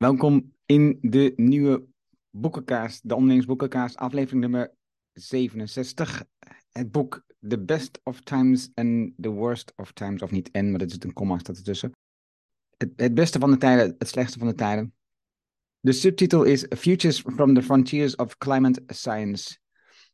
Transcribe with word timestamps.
Welkom 0.00 0.54
in 0.66 0.98
de 1.00 1.32
nieuwe 1.36 1.84
boekenkaast, 2.30 3.08
de 3.08 3.14
ondernemingsboekenkaast, 3.14 3.96
aflevering 3.96 4.40
nummer 4.40 4.72
67. 5.12 6.24
Het 6.70 6.92
boek 6.92 7.24
The 7.48 7.58
Best 7.58 8.00
of 8.02 8.20
Times 8.20 8.70
and 8.74 9.12
the 9.20 9.28
Worst 9.28 9.72
of 9.76 9.92
Times, 9.92 10.22
of 10.22 10.30
niet 10.30 10.50
en, 10.50 10.70
maar 10.70 10.80
er 10.80 10.90
zit 10.90 11.04
een 11.04 11.12
komma 11.12 11.38
staat 11.38 11.56
ertussen. 11.56 11.92
Het, 12.76 12.92
het 12.96 13.14
beste 13.14 13.38
van 13.38 13.50
de 13.50 13.56
tijden, 13.56 13.94
het 13.98 14.08
slechtste 14.08 14.38
van 14.38 14.48
de 14.48 14.54
tijden. 14.54 14.94
De 15.80 15.92
subtitel 15.92 16.42
is 16.42 16.66
Futures 16.68 17.20
from 17.20 17.54
the 17.54 17.62
Frontiers 17.62 18.16
of 18.16 18.38
Climate 18.38 18.82
Science. 18.86 19.58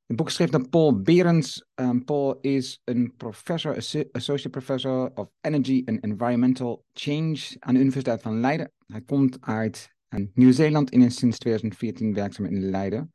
Het 0.07 0.17
boek 0.17 0.31
schreef 0.31 0.51
door 0.51 0.69
Paul 0.69 1.01
Berens. 1.01 1.67
Um, 1.75 2.05
Paul 2.05 2.39
is 2.41 2.81
een 2.85 3.15
professor, 3.17 3.75
associate 4.13 4.51
professor 4.51 5.11
of 5.15 5.29
energy 5.41 5.83
and 5.87 6.03
environmental 6.03 6.85
change 6.93 7.57
aan 7.59 7.75
de 7.75 7.81
Universiteit 7.81 8.23
van 8.23 8.41
Leiden. 8.41 8.73
Hij 8.87 9.01
komt 9.01 9.41
uit 9.41 9.95
um, 10.09 10.31
Nieuw-Zeeland 10.35 10.91
en 10.91 11.03
is 11.03 11.17
sinds 11.17 11.39
2014 11.39 12.15
werkzaam 12.15 12.47
in 12.47 12.71
Leiden. 12.71 13.13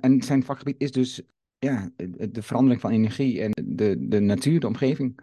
En 0.00 0.22
zijn 0.22 0.44
vakgebied 0.44 0.80
is 0.80 0.92
dus 0.92 1.22
ja, 1.58 1.90
de 2.30 2.42
verandering 2.42 2.80
van 2.80 2.90
energie 2.90 3.40
en 3.40 3.50
de, 3.64 3.96
de 4.08 4.20
natuur, 4.20 4.60
de 4.60 4.66
omgeving. 4.66 5.20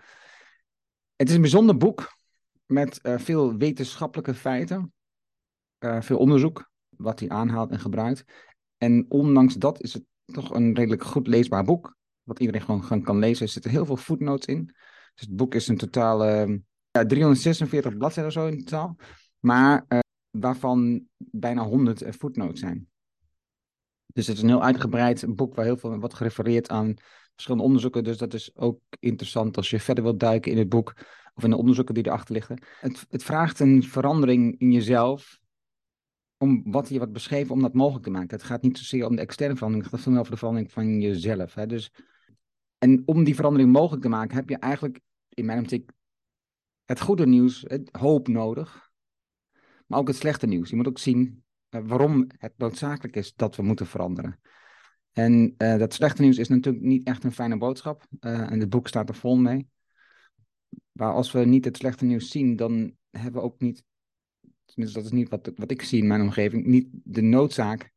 Het 1.16 1.30
is 1.30 1.36
een 1.36 1.42
bijzonder 1.42 1.78
boek 1.78 2.14
met 2.66 3.00
uh, 3.04 3.18
veel 3.18 3.58
wetenschappelijke 3.58 4.34
feiten, 4.34 4.94
uh, 5.80 6.02
veel 6.02 6.18
onderzoek, 6.18 6.72
wat 6.90 7.20
hij 7.20 7.30
aanhaalt 7.30 7.72
en 7.72 7.80
gebruikt. 7.80 8.24
En 8.78 9.06
ondanks 9.10 9.54
dat 9.56 9.82
is 9.82 9.94
het 9.94 10.04
toch 10.34 10.54
een 10.54 10.76
redelijk 10.76 11.04
goed 11.04 11.28
leesbaar 11.28 11.64
boek. 11.64 11.96
Wat 12.24 12.40
iedereen 12.40 12.62
gewoon 12.62 13.02
kan 13.04 13.20
lezen. 13.20 13.46
Er 13.46 13.52
zitten 13.52 13.72
heel 13.72 13.86
veel 13.86 13.98
footnotes 13.98 14.46
in. 14.46 14.66
Dus 15.14 15.28
het 15.28 15.36
boek 15.36 15.56
is 15.56 15.68
een 15.68 15.78
totaal 15.78 16.26
uh, 16.26 16.58
ja, 16.92 17.06
346 17.06 17.98
bladzijden 17.98 18.26
of 18.26 18.42
zo 18.42 18.48
in 18.48 18.58
totaal. 18.58 18.96
Maar 19.40 19.86
uh, 19.88 20.00
waarvan 20.30 21.08
bijna 21.18 21.64
100 21.64 22.04
uh, 22.04 22.12
footnotes 22.12 22.60
zijn. 22.60 22.88
Dus 24.06 24.28
het 24.28 24.38
is 24.38 24.44
een 24.44 24.50
heel 24.50 24.64
uitgebreid 24.64 25.36
boek 25.36 25.56
waar 25.56 25.66
heel 25.66 25.78
veel 25.78 26.00
wordt 26.00 26.14
gerefereerd 26.14 26.70
aan 26.70 26.94
verschillende 27.32 27.66
onderzoeken. 27.66 28.04
Dus 28.04 28.18
dat 28.18 28.34
is 28.34 28.56
ook 28.56 28.80
interessant 29.00 29.58
als 29.58 29.70
je 29.70 29.80
verder 29.80 30.04
wilt 30.04 30.20
duiken 30.20 30.52
in 30.52 30.58
het 30.58 30.70
boek 30.70 30.94
of 31.34 31.44
in 31.44 31.50
de 31.50 31.58
onderzoeken 31.58 31.94
die 31.94 32.06
erachter 32.06 32.34
liggen. 32.34 32.64
Het, 32.80 33.06
het 33.10 33.24
vraagt 33.24 33.60
een 33.60 33.84
verandering 33.84 34.60
in 34.60 34.72
jezelf 34.72 35.40
om 36.38 36.72
wat 36.72 36.90
je 36.90 37.00
wat 37.00 37.12
beschreven 37.12 37.54
om 37.54 37.62
dat 37.62 37.74
mogelijk 37.74 38.04
te 38.04 38.12
maken. 38.12 38.38
Het 38.38 38.44
gaat 38.44 38.62
niet 38.62 38.78
zozeer 38.78 39.06
om 39.06 39.16
de 39.16 39.22
externe 39.22 39.56
verandering, 39.56 39.86
het 39.86 39.94
gaat 39.94 40.04
veel 40.04 40.12
meer 40.12 40.22
over 40.22 40.34
de 40.34 40.40
verandering 40.40 40.72
van 40.72 41.00
jezelf. 41.02 41.54
Hè? 41.54 41.66
Dus, 41.66 41.92
en 42.78 43.04
om 43.06 43.24
die 43.24 43.36
verandering 43.36 43.72
mogelijk 43.72 44.02
te 44.02 44.10
maken, 44.10 44.36
heb 44.36 44.50
je 44.50 44.58
eigenlijk 44.58 45.00
in 45.30 45.46
mijn 45.46 45.60
optiek 45.60 45.92
het 46.86 47.02
goede 47.02 47.28
nieuws, 47.28 47.66
het 47.68 47.90
hoop 47.92 48.28
nodig, 48.28 48.92
maar 49.86 50.00
ook 50.00 50.08
het 50.08 50.16
slechte 50.16 50.48
nieuws. 50.48 50.70
Je 50.70 50.76
moet 50.76 50.88
ook 50.88 51.00
zien 51.00 51.44
uh, 51.70 51.82
waarom 51.86 52.28
het 52.38 52.54
noodzakelijk 52.58 53.16
is 53.16 53.34
dat 53.34 53.56
we 53.56 53.64
moeten 53.64 53.88
veranderen. 53.88 54.40
En 55.12 55.54
uh, 55.58 55.78
dat 55.78 55.94
slechte 55.94 56.22
nieuws 56.22 56.38
is 56.38 56.48
natuurlijk 56.48 56.86
niet 56.86 57.08
echt 57.08 57.24
een 57.24 57.32
fijne 57.32 57.58
boodschap. 57.58 58.06
Uh, 58.20 58.52
en 58.52 58.60
het 58.60 58.70
boek 58.70 58.88
staat 58.88 59.10
er 59.10 59.16
vol 59.16 59.36
mee. 59.36 59.68
Maar 60.92 61.14
als 61.14 61.32
we 61.32 61.40
niet 61.40 61.66
het 61.66 61.78
slechte 61.78 62.06
nieuws 62.06 62.30
zien, 62.30 62.56
dan 62.56 62.96
hebben 63.10 63.42
we 63.42 63.48
ook 63.48 63.60
niet 63.60 63.84
tenminste 64.68 65.00
dat 65.00 65.12
is 65.12 65.18
niet 65.18 65.30
wat, 65.30 65.52
wat 65.56 65.72
ik 65.72 65.82
zie 65.82 66.02
in 66.02 66.08
mijn 66.08 66.22
omgeving, 66.22 66.66
niet 66.66 66.88
de 66.92 67.22
noodzaak 67.22 67.92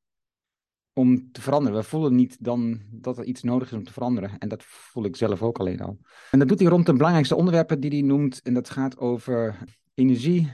om 0.92 1.32
te 1.32 1.40
veranderen. 1.40 1.78
We 1.78 1.84
voelen 1.84 2.14
niet 2.14 2.44
dan 2.44 2.80
dat 2.90 3.18
er 3.18 3.24
iets 3.24 3.42
nodig 3.42 3.68
is 3.70 3.76
om 3.76 3.84
te 3.84 3.92
veranderen. 3.92 4.38
En 4.38 4.48
dat 4.48 4.64
voel 4.64 5.04
ik 5.04 5.16
zelf 5.16 5.42
ook 5.42 5.58
alleen 5.58 5.80
al. 5.80 5.98
En 6.30 6.38
dat 6.38 6.48
doet 6.48 6.58
hij 6.58 6.68
rond 6.68 6.86
de 6.86 6.92
belangrijkste 6.92 7.36
onderwerpen 7.36 7.80
die 7.80 7.90
hij 7.90 8.00
noemt. 8.00 8.42
En 8.42 8.54
dat 8.54 8.70
gaat 8.70 8.98
over 8.98 9.58
energie, 9.94 10.52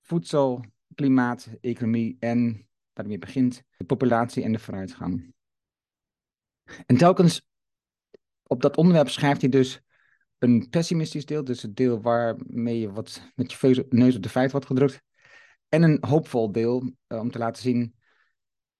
voedsel, 0.00 0.64
klimaat, 0.94 1.48
economie 1.60 2.16
en, 2.18 2.44
waar 2.92 3.04
hij 3.04 3.06
mee 3.06 3.18
begint, 3.18 3.62
de 3.76 3.84
populatie 3.84 4.42
en 4.42 4.52
de 4.52 4.58
vooruitgang. 4.58 5.34
En 6.86 6.96
telkens 6.96 7.48
op 8.42 8.62
dat 8.62 8.76
onderwerp 8.76 9.08
schrijft 9.08 9.40
hij 9.40 9.50
dus 9.50 9.80
een 10.38 10.68
pessimistisch 10.70 11.26
deel, 11.26 11.44
dus 11.44 11.62
het 11.62 11.76
deel 11.76 12.00
waarmee 12.00 12.80
je 12.80 12.92
wat 12.92 13.22
met 13.34 13.52
je 13.52 13.86
neus 13.88 14.16
op 14.16 14.22
de 14.22 14.28
feit 14.28 14.50
wordt 14.50 14.66
gedrukt. 14.66 15.02
En 15.68 15.82
een 15.82 15.98
hoopvol 16.00 16.52
deel 16.52 16.92
uh, 17.08 17.18
om 17.18 17.30
te 17.30 17.38
laten 17.38 17.62
zien 17.62 17.94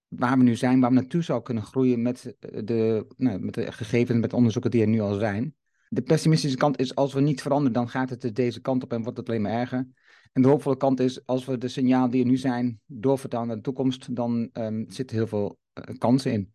waar 0.09 0.39
we 0.39 0.43
nu 0.43 0.57
zijn, 0.57 0.81
waar 0.81 0.91
we 0.91 0.97
naartoe 0.97 1.23
zou 1.23 1.43
kunnen 1.43 1.63
groeien 1.63 2.03
met 2.03 2.37
de, 2.41 3.07
nou, 3.17 3.39
met 3.39 3.55
de 3.55 3.73
gegevens, 3.73 4.21
met 4.21 4.31
de 4.31 4.37
onderzoeken 4.37 4.71
die 4.71 4.81
er 4.81 4.89
nu 4.89 5.01
al 5.01 5.19
zijn. 5.19 5.55
De 5.89 6.03
pessimistische 6.03 6.57
kant 6.57 6.79
is, 6.79 6.95
als 6.95 7.13
we 7.13 7.21
niet 7.21 7.43
veranderen, 7.43 7.73
dan 7.73 7.89
gaat 7.89 8.11
het 8.11 8.21
dus 8.21 8.33
deze 8.33 8.61
kant 8.61 8.83
op 8.83 8.93
en 8.93 9.03
wordt 9.03 9.19
het 9.19 9.29
alleen 9.29 9.43
maar 9.43 9.53
erger. 9.53 9.89
En 10.33 10.43
de 10.43 10.49
hoopvolle 10.49 10.77
kant 10.77 11.01
is, 11.01 11.27
als 11.27 11.45
we 11.45 11.59
de 11.59 11.69
signalen 11.69 12.11
die 12.11 12.23
er 12.23 12.29
nu 12.29 12.37
zijn 12.37 12.81
doorvertalen 12.87 13.47
naar 13.47 13.57
de 13.57 13.63
toekomst, 13.63 14.15
dan 14.15 14.51
um, 14.53 14.85
zitten 14.91 15.17
heel 15.17 15.27
veel 15.27 15.59
uh, 15.75 15.99
kansen 15.99 16.33
in. 16.33 16.53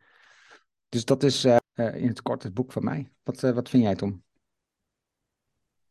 Dus 0.90 1.06
dat 1.06 1.24
is 1.24 1.46
in 1.46 2.08
het 2.08 2.22
kort 2.22 2.44
het 2.44 2.54
boek 2.54 2.72
van 2.72 2.84
mij. 2.84 3.12
Wat, 3.24 3.40
wat 3.40 3.70
vind 3.70 3.84
jij, 3.84 3.96
Tom? 3.96 4.24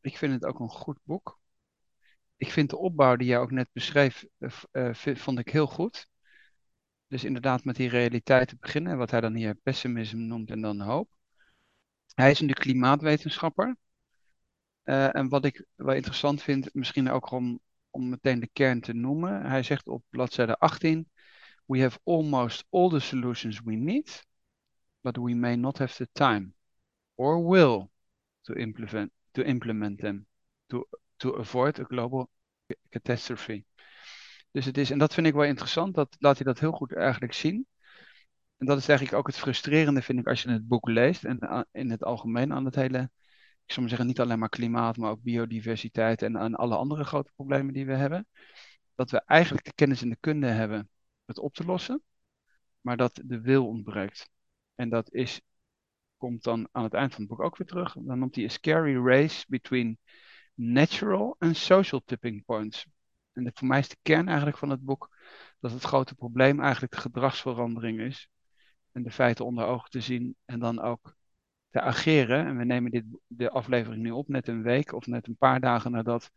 Ik 0.01 0.17
vind 0.17 0.33
het 0.33 0.45
ook 0.45 0.61
een 0.61 0.69
goed 0.69 0.99
boek 1.05 1.40
ik 2.41 2.53
vind 2.53 2.71
de 2.71 2.77
opbouw 2.77 3.17
die 3.17 3.27
jij 3.27 3.39
ook 3.39 3.51
net 3.51 3.69
beschreef, 3.73 4.27
uh, 4.73 4.95
vond 4.95 5.39
ik 5.39 5.49
heel 5.49 5.67
goed. 5.67 6.09
Dus 7.07 7.25
inderdaad 7.25 7.65
met 7.65 7.77
die 7.77 7.89
realiteit 7.89 8.49
te 8.49 8.57
beginnen, 8.61 8.97
wat 8.97 9.11
hij 9.11 9.21
dan 9.21 9.35
hier 9.35 9.55
pessimisme 9.55 10.21
noemt 10.21 10.51
en 10.51 10.61
dan 10.61 10.81
hoop. 10.81 11.11
Hij 12.15 12.31
is 12.31 12.41
een 12.41 12.53
klimaatwetenschapper. 12.53 13.77
Uh, 14.85 15.15
en 15.17 15.29
wat 15.29 15.45
ik 15.45 15.65
wel 15.75 15.95
interessant 15.95 16.43
vind, 16.43 16.75
misschien 16.75 17.11
ook 17.11 17.31
om, 17.31 17.61
om 17.91 18.09
meteen 18.09 18.41
de 18.41 18.51
kern 18.53 18.81
te 18.81 18.93
noemen. 18.93 19.47
Hij 19.47 19.63
zegt 19.63 19.87
op 19.87 20.05
bladzijde 20.09 20.59
18: 20.59 21.11
We 21.67 21.81
have 21.81 21.99
almost 22.05 22.65
all 22.71 22.89
the 22.89 23.01
solutions 23.01 23.61
we 23.65 23.75
need, 23.75 24.27
but 25.01 25.17
we 25.17 25.35
may 25.35 25.57
not 25.57 25.79
have 25.79 25.97
the 25.97 26.09
time 26.13 26.53
or 27.15 27.49
will 27.49 27.91
to 28.41 28.55
implement, 28.55 29.13
to 29.31 29.43
implement 29.43 29.99
them. 29.99 30.27
To 30.67 30.89
to 31.21 31.39
avoid 31.39 31.81
a 31.81 31.85
global 31.85 32.31
catastrophe. 32.89 33.65
Dus 34.51 34.65
het 34.65 34.79
is, 34.79 34.91
en 34.91 34.99
dat 34.99 35.15
vind 35.15 35.27
ik 35.27 35.35
wel 35.35 35.45
interessant, 35.45 35.95
dat 35.95 36.17
laat 36.19 36.37
hij 36.37 36.47
dat 36.47 36.61
heel 36.61 36.73
goed 36.73 36.95
eigenlijk 36.95 37.33
zien. 37.33 37.67
En 38.57 38.67
dat 38.67 38.79
is 38.79 38.89
eigenlijk 38.89 39.19
ook 39.19 39.27
het 39.27 39.39
frustrerende, 39.39 40.03
vind 40.03 40.19
ik, 40.19 40.27
als 40.27 40.43
je 40.43 40.51
het 40.51 40.69
boek 40.69 40.89
leest 40.89 41.25
en 41.25 41.67
in 41.73 41.91
het 41.91 42.05
algemeen 42.05 42.53
aan 42.53 42.65
het 42.65 42.75
hele, 42.75 42.99
ik 43.65 43.73
zou 43.73 43.81
maar 43.81 43.89
zeggen, 43.89 44.07
niet 44.07 44.21
alleen 44.21 44.39
maar 44.39 44.49
klimaat, 44.49 44.97
maar 44.97 45.11
ook 45.11 45.23
biodiversiteit 45.23 46.23
en 46.23 46.39
aan 46.39 46.55
alle 46.55 46.77
andere 46.77 47.05
grote 47.05 47.33
problemen 47.35 47.75
die 47.75 47.87
we 47.87 47.95
hebben. 47.95 48.27
Dat 48.95 49.11
we 49.11 49.23
eigenlijk 49.27 49.65
de 49.65 49.73
kennis 49.75 50.03
en 50.03 50.09
de 50.09 50.17
kunde 50.21 50.47
hebben 50.47 50.89
het 51.25 51.39
op 51.39 51.55
te 51.55 51.65
lossen, 51.65 52.03
maar 52.81 52.97
dat 52.97 53.21
de 53.25 53.41
wil 53.41 53.67
ontbreekt. 53.67 54.31
En 54.75 54.89
dat 54.89 55.13
is, 55.13 55.41
komt 56.17 56.43
dan 56.43 56.69
aan 56.73 56.85
het 56.85 56.95
eind 56.95 57.13
van 57.13 57.21
het 57.21 57.31
boek 57.31 57.41
ook 57.41 57.57
weer 57.57 57.67
terug. 57.67 57.97
Dan 57.99 58.19
noemt 58.19 58.35
hij 58.35 58.45
a 58.45 58.49
scary 58.49 58.97
race 59.07 59.45
between 59.49 59.99
natural 60.61 61.37
en 61.39 61.55
social 61.55 62.03
tipping 62.05 62.45
points. 62.45 62.87
En 63.33 63.51
voor 63.55 63.69
mij 63.69 63.79
is 63.79 63.89
de 63.89 63.97
kern 64.03 64.27
eigenlijk 64.27 64.59
van 64.59 64.71
het 64.71 64.81
boek 64.81 65.17
dat 65.61 65.73
het 65.73 65.83
grote 65.83 66.15
probleem 66.15 66.61
eigenlijk 66.61 66.93
de 66.93 67.01
gedragsverandering 67.01 68.01
is. 68.01 68.29
En 68.93 69.03
de 69.03 69.11
feiten 69.11 69.45
onder 69.45 69.67
ogen 69.67 69.91
te 69.91 70.01
zien 70.01 70.37
en 70.45 70.59
dan 70.59 70.81
ook 70.81 71.17
te 71.71 71.81
ageren. 71.81 72.47
En 72.47 72.57
we 72.57 72.65
nemen 72.65 72.91
dit, 72.91 73.05
de 73.27 73.51
aflevering 73.51 74.03
nu 74.03 74.11
op, 74.11 74.29
net 74.29 74.49
een 74.49 74.63
week 74.63 74.93
of 74.93 75.07
net 75.07 75.27
een 75.27 75.37
paar 75.37 75.61
dagen 75.61 75.91
nadat 75.91 76.31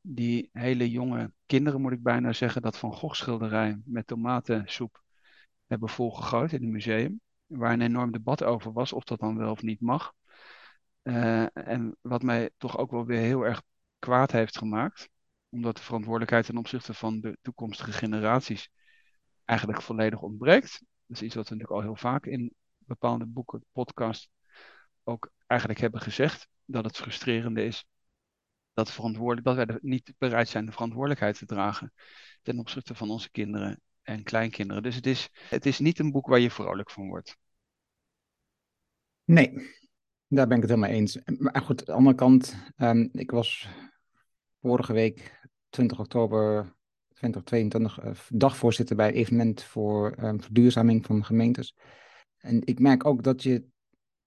die 0.00 0.48
hele 0.52 0.90
jonge 0.90 1.32
kinderen, 1.46 1.80
moet 1.80 1.92
ik 1.92 2.02
bijna 2.02 2.32
zeggen, 2.32 2.62
dat 2.62 2.78
Van 2.78 2.92
Gogh 2.92 3.14
schilderij 3.14 3.80
met 3.84 4.06
tomatensoep 4.06 5.02
hebben 5.66 5.88
volgegooid 5.88 6.52
in 6.52 6.62
het 6.62 6.70
museum. 6.70 7.20
Waar 7.46 7.72
een 7.72 7.80
enorm 7.80 8.12
debat 8.12 8.42
over 8.42 8.72
was 8.72 8.92
of 8.92 9.04
dat 9.04 9.20
dan 9.20 9.36
wel 9.36 9.50
of 9.50 9.62
niet 9.62 9.80
mag. 9.80 10.14
Uh, 11.02 11.56
en 11.56 11.96
wat 12.00 12.22
mij 12.22 12.50
toch 12.56 12.78
ook 12.78 12.90
wel 12.90 13.06
weer 13.06 13.20
heel 13.20 13.42
erg 13.42 13.62
kwaad 13.98 14.32
heeft 14.32 14.58
gemaakt, 14.58 15.08
omdat 15.48 15.76
de 15.76 15.82
verantwoordelijkheid 15.82 16.46
ten 16.46 16.56
opzichte 16.56 16.94
van 16.94 17.20
de 17.20 17.38
toekomstige 17.42 17.92
generaties 17.92 18.70
eigenlijk 19.44 19.82
volledig 19.82 20.20
ontbreekt. 20.20 20.82
Dat 21.06 21.16
is 21.16 21.22
iets 21.22 21.34
wat 21.34 21.48
we 21.48 21.54
natuurlijk 21.54 21.80
al 21.80 21.86
heel 21.86 22.00
vaak 22.00 22.26
in 22.26 22.54
bepaalde 22.78 23.26
boeken, 23.26 23.64
podcasts 23.72 24.28
ook 25.04 25.30
eigenlijk 25.46 25.80
hebben 25.80 26.00
gezegd. 26.00 26.48
Dat 26.64 26.84
het 26.84 26.96
frustrerende 26.96 27.64
is 27.64 27.84
dat, 28.72 28.90
verantwoordelijk, 28.90 29.46
dat 29.46 29.56
wij 29.56 29.78
niet 29.80 30.14
bereid 30.18 30.48
zijn 30.48 30.66
de 30.66 30.72
verantwoordelijkheid 30.72 31.38
te 31.38 31.46
dragen 31.46 31.92
ten 32.42 32.58
opzichte 32.58 32.94
van 32.94 33.10
onze 33.10 33.30
kinderen 33.30 33.80
en 34.02 34.22
kleinkinderen. 34.22 34.82
Dus 34.82 34.94
het 34.94 35.06
is, 35.06 35.28
het 35.32 35.66
is 35.66 35.78
niet 35.78 35.98
een 35.98 36.10
boek 36.10 36.26
waar 36.26 36.38
je 36.38 36.50
vrolijk 36.50 36.90
van 36.90 37.08
wordt. 37.08 37.36
Nee, 39.24 39.80
daar 40.34 40.46
ben 40.46 40.56
ik 40.56 40.62
het 40.62 40.70
helemaal 40.70 40.96
eens. 40.96 41.18
Maar 41.38 41.62
goed, 41.62 41.80
aan 41.80 41.86
de 41.86 41.92
andere 41.92 42.16
kant, 42.16 42.56
um, 42.76 43.08
ik 43.12 43.30
was 43.30 43.68
vorige 44.60 44.92
week, 44.92 45.48
20 45.68 45.98
oktober 45.98 46.74
2022, 47.08 48.04
uh, 48.04 48.10
dagvoorzitter 48.28 48.96
bij 48.96 49.12
evenement 49.12 49.62
voor 49.62 50.14
um, 50.22 50.42
verduurzaming 50.42 51.06
van 51.06 51.24
gemeentes. 51.24 51.76
En 52.38 52.66
ik 52.66 52.78
merk 52.78 53.06
ook 53.06 53.22
dat 53.22 53.42
je, 53.42 53.64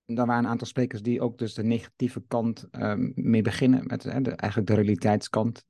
daar 0.06 0.26
waren 0.26 0.44
een 0.44 0.50
aantal 0.50 0.68
sprekers 0.68 1.02
die 1.02 1.22
ook 1.22 1.38
dus 1.38 1.54
de 1.54 1.64
negatieve 1.64 2.24
kant 2.28 2.68
um, 2.72 3.12
mee 3.16 3.42
beginnen, 3.42 3.84
met 3.86 4.06
eigenlijk 4.06 4.68
de 4.68 4.76
realiteitskant, 4.76 5.64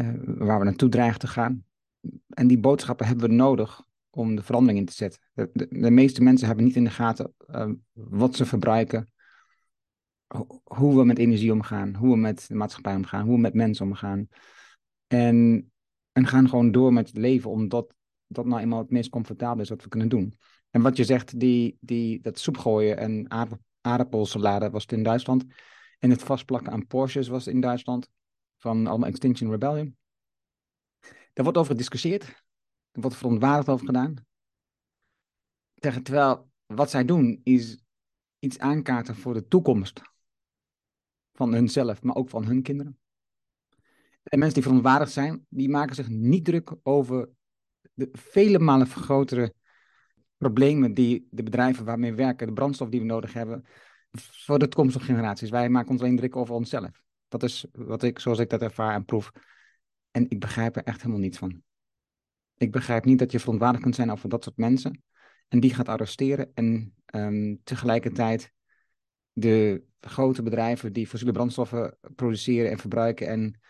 uh, 0.00 0.14
waar 0.24 0.58
we 0.58 0.64
naartoe 0.64 0.88
dreigen 0.88 1.18
te 1.18 1.26
gaan. 1.26 1.64
En 2.28 2.46
die 2.46 2.60
boodschappen 2.60 3.06
hebben 3.06 3.28
we 3.28 3.34
nodig 3.34 3.82
om 4.10 4.36
de 4.36 4.42
verandering 4.42 4.78
in 4.80 4.86
te 4.86 4.92
zetten. 4.92 5.20
De, 5.32 5.50
de, 5.52 5.90
meeste 5.90 6.22
mensen 6.22 6.46
hebben 6.46 6.64
niet 6.64 6.76
in 6.76 6.84
de 6.84 6.90
gaten 6.90 7.34
wat 7.92 8.36
ze 8.36 8.46
verbruiken, 8.46 9.08
hoe 10.64 10.96
we 10.96 11.04
met 11.04 11.18
energie 11.18 11.52
omgaan, 11.52 11.94
hoe 11.94 12.10
we 12.10 12.16
met 12.16 12.44
de 12.48 12.54
maatschappij 12.54 12.94
omgaan, 12.94 13.24
hoe 13.24 13.34
we 13.34 13.40
met 13.40 13.54
mensen 13.54 13.86
omgaan. 13.86 14.28
En, 15.06 15.70
en 16.12 16.26
gaan 16.26 16.48
gewoon 16.48 16.72
door 16.72 16.92
met 16.92 17.06
het 17.06 17.16
leven, 17.16 17.50
omdat 17.50 17.94
dat 18.26 18.46
nou 18.46 18.60
eenmaal 18.60 18.78
het 18.78 18.90
meest 18.90 19.10
comfortabel 19.10 19.62
is 19.62 19.68
wat 19.68 19.82
we 19.82 19.88
kunnen 19.88 20.08
doen. 20.08 20.38
En 20.70 20.82
wat 20.82 20.96
je 20.96 21.04
zegt, 21.04 21.40
die, 21.40 21.78
die, 21.80 22.20
dat 22.20 22.38
soep 22.38 22.58
gooien 22.58 22.96
en 22.96 23.30
aardappelsalade 23.80 24.70
was 24.70 24.82
het 24.82 24.92
in 24.92 25.02
Duitsland. 25.02 25.44
En 25.98 26.10
het 26.10 26.22
vastplakken 26.22 26.72
aan 26.72 26.86
Porsches 26.86 27.28
was 27.28 27.46
in 27.46 27.60
Duitsland. 27.60 28.08
Van 28.56 28.86
allemaal 28.86 29.08
Extinction 29.08 29.50
Rebellion. 29.50 29.96
Daar 31.32 31.44
wordt 31.44 31.58
over 31.58 31.70
gediscussieerd. 31.70 32.22
Er 32.90 33.00
wordt 33.00 33.16
verontwaardigd 33.16 33.68
over 33.68 33.86
gedaan. 33.86 34.14
Terwijl 35.74 36.50
wat 36.66 36.90
zij 36.90 37.04
doen 37.04 37.40
is 37.42 37.82
iets 38.38 38.58
aankaarten 38.58 39.16
voor 39.16 39.34
de 39.34 39.46
toekomst. 39.46 40.09
Van 41.40 41.52
hunzelf, 41.52 42.02
maar 42.02 42.14
ook 42.14 42.28
van 42.28 42.44
hun 42.44 42.62
kinderen. 42.62 42.98
En 44.22 44.38
mensen 44.38 44.54
die 44.54 44.62
verontwaardigd 44.62 45.12
zijn, 45.12 45.46
die 45.48 45.68
maken 45.68 45.94
zich 45.94 46.08
niet 46.08 46.44
druk 46.44 46.74
over 46.82 47.28
de 47.94 48.08
vele 48.12 48.58
malen 48.58 48.86
grotere 48.86 49.54
problemen 50.36 50.94
die 50.94 51.28
de 51.30 51.42
bedrijven 51.42 51.84
waarmee 51.84 52.10
we 52.10 52.16
werken, 52.16 52.46
de 52.46 52.52
brandstof 52.52 52.88
die 52.88 53.00
we 53.00 53.06
nodig 53.06 53.32
hebben, 53.32 53.64
voor 54.10 54.58
de 54.58 54.68
toekomstige 54.68 55.04
generaties. 55.04 55.50
Wij 55.50 55.68
maken 55.68 55.90
ons 55.90 56.00
alleen 56.00 56.16
druk 56.16 56.36
over 56.36 56.54
onszelf. 56.54 57.02
Dat 57.28 57.42
is 57.42 57.66
wat 57.72 58.02
ik, 58.02 58.18
zoals 58.18 58.38
ik 58.38 58.50
dat 58.50 58.62
ervaar 58.62 58.94
en 58.94 59.04
proef. 59.04 59.32
En 60.10 60.30
ik 60.30 60.40
begrijp 60.40 60.76
er 60.76 60.84
echt 60.84 61.00
helemaal 61.00 61.22
niets 61.22 61.38
van. 61.38 61.62
Ik 62.56 62.72
begrijp 62.72 63.04
niet 63.04 63.18
dat 63.18 63.32
je 63.32 63.40
verontwaardigd 63.40 63.82
kunt 63.82 63.94
zijn 63.94 64.10
over 64.10 64.28
dat 64.28 64.44
soort 64.44 64.56
mensen. 64.56 65.02
En 65.48 65.60
die 65.60 65.74
gaat 65.74 65.88
arresteren 65.88 66.50
en 66.54 66.94
um, 67.14 67.60
tegelijkertijd 67.64 68.52
de 69.40 69.84
grote 70.00 70.42
bedrijven 70.42 70.92
die 70.92 71.06
fossiele 71.06 71.32
brandstoffen 71.32 71.96
produceren 72.14 72.70
en 72.70 72.78
verbruiken 72.78 73.26
en 73.26 73.60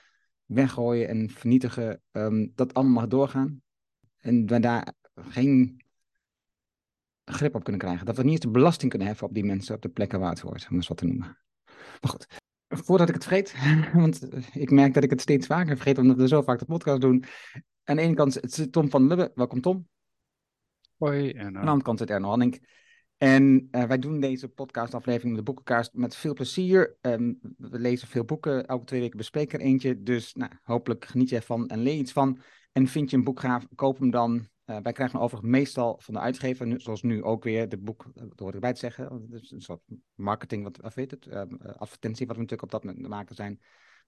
weggooien 0.44 1.08
en 1.08 1.30
vernietigen, 1.30 2.02
um, 2.12 2.52
dat 2.54 2.74
allemaal 2.74 2.92
mag 2.92 3.06
doorgaan. 3.06 3.62
En 4.16 4.46
we 4.46 4.60
daar 4.60 4.92
geen 5.14 5.84
grip 7.24 7.54
op 7.54 7.62
kunnen 7.62 7.80
krijgen. 7.80 8.06
Dat 8.06 8.16
we 8.16 8.22
niet 8.22 8.32
eens 8.32 8.40
de 8.40 8.50
belasting 8.50 8.90
kunnen 8.90 9.08
heffen 9.08 9.26
op 9.26 9.34
die 9.34 9.44
mensen 9.44 9.74
op 9.74 9.82
de 9.82 9.88
plekken 9.88 10.20
waar 10.20 10.30
het 10.30 10.40
hoort, 10.40 10.66
om 10.70 10.76
eens 10.76 10.88
wat 10.88 10.96
te 10.96 11.06
noemen. 11.06 11.38
Maar 12.00 12.10
goed, 12.10 12.26
voordat 12.68 13.08
ik 13.08 13.14
het 13.14 13.24
vergeet, 13.24 13.54
want 13.92 14.28
ik 14.54 14.70
merk 14.70 14.94
dat 14.94 15.02
ik 15.02 15.10
het 15.10 15.20
steeds 15.20 15.46
vaker 15.46 15.76
vergeet, 15.76 15.98
omdat 15.98 16.16
we 16.16 16.28
zo 16.28 16.42
vaak 16.42 16.58
de 16.58 16.64
podcast 16.64 17.00
doen. 17.00 17.24
Aan 17.84 17.96
de 17.96 18.02
ene 18.02 18.14
kant 18.14 18.38
zit 18.40 18.72
Tom 18.72 18.90
van 18.90 19.06
Lubbe. 19.06 19.32
Welkom 19.34 19.60
Tom. 19.60 19.88
Hoi. 20.96 21.30
En, 21.30 21.46
Aan 21.46 21.52
de 21.52 21.58
andere 21.58 21.82
kant 21.82 21.98
zit 21.98 22.10
Erno 22.10 22.28
Hanning. 22.28 22.68
En 23.20 23.68
uh, 23.70 23.84
wij 23.84 23.98
doen 23.98 24.20
deze 24.20 24.48
podcastaflevering 24.48 25.28
met 25.28 25.38
de 25.38 25.52
boekenkaart 25.52 25.94
met 25.94 26.16
veel 26.16 26.34
plezier. 26.34 26.96
Um, 27.00 27.38
we 27.56 27.78
lezen 27.78 28.08
veel 28.08 28.24
boeken, 28.24 28.66
elke 28.66 28.84
twee 28.84 29.00
weken 29.00 29.16
bespreken 29.16 29.58
er 29.58 29.64
eentje. 29.64 30.02
Dus 30.02 30.34
nou, 30.34 30.52
hopelijk 30.62 31.04
geniet 31.04 31.28
je 31.28 31.36
ervan 31.36 31.68
en 31.68 31.78
lees 31.78 31.98
iets 31.98 32.12
van. 32.12 32.38
En 32.72 32.86
vind 32.86 33.10
je 33.10 33.16
een 33.16 33.24
boek 33.24 33.40
gaaf, 33.40 33.66
koop 33.74 33.98
hem 33.98 34.10
dan. 34.10 34.48
Uh, 34.66 34.76
wij 34.82 34.92
krijgen 34.92 35.20
overigens 35.20 35.52
meestal 35.52 35.98
van 36.02 36.14
de 36.14 36.20
uitgever, 36.20 36.80
zoals 36.80 37.02
nu 37.02 37.22
ook 37.22 37.44
weer, 37.44 37.68
de 37.68 37.78
boek, 37.78 38.06
dat 38.14 38.38
hoort 38.38 38.54
erbij 38.54 38.72
te 38.72 38.78
zeggen, 38.78 39.26
dus 39.30 39.50
een 39.50 39.60
soort 39.60 39.82
marketing, 40.14 40.62
wat, 40.62 40.76
wat 40.76 40.94
weet 40.94 41.10
het, 41.10 41.26
uh, 41.26 41.42
advertentie 41.76 42.26
wat 42.26 42.36
we 42.36 42.42
natuurlijk 42.42 42.74
op 42.74 42.80
dat 42.80 42.84
moment 42.84 43.08
maken 43.08 43.34
zijn. 43.34 43.60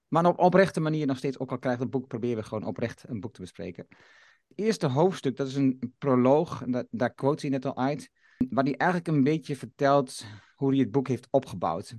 Maar 0.07 0.25
op 0.25 0.39
oprechte 0.39 0.79
manier 0.79 1.05
nog 1.05 1.17
steeds, 1.17 1.39
ook 1.39 1.51
al 1.51 1.59
krijgt 1.59 1.79
het 1.79 1.89
boek, 1.89 2.07
proberen 2.07 2.37
we 2.37 2.43
gewoon 2.43 2.65
oprecht 2.65 3.03
een 3.07 3.19
boek 3.19 3.33
te 3.33 3.41
bespreken. 3.41 3.85
Het 4.47 4.57
eerste 4.57 4.87
hoofdstuk, 4.87 5.35
dat 5.35 5.47
is 5.47 5.55
een 5.55 5.93
proloog, 5.97 6.63
dat, 6.67 6.87
daar 6.91 7.13
quote 7.13 7.41
hij 7.41 7.49
net 7.49 7.65
al 7.65 7.77
uit, 7.77 8.11
waar 8.49 8.63
hij 8.63 8.75
eigenlijk 8.75 9.09
een 9.09 9.23
beetje 9.23 9.55
vertelt 9.55 10.25
hoe 10.55 10.69
hij 10.69 10.79
het 10.79 10.91
boek 10.91 11.07
heeft 11.07 11.27
opgebouwd. 11.29 11.95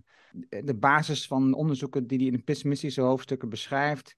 De 0.48 0.76
basis 0.76 1.26
van 1.26 1.54
onderzoeken 1.54 2.06
die 2.06 2.18
hij 2.18 2.26
in 2.26 2.32
de 2.32 2.42
pessimistische 2.42 3.00
hoofdstukken 3.00 3.48
beschrijft, 3.48 4.16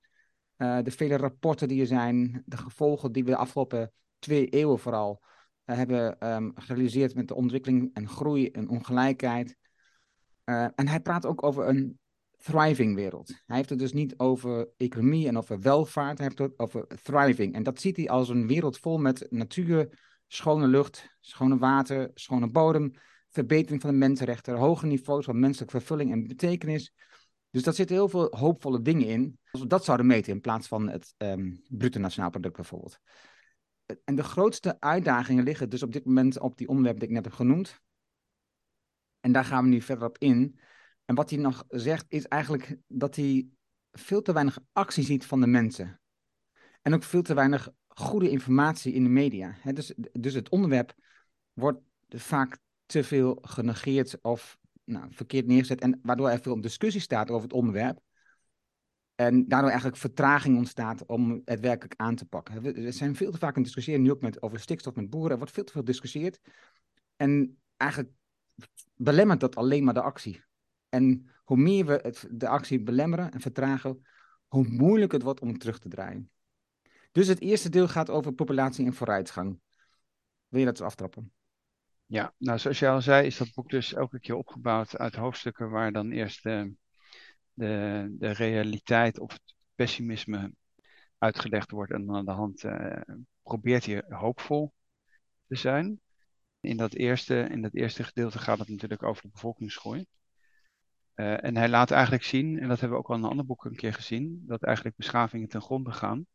uh, 0.56 0.78
de 0.82 0.90
vele 0.90 1.16
rapporten 1.16 1.68
die 1.68 1.80
er 1.80 1.86
zijn, 1.86 2.42
de 2.46 2.56
gevolgen 2.56 3.12
die 3.12 3.24
we 3.24 3.30
de 3.30 3.36
afgelopen 3.36 3.92
twee 4.18 4.48
eeuwen 4.48 4.78
vooral 4.78 5.22
uh, 5.64 5.76
hebben 5.76 6.32
um, 6.32 6.52
gerealiseerd 6.54 7.14
met 7.14 7.28
de 7.28 7.34
ontwikkeling 7.34 7.90
en 7.92 8.08
groei 8.08 8.50
en 8.50 8.68
ongelijkheid. 8.68 9.56
Uh, 10.44 10.66
en 10.74 10.88
hij 10.88 11.00
praat 11.00 11.26
ook 11.26 11.42
over 11.42 11.68
een 11.68 11.98
thriving 12.36 12.94
wereld. 12.94 13.28
Hij 13.46 13.56
heeft 13.56 13.70
het 13.70 13.78
dus 13.78 13.92
niet 13.92 14.18
over 14.18 14.68
economie 14.76 15.28
en 15.28 15.36
over 15.36 15.60
welvaart, 15.60 16.18
hij 16.18 16.26
heeft 16.26 16.38
het 16.38 16.58
over 16.58 16.86
thriving. 17.02 17.54
En 17.54 17.62
dat 17.62 17.80
ziet 17.80 17.96
hij 17.96 18.08
als 18.08 18.28
een 18.28 18.46
wereld 18.46 18.78
vol 18.78 18.98
met 18.98 19.26
natuur, 19.30 19.98
schone 20.26 20.66
lucht, 20.66 21.16
schone 21.20 21.58
water, 21.58 22.10
schone 22.14 22.50
bodem, 22.50 22.92
verbetering 23.30 23.80
van 23.80 23.90
de 23.90 23.96
mensenrechten, 23.96 24.54
hoge 24.54 24.86
niveaus 24.86 25.24
van 25.24 25.40
menselijke 25.40 25.78
vervulling 25.78 26.12
en 26.12 26.26
betekenis. 26.26 26.92
Dus 27.50 27.62
daar 27.62 27.74
zitten 27.74 27.96
heel 27.96 28.08
veel 28.08 28.36
hoopvolle 28.36 28.82
dingen 28.82 29.06
in. 29.06 29.38
Als 29.50 29.62
we 29.62 29.68
dat 29.68 29.84
zouden 29.84 30.06
meten 30.06 30.32
in 30.32 30.40
plaats 30.40 30.68
van 30.68 30.88
het 30.88 31.14
um, 31.18 31.62
bruto 31.68 32.00
nationaal 32.00 32.30
product 32.30 32.56
bijvoorbeeld. 32.56 32.98
En 34.04 34.14
de 34.14 34.22
grootste 34.22 34.80
uitdagingen 34.80 35.44
liggen 35.44 35.68
dus 35.68 35.82
op 35.82 35.92
dit 35.92 36.04
moment 36.04 36.38
op 36.38 36.58
die 36.58 36.68
onderwerpen 36.68 37.00
die 37.00 37.08
ik 37.08 37.14
net 37.14 37.24
heb 37.24 37.34
genoemd. 37.34 37.80
En 39.20 39.32
daar 39.32 39.44
gaan 39.44 39.64
we 39.64 39.70
nu 39.70 39.80
verder 39.80 40.08
op 40.08 40.18
in. 40.18 40.60
En 41.04 41.14
wat 41.14 41.30
hij 41.30 41.38
nog 41.38 41.64
zegt 41.68 42.04
is 42.08 42.26
eigenlijk 42.26 42.76
dat 42.86 43.16
hij 43.16 43.48
veel 43.92 44.22
te 44.22 44.32
weinig 44.32 44.58
actie 44.72 45.04
ziet 45.04 45.26
van 45.26 45.40
de 45.40 45.46
mensen. 45.46 46.00
En 46.82 46.94
ook 46.94 47.02
veel 47.02 47.22
te 47.22 47.34
weinig 47.34 47.70
goede 47.98 48.30
informatie 48.30 48.92
in 48.92 49.02
de 49.02 49.08
media. 49.08 49.56
dus, 49.72 49.94
dus 50.12 50.34
het 50.34 50.48
onderwerp 50.48 50.94
wordt 51.52 51.80
vaak 52.08 52.58
te 52.86 53.04
veel 53.04 53.38
genegeerd 53.40 54.18
of 54.22 54.58
nou, 54.84 55.06
verkeerd 55.10 55.46
neergezet. 55.46 55.80
En 55.80 56.00
waardoor 56.02 56.28
er 56.28 56.40
veel 56.40 56.60
discussie 56.60 57.00
staat 57.00 57.30
over 57.30 57.42
het 57.42 57.52
onderwerp. 57.52 58.00
En 59.14 59.48
daardoor 59.48 59.70
eigenlijk 59.70 60.00
vertraging 60.00 60.56
ontstaat 60.56 61.06
om 61.06 61.42
het 61.44 61.60
werkelijk 61.60 62.00
aan 62.00 62.14
te 62.14 62.26
pakken. 62.26 62.84
Er 62.84 62.92
zijn 62.92 63.16
veel 63.16 63.30
te 63.30 63.38
vaak 63.38 63.56
een 63.56 63.62
discussiëren, 63.62 64.02
nu 64.02 64.10
ook 64.10 64.20
met, 64.20 64.42
over 64.42 64.60
stikstof 64.60 64.94
met 64.94 65.10
boeren. 65.10 65.30
Er 65.30 65.36
wordt 65.36 65.52
veel 65.52 65.64
te 65.64 65.72
veel 65.72 65.80
gediscussieerd. 65.80 66.40
En 67.16 67.58
eigenlijk 67.76 68.12
belemmert 68.94 69.40
dat 69.40 69.56
alleen 69.56 69.84
maar 69.84 69.94
de 69.94 70.02
actie. 70.02 70.44
En 70.88 71.30
hoe 71.44 71.56
meer 71.56 71.86
we 71.86 72.00
het, 72.02 72.26
de 72.30 72.48
actie 72.48 72.82
belemmeren 72.82 73.30
en 73.30 73.40
vertragen, 73.40 74.06
hoe 74.46 74.68
moeilijker 74.68 75.14
het 75.14 75.22
wordt 75.22 75.40
om 75.40 75.48
het 75.48 75.60
terug 75.60 75.78
te 75.78 75.88
draaien. 75.88 76.30
Dus 77.16 77.26
het 77.26 77.40
eerste 77.40 77.68
deel 77.68 77.88
gaat 77.88 78.10
over 78.10 78.32
populatie 78.32 78.86
en 78.86 78.94
vooruitgang. 78.94 79.60
Wil 80.48 80.60
je 80.60 80.66
dat 80.66 80.80
aftrappen? 80.80 81.32
Ja, 82.06 82.34
nou 82.38 82.58
zoals 82.58 82.78
je 82.78 82.88
al 82.88 83.00
zei, 83.00 83.26
is 83.26 83.36
dat 83.36 83.54
boek 83.54 83.70
dus 83.70 83.92
elke 83.92 84.20
keer 84.20 84.34
opgebouwd 84.34 84.96
uit 84.96 85.14
hoofdstukken 85.14 85.70
waar 85.70 85.92
dan 85.92 86.10
eerst 86.10 86.42
de, 86.42 86.74
de, 87.52 88.06
de 88.18 88.30
realiteit 88.30 89.18
of 89.18 89.32
het 89.32 89.54
pessimisme 89.74 90.52
uitgelegd 91.18 91.70
wordt. 91.70 91.92
En 91.92 92.10
aan 92.10 92.24
de 92.24 92.30
hand 92.30 92.64
uh, 92.64 93.00
probeert 93.42 93.86
hij 93.86 94.02
hoopvol 94.08 94.72
te 95.46 95.54
zijn. 95.54 96.00
In 96.60 96.76
dat, 96.76 96.94
eerste, 96.94 97.40
in 97.50 97.62
dat 97.62 97.74
eerste 97.74 98.04
gedeelte 98.04 98.38
gaat 98.38 98.58
het 98.58 98.68
natuurlijk 98.68 99.02
over 99.02 99.22
de 99.22 99.28
bevolkingsgroei. 99.28 100.06
Uh, 101.14 101.44
en 101.44 101.56
hij 101.56 101.68
laat 101.68 101.90
eigenlijk 101.90 102.24
zien, 102.24 102.58
en 102.58 102.68
dat 102.68 102.80
hebben 102.80 102.98
we 102.98 103.04
ook 103.04 103.10
al 103.10 103.16
in 103.16 103.22
een 103.22 103.30
ander 103.30 103.46
boek 103.46 103.64
een 103.64 103.76
keer 103.76 103.94
gezien, 103.94 104.42
dat 104.46 104.62
eigenlijk 104.62 104.96
beschavingen 104.96 105.48
ten 105.48 105.62
gronde 105.62 105.92
gaan 105.92 106.26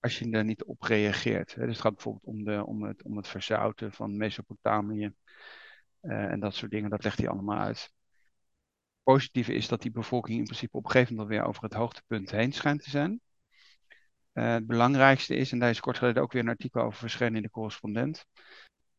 als 0.00 0.18
je 0.18 0.30
er 0.30 0.44
niet 0.44 0.64
op 0.64 0.82
reageert. 0.82 1.54
Dus 1.54 1.66
het 1.66 1.80
gaat 1.80 1.94
bijvoorbeeld 1.94 2.24
om, 2.24 2.44
de, 2.44 2.66
om, 2.66 2.82
het, 2.82 3.02
om 3.02 3.16
het 3.16 3.28
verzouten 3.28 3.92
van 3.92 4.16
Mesopotamië 4.16 5.12
uh, 6.02 6.24
en 6.24 6.40
dat 6.40 6.54
soort 6.54 6.70
dingen. 6.70 6.90
Dat 6.90 7.04
legt 7.04 7.18
hij 7.18 7.28
allemaal 7.28 7.58
uit. 7.58 7.92
Positieve 9.02 9.52
is 9.52 9.68
dat 9.68 9.82
die 9.82 9.90
bevolking 9.90 10.38
in 10.38 10.44
principe 10.44 10.76
op 10.76 10.84
een 10.84 10.90
gegeven 10.90 11.14
moment 11.14 11.34
weer 11.34 11.44
over 11.44 11.62
het 11.62 11.72
hoogtepunt 11.72 12.30
heen 12.30 12.52
schijnt 12.52 12.82
te 12.82 12.90
zijn. 12.90 13.20
Uh, 14.32 14.52
het 14.52 14.66
belangrijkste 14.66 15.34
is, 15.34 15.52
en 15.52 15.58
daar 15.58 15.70
is 15.70 15.80
kort 15.80 15.98
geleden 15.98 16.22
ook 16.22 16.32
weer 16.32 16.42
een 16.42 16.48
artikel 16.48 16.82
over 16.82 16.98
verschenen 16.98 17.36
in 17.36 17.42
de 17.42 17.50
correspondent, 17.50 18.26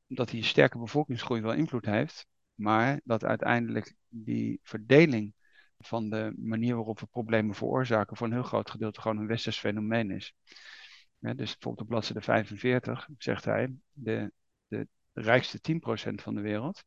dat 0.07 0.29
die 0.29 0.43
sterke 0.43 0.77
bevolkingsgroei 0.77 1.41
wel 1.41 1.53
invloed 1.53 1.85
heeft, 1.85 2.27
maar 2.55 3.01
dat 3.03 3.23
uiteindelijk 3.23 3.93
die 4.07 4.59
verdeling 4.63 5.33
van 5.77 6.09
de 6.09 6.33
manier 6.37 6.75
waarop 6.75 6.99
we 6.99 7.05
problemen 7.05 7.55
veroorzaken 7.55 8.17
voor 8.17 8.27
een 8.27 8.33
heel 8.33 8.43
groot 8.43 8.69
gedeelte 8.69 9.01
gewoon 9.01 9.17
een 9.17 9.27
westers 9.27 9.59
fenomeen 9.59 10.11
is. 10.11 10.33
Ja, 11.19 11.33
dus 11.33 11.51
bijvoorbeeld 11.51 11.81
op 11.81 11.87
bladzijde 11.87 12.21
45 12.21 13.07
zegt 13.17 13.45
hij, 13.45 13.75
de, 13.91 14.31
de, 14.67 14.87
rijkste 15.13 15.59
10% 16.11 16.13
van 16.15 16.35
de 16.35 16.41
wereld, 16.41 16.83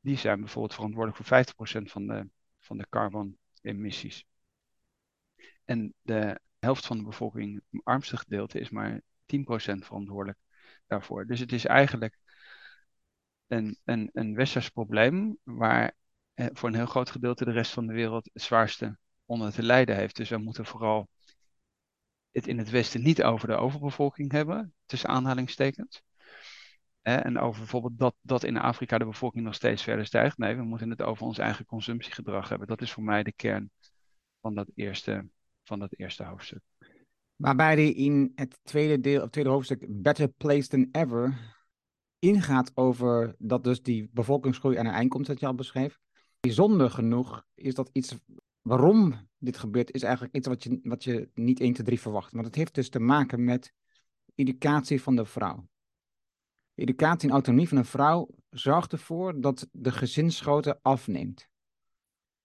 die 0.00 0.16
zijn 0.16 0.40
bijvoorbeeld 0.40 0.74
verantwoordelijk 0.74 1.24
voor 1.24 1.44
50% 1.80 1.90
van 1.90 2.06
de, 2.06 2.28
van 2.60 2.78
de 2.78 2.86
carbon-emissies. 2.88 4.26
En 5.64 5.94
de 6.02 6.40
helft 6.58 6.86
van 6.86 6.96
de 6.96 7.04
bevolking, 7.04 7.62
het 7.70 7.84
armste 7.84 8.16
gedeelte, 8.16 8.60
is 8.60 8.70
maar 8.70 9.00
10% 9.00 9.84
verantwoordelijk 9.84 10.38
daarvoor. 10.86 11.26
Dus 11.26 11.40
het 11.40 11.52
is 11.52 11.64
eigenlijk 11.64 12.18
een, 13.46 13.78
een, 13.84 14.10
een 14.12 14.34
westers 14.34 14.68
probleem 14.68 15.38
waar 15.42 15.94
eh, 16.34 16.46
voor 16.52 16.68
een 16.68 16.74
heel 16.74 16.86
groot 16.86 17.10
gedeelte 17.10 17.44
de 17.44 17.50
rest 17.50 17.72
van 17.72 17.86
de 17.86 17.92
wereld 17.92 18.30
het 18.32 18.42
zwaarste 18.42 18.98
onder 19.24 19.52
te 19.52 19.62
lijden 19.62 19.96
heeft. 19.96 20.16
Dus 20.16 20.28
we 20.28 20.38
moeten 20.38 20.66
vooral 20.66 21.08
het 22.34 22.46
in 22.46 22.58
het 22.58 22.70
Westen 22.70 23.02
niet 23.02 23.22
over 23.22 23.48
de 23.48 23.56
overbevolking 23.56 24.32
hebben, 24.32 24.74
tussen 24.86 25.08
aanhalingstekens. 25.08 26.02
En 27.02 27.38
over 27.38 27.60
bijvoorbeeld 27.60 27.98
dat, 27.98 28.14
dat 28.20 28.44
in 28.44 28.56
Afrika 28.56 28.98
de 28.98 29.04
bevolking 29.04 29.44
nog 29.44 29.54
steeds 29.54 29.82
verder 29.82 30.06
stijgt. 30.06 30.38
Nee, 30.38 30.56
we 30.56 30.62
moeten 30.62 30.90
het 30.90 31.02
over 31.02 31.26
ons 31.26 31.38
eigen 31.38 31.64
consumptiegedrag 31.64 32.48
hebben. 32.48 32.68
Dat 32.68 32.80
is 32.80 32.92
voor 32.92 33.02
mij 33.02 33.22
de 33.22 33.32
kern 33.32 33.70
van 34.40 34.54
dat 34.54 34.70
eerste, 34.74 35.28
van 35.64 35.78
dat 35.78 35.92
eerste 35.96 36.24
hoofdstuk. 36.24 36.60
Waarbij 37.36 37.74
hij 37.74 37.90
in 37.90 38.32
het 38.34 38.58
tweede 38.62 39.00
deel, 39.00 39.20
het 39.20 39.32
tweede 39.32 39.50
hoofdstuk, 39.50 39.86
Better 39.88 40.28
Place 40.28 40.68
Than 40.68 40.88
Ever, 40.92 41.54
ingaat 42.18 42.70
over 42.74 43.34
dat 43.38 43.64
dus 43.64 43.82
die 43.82 44.08
bevolkingsgroei 44.12 44.76
aan 44.76 44.86
een 44.86 44.92
eind 44.92 45.26
dat 45.26 45.40
je 45.40 45.46
al 45.46 45.54
beschreef. 45.54 45.98
Bijzonder 46.40 46.90
genoeg 46.90 47.44
is 47.54 47.74
dat 47.74 47.90
iets 47.92 48.16
waarom 48.62 49.28
dit 49.44 49.56
gebeurt, 49.56 49.92
is 49.92 50.02
eigenlijk 50.02 50.34
iets 50.34 50.46
wat 50.46 50.62
je, 50.62 50.80
wat 50.82 51.04
je 51.04 51.28
niet 51.34 51.60
1, 51.60 51.72
2, 51.72 51.86
3 51.86 52.00
verwacht. 52.00 52.32
Maar 52.32 52.44
het 52.44 52.54
heeft 52.54 52.74
dus 52.74 52.88
te 52.88 52.98
maken 52.98 53.44
met 53.44 53.72
educatie 54.34 55.02
van 55.02 55.16
de 55.16 55.24
vrouw. 55.24 55.68
Educatie 56.74 57.28
en 57.28 57.34
autonomie 57.34 57.68
van 57.68 57.78
een 57.78 57.84
vrouw 57.84 58.28
zorgt 58.50 58.92
ervoor 58.92 59.40
dat 59.40 59.68
de 59.72 59.92
gezinsgrootte 59.92 60.78
afneemt. 60.82 61.48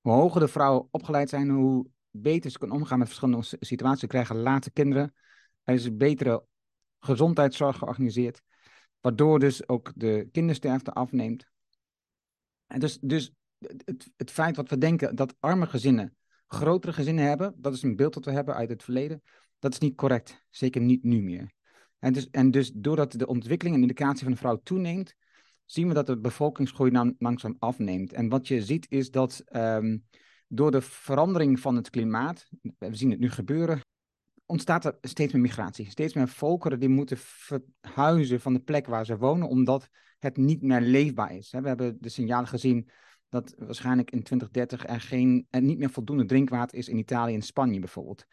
Hoe 0.01 0.11
hoger 0.13 0.39
de 0.39 0.47
vrouwen 0.47 0.87
opgeleid 0.91 1.29
zijn, 1.29 1.49
hoe 1.49 1.87
beter 2.11 2.51
ze 2.51 2.57
kunnen 2.57 2.77
omgaan 2.77 2.99
met 2.99 3.07
verschillende 3.07 3.57
situaties. 3.59 4.07
Krijgen 4.07 4.35
later 4.35 4.71
kinderen. 4.71 5.13
Er 5.63 5.73
is 5.73 5.95
betere 5.95 6.45
gezondheidszorg 6.99 7.77
georganiseerd. 7.77 8.41
Waardoor 8.99 9.39
dus 9.39 9.67
ook 9.67 9.91
de 9.95 10.29
kindersterfte 10.31 10.91
afneemt. 10.93 11.47
En 12.67 12.79
dus, 12.79 12.97
dus 13.01 13.31
het, 13.85 14.11
het 14.17 14.31
feit 14.31 14.55
wat 14.55 14.69
we 14.69 14.77
denken 14.77 15.15
dat 15.15 15.35
arme 15.39 15.67
gezinnen 15.67 16.17
grotere 16.49 16.93
gezinnen 16.93 17.25
hebben, 17.25 17.53
dat 17.57 17.73
is 17.73 17.83
een 17.83 17.95
beeld 17.95 18.13
dat 18.13 18.25
we 18.25 18.31
hebben 18.31 18.55
uit 18.55 18.69
het 18.69 18.83
verleden, 18.83 19.21
dat 19.59 19.73
is 19.73 19.79
niet 19.79 19.95
correct. 19.95 20.45
Zeker 20.49 20.81
niet 20.81 21.03
nu 21.03 21.21
meer. 21.21 21.51
En 21.99 22.13
dus, 22.13 22.29
en 22.29 22.51
dus 22.51 22.71
doordat 22.73 23.11
de 23.11 23.27
ontwikkeling 23.27 23.75
en 23.75 23.81
indicatie 23.81 24.23
van 24.23 24.31
de 24.31 24.37
vrouw 24.37 24.59
toeneemt, 24.63 25.15
zien 25.65 25.87
we 25.87 25.93
dat 25.93 26.05
de 26.05 26.19
bevolkingsgroei 26.19 27.13
langzaam 27.17 27.55
afneemt. 27.59 28.13
En 28.13 28.29
wat 28.29 28.47
je 28.47 28.61
ziet 28.61 28.85
is 28.89 29.11
dat 29.11 29.43
um, 29.55 30.05
door 30.47 30.71
de 30.71 30.81
verandering 30.81 31.59
van 31.59 31.75
het 31.75 31.89
klimaat, 31.89 32.49
we 32.77 32.95
zien 32.95 33.11
het 33.11 33.19
nu 33.19 33.29
gebeuren, 33.29 33.81
ontstaat 34.45 34.85
er 34.85 34.97
steeds 35.01 35.33
meer 35.33 35.41
migratie. 35.41 35.89
Steeds 35.89 36.13
meer 36.13 36.27
volkeren 36.27 36.79
die 36.79 36.89
moeten 36.89 37.17
verhuizen 37.17 38.39
van 38.39 38.53
de 38.53 38.59
plek 38.59 38.87
waar 38.87 39.05
ze 39.05 39.17
wonen, 39.17 39.47
omdat 39.47 39.89
het 40.19 40.37
niet 40.37 40.61
meer 40.61 40.81
leefbaar 40.81 41.35
is. 41.35 41.51
We 41.51 41.67
hebben 41.67 41.97
de 41.99 42.09
signalen 42.09 42.47
gezien 42.47 42.89
dat 43.29 43.55
waarschijnlijk 43.57 44.11
in 44.11 44.23
2030 44.23 44.87
er, 44.87 45.01
geen, 45.01 45.47
er 45.49 45.61
niet 45.61 45.77
meer 45.77 45.89
voldoende 45.89 46.25
drinkwater 46.25 46.77
is 46.77 46.87
in 46.87 46.97
Italië 46.97 47.33
en 47.33 47.41
Spanje 47.41 47.79
bijvoorbeeld. 47.79 48.25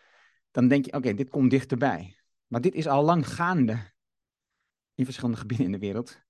Dan 0.51 0.69
denk 0.69 0.85
je, 0.85 0.93
oké, 0.93 1.15
dit 1.15 1.29
komt 1.29 1.51
dichterbij. 1.51 2.17
Maar 2.47 2.61
dit 2.61 2.75
is 2.75 2.87
al 2.87 3.05
lang 3.05 3.29
gaande 3.29 3.93
in 4.95 5.05
verschillende 5.05 5.39
gebieden 5.43 5.67
in 5.67 5.73
de 5.73 5.79
wereld. 5.79 6.25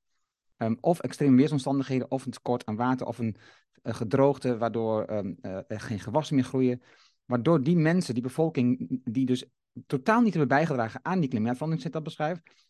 Um, 0.57 0.79
of 0.81 1.01
extreme 1.01 1.37
weersomstandigheden, 1.37 2.11
of 2.11 2.25
een 2.25 2.31
tekort 2.31 2.67
aan 2.67 2.77
water, 2.77 3.07
of 3.07 3.19
een, 3.19 3.37
gedroogte, 3.83 4.59
waardoor 4.59 5.11
um, 5.11 5.39
uh, 5.43 5.59
er 5.69 5.81
geen 5.81 6.01
gewassen 6.01 6.35
meer 6.35 6.45
groeien. 6.45 6.83
Waardoor 7.25 7.63
die 7.63 7.77
mensen, 7.77 8.15
die 8.15 8.23
bevolking, 8.23 9.01
die 9.05 9.27
dus 9.27 9.45
totaal 9.87 10.21
niet 10.21 10.35
hebben 10.35 10.49
bijgedragen 10.49 11.01
aan 11.05 11.21
die 11.21 11.29
klimaatverandering, 11.29 11.83
zit 11.83 11.93
dat 11.93 12.03
beschrijft, 12.03 12.67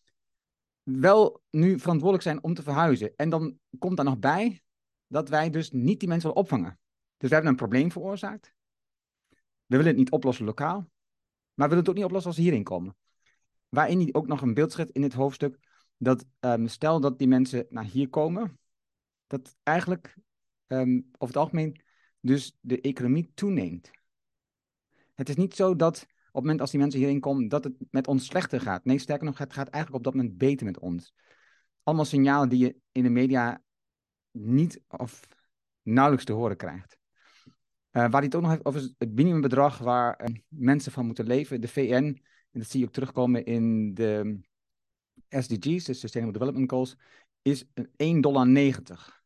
wel 0.83 1.43
nu 1.51 1.79
verantwoordelijk 1.79 2.23
zijn 2.23 2.43
om 2.43 2.55
te 2.55 2.63
verhuizen. 2.63 3.13
En 3.17 3.31
dan 3.31 3.59
komt 3.79 3.97
daar 3.97 4.05
nog 4.05 4.19
bij 4.19 4.63
dat 5.07 5.29
wij 5.29 5.51
dus 5.51 5.71
niet 5.71 6.01
die 6.01 6.09
mensen 6.09 6.29
willen 6.29 6.43
opvangen. 6.43 6.79
Dus 7.17 7.29
we 7.29 7.35
hebben 7.35 7.51
een 7.51 7.59
probleem 7.59 7.93
veroorzaakt. 7.93 8.53
We 9.67 9.77
willen 9.77 9.87
het 9.87 9.97
niet 9.97 10.11
oplossen 10.11 10.45
lokaal, 10.45 10.79
maar 11.55 11.69
we 11.69 11.75
willen 11.75 11.79
het 11.79 11.89
ook 11.89 11.95
niet 11.95 12.05
oplossen 12.05 12.31
als 12.31 12.37
ze 12.37 12.45
hierin 12.45 12.65
komen. 12.65 12.97
Waarin 13.69 14.15
ook 14.15 14.27
nog 14.27 14.43
een 14.43 14.55
beeld 14.55 14.73
schetst 14.73 14.95
in 14.95 15.01
dit 15.01 15.13
hoofdstuk, 15.13 15.59
dat 15.97 16.25
um, 16.41 16.69
stel 16.69 17.01
dat 17.01 17.19
die 17.19 17.29
mensen 17.29 17.67
naar 17.69 17.85
hier 17.85 18.09
komen, 18.09 18.59
dat 19.27 19.57
eigenlijk 19.63 20.17
um, 20.67 21.09
over 21.13 21.35
het 21.35 21.37
algemeen 21.37 21.81
dus 22.21 22.57
de 22.61 22.81
economie 22.81 23.31
toeneemt. 23.35 23.91
Het 25.15 25.29
is 25.29 25.37
niet 25.37 25.55
zo 25.55 25.77
dat 25.77 26.03
op 26.03 26.43
het 26.43 26.43
moment 26.43 26.61
als 26.61 26.71
die 26.71 26.81
mensen 26.81 27.01
hierin 27.01 27.21
komen, 27.21 27.49
dat 27.49 27.65
het 27.65 27.75
met 27.91 28.07
ons 28.07 28.27
slechter 28.27 28.61
gaat. 28.61 28.85
Nee, 28.85 28.99
sterker 28.99 29.27
nog, 29.27 29.39
het 29.39 29.53
gaat 29.53 29.69
eigenlijk 29.69 30.07
op 30.07 30.13
dat 30.13 30.23
moment 30.23 30.39
beter 30.39 30.67
met 30.67 30.79
ons. 30.79 31.15
Allemaal 31.83 32.05
signalen 32.05 32.49
die 32.49 32.59
je 32.59 32.77
in 32.93 33.03
de 33.03 33.11
media 33.11 33.63
niet 34.39 34.83
of 34.87 35.21
nauwelijks 35.83 36.25
te 36.25 36.33
horen 36.33 36.57
krijgt. 36.57 36.99
Uh, 37.47 38.03
waar 38.03 38.11
hij 38.11 38.23
het 38.25 38.35
ook 38.35 38.43
nog 38.43 38.51
heeft 38.51 38.65
over 38.65 38.95
het 38.99 39.15
minimumbedrag 39.15 39.79
waar 39.79 40.21
uh, 40.21 40.37
mensen 40.49 40.93
van 40.93 41.07
moeten 41.07 41.27
leven. 41.27 41.61
De 41.61 41.69
VN, 41.69 41.93
en 42.51 42.61
dat 42.61 42.71
zie 42.71 42.81
je 42.81 42.87
ook 42.87 42.93
terugkomen 42.93 43.45
in 43.45 43.95
de 43.95 44.41
SDG's, 45.29 45.85
de 45.85 45.95
Sustainable 45.95 46.39
Development 46.39 46.71
Goals, 46.71 46.97
is 47.43 47.65
1,90 47.65 48.21
dollar. 48.21 49.25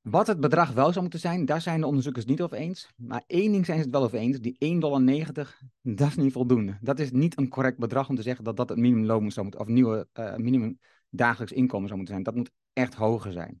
Wat 0.00 0.26
het 0.26 0.40
bedrag 0.40 0.72
wel 0.72 0.88
zou 0.90 1.00
moeten 1.00 1.20
zijn, 1.20 1.44
daar 1.44 1.60
zijn 1.60 1.80
de 1.80 1.86
onderzoekers 1.86 2.24
niet 2.24 2.42
over 2.42 2.56
eens. 2.56 2.92
Maar 2.96 3.24
één 3.26 3.52
ding 3.52 3.66
zijn 3.66 3.78
ze 3.78 3.84
het 3.84 3.92
wel 3.92 4.02
over 4.02 4.18
eens, 4.18 4.40
die 4.40 4.56
1,90 4.74 4.78
dollar, 4.78 5.58
dat 5.82 6.08
is 6.08 6.16
niet 6.16 6.32
voldoende. 6.32 6.78
Dat 6.80 6.98
is 6.98 7.10
niet 7.10 7.38
een 7.38 7.48
correct 7.48 7.78
bedrag 7.78 8.08
om 8.08 8.16
te 8.16 8.22
zeggen 8.22 8.44
dat 8.44 8.56
dat 8.56 8.68
het 8.68 8.78
minimumloon 8.78 9.30
zou 9.30 9.46
moeten, 9.46 9.60
of 9.60 9.66
nieuwe 9.66 10.08
uh, 10.14 10.36
minimum 10.36 10.78
dagelijks 11.12 11.52
inkomen 11.52 11.86
zou 11.88 11.98
moeten 11.98 12.14
zijn. 12.14 12.26
Dat 12.26 12.34
moet 12.34 12.50
echt 12.72 12.94
hoger 12.94 13.32
zijn. 13.32 13.60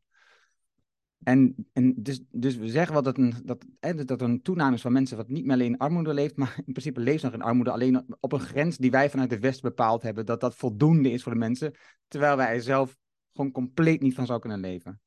En, 1.22 1.54
en 1.72 1.94
dus, 2.02 2.22
dus 2.30 2.56
we 2.56 2.68
zeggen 2.68 2.92
wel 2.92 3.02
dat, 3.02 3.18
een, 3.18 3.34
dat, 3.44 3.64
hè, 3.80 4.04
dat 4.04 4.20
er 4.20 4.28
een 4.28 4.42
toename 4.42 4.74
is 4.74 4.80
van 4.80 4.92
mensen 4.92 5.16
wat 5.16 5.28
niet 5.28 5.44
meer 5.44 5.54
alleen 5.54 5.72
in 5.72 5.78
armoede 5.78 6.14
leeft, 6.14 6.36
maar 6.36 6.54
in 6.56 6.72
principe 6.72 7.00
leeft 7.00 7.22
nog 7.22 7.32
in 7.32 7.42
armoede, 7.42 7.70
alleen 7.70 8.04
op 8.20 8.32
een 8.32 8.40
grens 8.40 8.76
die 8.76 8.90
wij 8.90 9.10
vanuit 9.10 9.30
de 9.30 9.38
West 9.38 9.62
bepaald 9.62 10.02
hebben, 10.02 10.26
dat 10.26 10.40
dat 10.40 10.56
voldoende 10.56 11.10
is 11.10 11.22
voor 11.22 11.32
de 11.32 11.38
mensen, 11.38 11.74
terwijl 12.08 12.36
wij 12.36 12.54
er 12.54 12.62
zelf 12.62 12.96
gewoon 13.32 13.52
compleet 13.52 14.00
niet 14.00 14.14
van 14.14 14.26
zouden 14.26 14.50
kunnen 14.50 14.70
leven. 14.70 15.00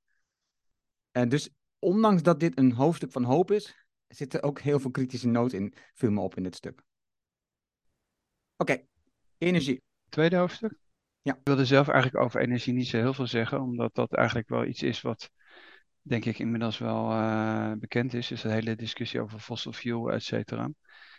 En 1.12 1.30
dus 1.30 1.50
ondanks 1.80 2.22
dat 2.22 2.40
dit 2.40 2.58
een 2.58 2.72
hoofdstuk 2.72 3.12
van 3.12 3.24
hoop 3.24 3.52
is, 3.52 3.86
zit 4.08 4.34
er 4.34 4.44
ook 4.44 4.60
heel 4.60 4.80
veel 4.80 4.92
kritische 4.92 5.28
noot 5.28 5.54
in, 5.54 5.74
viel 5.94 6.12
me 6.12 6.20
op 6.20 6.36
in 6.36 6.44
dit 6.44 6.56
stuk. 6.56 6.84
Oké, 8.58 8.86
energie. 9.38 9.82
Tweede 10.10 10.36
hoofdstuk? 10.36 10.85
Ja. 11.26 11.34
Ik 11.34 11.40
wilde 11.44 11.66
zelf 11.66 11.88
eigenlijk 11.88 12.24
over 12.24 12.42
energie 12.42 12.74
niet 12.74 12.88
zo 12.88 12.98
heel 12.98 13.14
veel 13.14 13.28
zeggen, 13.28 13.62
omdat 13.62 13.96
dat 13.96 14.14
eigenlijk 14.14 14.50
wel 14.50 14.66
iets 14.66 14.84
is 14.84 15.02
wat, 15.02 15.32
denk 16.02 16.26
ik, 16.26 16.40
inmiddels 16.40 16.78
wel 16.78 17.12
uh, 17.12 17.72
bekend 17.72 18.14
is. 18.14 18.28
Dus 18.28 18.42
de 18.42 18.52
hele 18.52 18.76
discussie 18.76 19.22
over 19.22 19.40
fossil 19.40 19.72
fuel, 19.72 20.12
et 20.12 20.24
cetera. 20.24 20.70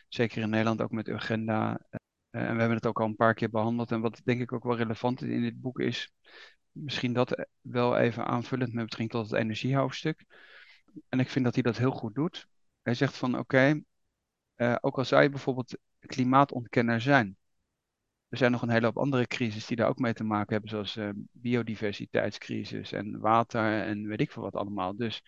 Zeker 0.09 0.43
in 0.43 0.51
Nederland 0.51 0.83
ook 0.83 0.91
met 0.91 1.09
Urgenda. 1.09 1.71
Uh, 1.71 2.43
en 2.43 2.53
we 2.55 2.59
hebben 2.59 2.77
het 2.77 2.87
ook 2.87 3.01
al 3.01 3.07
een 3.07 3.17
paar 3.17 3.35
keer 3.35 3.51
behandeld. 3.51 3.91
En 3.93 4.01
wat 4.01 4.21
denk 4.25 4.41
ik 4.41 4.53
ook 4.53 4.65
wel 4.65 4.77
relevant 4.77 5.23
in 5.23 5.43
dit 5.43 5.61
boek 5.61 5.81
is, 5.81 6.13
misschien 6.71 7.13
dat 7.13 7.47
wel 7.61 7.97
even 7.97 8.27
aanvullend 8.27 8.73
met 8.73 8.85
betrekking 8.85 9.11
tot 9.11 9.31
het 9.31 9.41
energiehoofdstuk. 9.41 10.25
En 11.09 11.21
ik 11.21 11.29
vind 11.29 11.45
dat 11.45 11.55
hij 11.55 11.63
dat 11.63 11.77
heel 11.77 11.91
goed 11.91 12.15
doet. 12.15 12.47
Hij 12.83 12.95
zegt 12.95 13.17
van 13.17 13.39
oké, 13.39 13.83
ook 14.81 14.99
al 14.99 15.05
zou 15.05 15.23
je 15.23 15.31
bijvoorbeeld 15.31 15.79
klimaatontkenner 15.99 17.01
zijn, 17.01 17.37
er 18.29 18.39
zijn 18.39 18.53
nog 18.53 18.63
een 18.63 18.71
hele 18.71 18.87
hoop 18.87 18.99
andere 18.99 19.27
crisis 19.27 19.67
die 19.67 19.77
daar 19.77 19.89
ook 19.89 19.99
mee 19.99 20.13
te 20.13 20.25
maken 20.25 20.53
hebben, 20.53 20.71
zoals 20.71 20.97
uh, 20.97 21.09
biodiversiteitscrisis 21.33 22.93
en 22.93 23.21
water 23.21 23.83
en 23.83 24.07
weet 24.07 24.21
ik 24.21 24.31
veel 24.33 24.43
wat 24.43 24.55
allemaal. 24.55 24.97
Dus, 24.97 25.23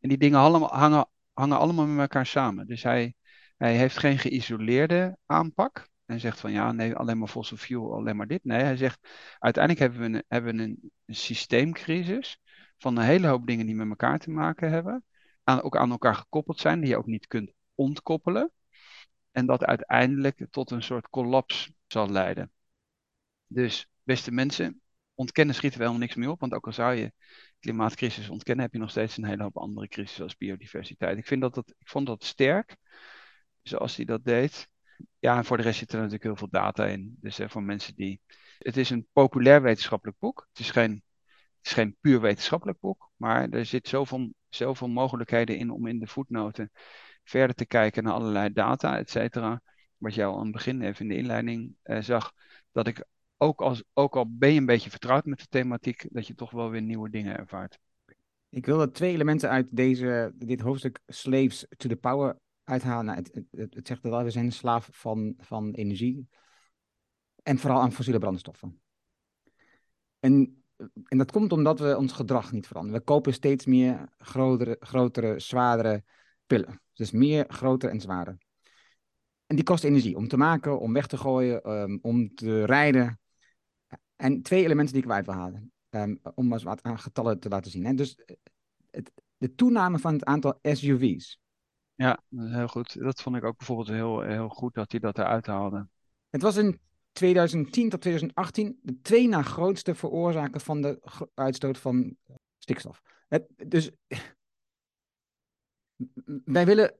en 0.00 0.08
die 0.08 0.18
dingen 0.18 0.38
allemaal, 0.38 0.68
hangen, 0.74 1.08
hangen 1.32 1.58
allemaal 1.58 1.86
met 1.86 2.00
elkaar 2.00 2.26
samen. 2.26 2.66
Dus 2.66 2.82
hij, 2.82 3.14
hij 3.56 3.76
heeft 3.76 3.98
geen 3.98 4.18
geïsoleerde 4.18 5.16
aanpak. 5.26 5.88
En 6.06 6.20
zegt 6.20 6.40
van 6.40 6.52
ja, 6.52 6.72
nee, 6.72 6.94
alleen 6.94 7.18
maar 7.18 7.28
fossil 7.28 7.56
fuel, 7.56 7.94
alleen 7.94 8.16
maar 8.16 8.26
dit. 8.26 8.44
Nee, 8.44 8.62
hij 8.62 8.76
zegt 8.76 9.08
uiteindelijk 9.38 9.82
hebben 9.84 10.12
we 10.12 10.18
een, 10.18 10.24
hebben 10.28 10.58
een, 10.58 10.92
systeemcrisis 11.06 12.38
van 12.78 12.96
een 12.96 13.04
hele 13.04 13.26
hoop 13.26 13.46
dingen 13.46 13.66
die 13.66 13.74
met 13.74 13.88
elkaar 13.88 14.18
te 14.18 14.30
maken 14.30 14.70
hebben. 14.70 15.04
Aan, 15.44 15.62
ook 15.62 15.76
aan 15.76 15.90
elkaar 15.90 16.14
gekoppeld 16.14 16.60
zijn, 16.60 16.80
die 16.80 16.88
je 16.88 16.96
ook 16.96 17.06
niet 17.06 17.26
kunt 17.26 17.52
ontkoppelen. 17.74 18.52
En 19.30 19.46
dat 19.46 19.64
uiteindelijk 19.64 20.46
tot 20.50 20.70
een 20.70 20.82
soort 20.82 21.08
kollaps 21.08 21.72
zal 21.86 22.10
leiden. 22.10 22.52
Dus, 23.46 23.88
beste 24.02 24.30
mensen, 24.30 24.80
ontkennen 25.14 25.54
schieten 25.54 25.78
we 25.78 25.84
helemaal 25.84 26.06
niks 26.06 26.18
meer 26.18 26.30
op. 26.30 26.40
Want 26.40 26.52
ook 26.52 26.66
al 26.66 26.72
zou 26.72 26.94
je 26.94 27.12
klimaatcrisis 27.60 28.28
ontkennen, 28.28 28.64
heb 28.64 28.74
je 28.74 28.80
nog 28.80 28.90
steeds 28.90 29.16
een 29.16 29.24
hele 29.24 29.42
hoop 29.42 29.56
andere 29.56 29.88
crisis 29.88 30.20
als 30.20 30.36
biodiversiteit. 30.36 31.18
Ik, 31.18 31.26
vind 31.26 31.40
dat 31.40 31.54
dat, 31.54 31.74
ik 31.78 31.88
vond 31.88 32.06
dat 32.06 32.24
sterk, 32.24 32.76
zoals 33.62 33.96
hij 33.96 34.04
dat 34.04 34.24
deed. 34.24 34.68
Ja, 35.18 35.36
en 35.36 35.44
voor 35.44 35.56
de 35.56 35.62
rest 35.62 35.78
zit 35.78 35.92
er 35.92 35.96
natuurlijk 35.96 36.24
heel 36.24 36.36
veel 36.36 36.48
data 36.50 36.86
in. 36.86 37.16
Dus 37.20 37.40
voor 37.42 37.62
mensen 37.62 37.94
die. 37.94 38.20
Het 38.58 38.76
is 38.76 38.90
een 38.90 39.06
populair 39.12 39.62
wetenschappelijk 39.62 40.18
boek. 40.18 40.46
Het 40.48 40.58
is 40.58 40.70
geen, 40.70 40.90
het 41.58 41.66
is 41.66 41.72
geen 41.72 41.96
puur 42.00 42.20
wetenschappelijk 42.20 42.80
boek. 42.80 43.10
Maar 43.16 43.48
er 43.48 43.66
zit 43.66 43.88
zoveel, 43.88 44.34
zoveel 44.48 44.88
mogelijkheden 44.88 45.56
in 45.58 45.70
om 45.70 45.86
in 45.86 45.98
de 45.98 46.06
voetnoten 46.06 46.70
verder 47.24 47.56
te 47.56 47.66
kijken 47.66 48.04
naar 48.04 48.12
allerlei 48.12 48.52
data, 48.52 48.98
et 48.98 49.10
cetera. 49.10 49.62
Wat 49.98 50.18
al 50.18 50.36
aan 50.36 50.42
het 50.42 50.52
begin 50.52 50.82
even 50.82 51.00
in 51.00 51.08
de 51.08 51.16
inleiding 51.16 51.76
eh, 51.82 52.00
zag. 52.00 52.32
Dat 52.72 52.86
ik 52.86 53.04
ook, 53.36 53.60
als, 53.60 53.82
ook 53.92 54.16
al 54.16 54.36
ben 54.36 54.52
je 54.52 54.58
een 54.58 54.66
beetje 54.66 54.90
vertrouwd 54.90 55.24
met 55.24 55.38
de 55.38 55.46
thematiek, 55.48 56.06
dat 56.10 56.26
je 56.26 56.34
toch 56.34 56.50
wel 56.50 56.70
weer 56.70 56.82
nieuwe 56.82 57.10
dingen 57.10 57.36
ervaart. 57.36 57.78
Ik 58.48 58.66
wil 58.66 58.80
er 58.80 58.92
twee 58.92 59.12
elementen 59.12 59.50
uit 59.50 59.66
deze, 59.70 60.32
dit 60.34 60.60
hoofdstuk 60.60 61.00
Slaves 61.06 61.66
to 61.76 61.88
the 61.88 61.96
Power 61.96 62.38
uithalen. 62.64 63.04
Nou, 63.04 63.18
het, 63.18 63.40
het, 63.50 63.74
het, 63.74 63.86
zegt 63.86 64.02
wel, 64.02 64.24
we 64.24 64.30
zijn 64.30 64.52
slaaf 64.52 64.88
van, 64.92 65.34
van 65.38 65.72
energie. 65.72 66.28
En 67.42 67.58
vooral 67.58 67.80
aan 67.80 67.92
fossiele 67.92 68.18
brandstoffen. 68.18 68.80
En, 70.20 70.62
en 71.04 71.18
dat 71.18 71.32
komt 71.32 71.52
omdat 71.52 71.78
we 71.78 71.96
ons 71.96 72.12
gedrag 72.12 72.52
niet 72.52 72.66
veranderen. 72.66 72.98
We 72.98 73.04
kopen 73.04 73.32
steeds 73.32 73.66
meer 73.66 74.08
grotere, 74.18 74.76
grotere 74.80 75.40
zwaardere 75.40 76.04
pillen. 76.46 76.80
Dus 76.92 77.10
meer, 77.10 77.44
groter 77.48 77.90
en 77.90 78.00
zwaarder. 78.00 78.38
En 79.46 79.56
die 79.56 79.64
kost 79.64 79.84
energie 79.84 80.16
om 80.16 80.28
te 80.28 80.36
maken, 80.36 80.80
om 80.80 80.92
weg 80.92 81.06
te 81.06 81.16
gooien, 81.16 81.70
um, 81.70 81.98
om 82.02 82.34
te 82.34 82.64
rijden. 82.64 83.20
En 84.16 84.42
twee 84.42 84.64
elementen 84.64 84.94
die 84.94 85.02
ik 85.02 85.08
eruit 85.08 85.26
wil 85.26 85.34
halen. 85.34 85.72
Um, 85.90 86.20
om 86.34 86.52
eens 86.52 86.62
wat 86.62 86.82
aan 86.82 86.98
getallen 86.98 87.40
te 87.40 87.48
laten 87.48 87.70
zien. 87.70 87.84
Hè. 87.84 87.94
Dus 87.94 88.18
het, 88.90 89.12
de 89.36 89.54
toename 89.54 89.98
van 89.98 90.12
het 90.12 90.24
aantal 90.24 90.58
SUV's. 90.62 91.40
Ja, 91.94 92.22
heel 92.36 92.68
goed. 92.68 93.00
Dat 93.00 93.22
vond 93.22 93.36
ik 93.36 93.44
ook 93.44 93.56
bijvoorbeeld 93.56 93.88
heel, 93.88 94.20
heel 94.20 94.48
goed 94.48 94.74
dat 94.74 94.90
hij 94.90 95.00
dat 95.00 95.18
eruit 95.18 95.46
haalde. 95.46 95.88
Het 96.30 96.42
was 96.42 96.56
in 96.56 96.80
2010 97.12 97.88
tot 97.88 98.00
2018 98.00 98.78
de 98.82 99.00
twee 99.00 99.28
na 99.28 99.42
grootste 99.42 99.94
veroorzaker 99.94 100.60
van 100.60 100.80
de 100.80 101.00
uitstoot 101.34 101.78
van 101.78 102.16
stikstof. 102.58 103.02
Het, 103.28 103.46
dus 103.66 103.90
wij 106.44 106.66
willen, 106.66 106.94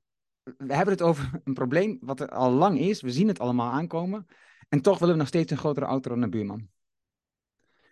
we 0.44 0.74
hebben 0.74 0.94
het 0.94 1.02
over 1.02 1.30
een 1.44 1.54
probleem 1.54 1.98
wat 2.00 2.20
er 2.20 2.28
al 2.28 2.50
lang 2.52 2.78
is. 2.78 3.00
We 3.00 3.12
zien 3.12 3.28
het 3.28 3.38
allemaal 3.38 3.72
aankomen. 3.72 4.26
En 4.68 4.80
toch 4.80 4.98
willen 4.98 5.14
we 5.14 5.20
nog 5.20 5.28
steeds 5.28 5.50
een 5.50 5.58
grotere 5.58 5.86
auto 5.86 6.18
dan 6.18 6.30
buurman. 6.30 6.68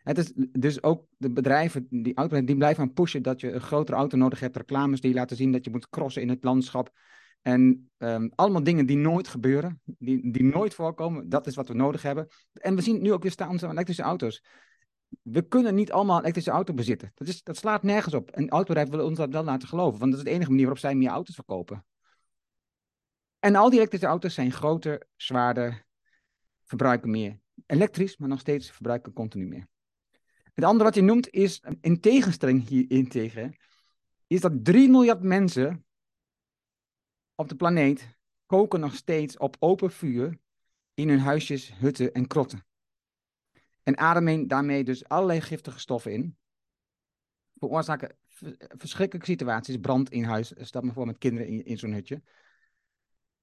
Het 0.02 0.18
is 0.18 0.32
dus 0.52 0.82
ook 0.82 1.06
de 1.16 1.30
bedrijven, 1.30 1.87
die 1.88 2.14
autobedrijven, 2.14 2.47
die 2.47 2.56
blijven 2.56 2.82
aan 2.82 2.92
pushen 2.92 3.23
dat 3.23 3.40
je 3.40 3.52
een 3.52 3.61
grotere 3.61 3.97
auto 3.97 4.16
nodig 4.16 4.40
hebt. 4.40 4.56
Reclames 4.56 5.00
die 5.00 5.14
laten 5.14 5.37
zien 5.37 5.52
dat 5.52 5.64
je 5.64 5.71
moet 5.71 5.88
crossen 5.88 6.23
in 6.23 6.28
het 6.28 6.44
landschap. 6.44 6.92
En 7.42 7.90
um, 7.99 8.32
allemaal 8.35 8.62
dingen 8.62 8.87
die 8.87 8.97
nooit 8.97 9.28
gebeuren, 9.28 9.80
die, 9.85 10.30
die 10.32 10.44
nooit 10.44 10.75
voorkomen. 10.75 11.28
Dat 11.28 11.47
is 11.47 11.54
wat 11.54 11.68
we 11.68 11.75
nodig 11.75 12.02
hebben. 12.02 12.28
En 12.52 12.75
we 12.75 12.82
zien 12.82 13.02
nu 13.02 13.12
ook 13.12 13.23
weer 13.23 13.30
staan 13.30 13.49
onze 13.49 13.68
elektrische 13.68 14.02
auto's. 14.02 14.44
We 15.23 15.42
kunnen 15.49 15.75
niet 15.75 15.92
allemaal 15.92 16.14
een 16.14 16.23
elektrische 16.23 16.50
auto 16.50 16.75
bezitten. 16.75 17.12
Dat, 17.14 17.28
is, 17.28 17.42
dat 17.42 17.56
slaat 17.56 17.82
nergens 17.82 18.14
op. 18.14 18.30
En 18.30 18.49
autobedrijven 18.49 18.90
willen 18.90 19.06
ons 19.06 19.18
dat 19.18 19.32
wel 19.32 19.44
laten 19.44 19.68
geloven. 19.68 19.99
Want 19.99 20.11
dat 20.11 20.21
is 20.21 20.26
de 20.26 20.32
enige 20.32 20.49
manier 20.49 20.64
waarop 20.64 20.82
zij 20.82 20.94
meer 20.94 21.11
auto's 21.11 21.35
verkopen. 21.35 21.85
En 23.42 23.54
al 23.54 23.70
die 23.70 23.78
elektrische 23.78 24.06
auto's 24.06 24.34
zijn 24.34 24.52
groter, 24.52 25.06
zwaarder, 25.16 25.87
verbruiken 26.62 27.11
meer. 27.11 27.40
Elektrisch, 27.66 28.16
maar 28.16 28.28
nog 28.28 28.40
steeds 28.40 28.70
verbruiken 28.70 29.12
continu 29.12 29.46
meer. 29.46 29.68
Het 30.52 30.64
andere 30.64 30.84
wat 30.84 30.94
je 30.94 31.02
noemt 31.02 31.30
is, 31.30 31.62
in 31.80 32.00
tegenstelling 32.00 32.68
hierin 32.68 33.08
tegen, 33.08 33.56
is 34.26 34.40
dat 34.40 34.64
3 34.64 34.88
miljard 34.88 35.22
mensen 35.22 35.84
op 37.34 37.49
de 37.49 37.56
planeet 37.56 38.18
koken 38.46 38.80
nog 38.80 38.94
steeds 38.94 39.37
op 39.37 39.56
open 39.58 39.90
vuur 39.90 40.38
in 40.94 41.08
hun 41.08 41.20
huisjes, 41.20 41.72
hutten 41.78 42.12
en 42.12 42.26
krotten. 42.26 42.66
En 43.82 43.99
ademen 43.99 44.49
daarmee 44.49 44.84
dus 44.84 45.08
allerlei 45.08 45.40
giftige 45.40 45.78
stoffen 45.78 46.12
in. 46.12 46.37
Veroorzaken 47.54 48.16
verschrikkelijke 48.76 49.30
situaties, 49.30 49.76
brand 49.76 50.11
in 50.11 50.25
huis, 50.25 50.52
stel 50.56 50.82
me 50.82 50.92
voor 50.92 51.06
met 51.06 51.18
kinderen 51.18 51.49
in, 51.49 51.64
in 51.64 51.78
zo'n 51.78 51.92
hutje. 51.92 52.22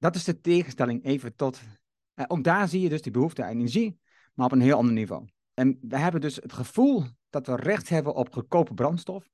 Dat 0.00 0.14
is 0.14 0.24
de 0.24 0.40
tegenstelling 0.40 1.04
even 1.04 1.34
tot. 1.34 1.60
Eh, 2.14 2.24
ook 2.28 2.44
daar 2.44 2.68
zie 2.68 2.80
je 2.80 2.88
dus 2.88 3.02
die 3.02 3.12
behoefte 3.12 3.44
aan 3.44 3.50
energie, 3.50 3.98
maar 4.34 4.46
op 4.46 4.52
een 4.52 4.60
heel 4.60 4.76
ander 4.76 4.94
niveau. 4.94 5.28
En 5.54 5.78
we 5.80 5.98
hebben 5.98 6.20
dus 6.20 6.36
het 6.36 6.52
gevoel 6.52 7.04
dat 7.30 7.46
we 7.46 7.56
recht 7.56 7.88
hebben 7.88 8.14
op 8.14 8.32
goedkope 8.32 8.74
brandstof. 8.74 9.28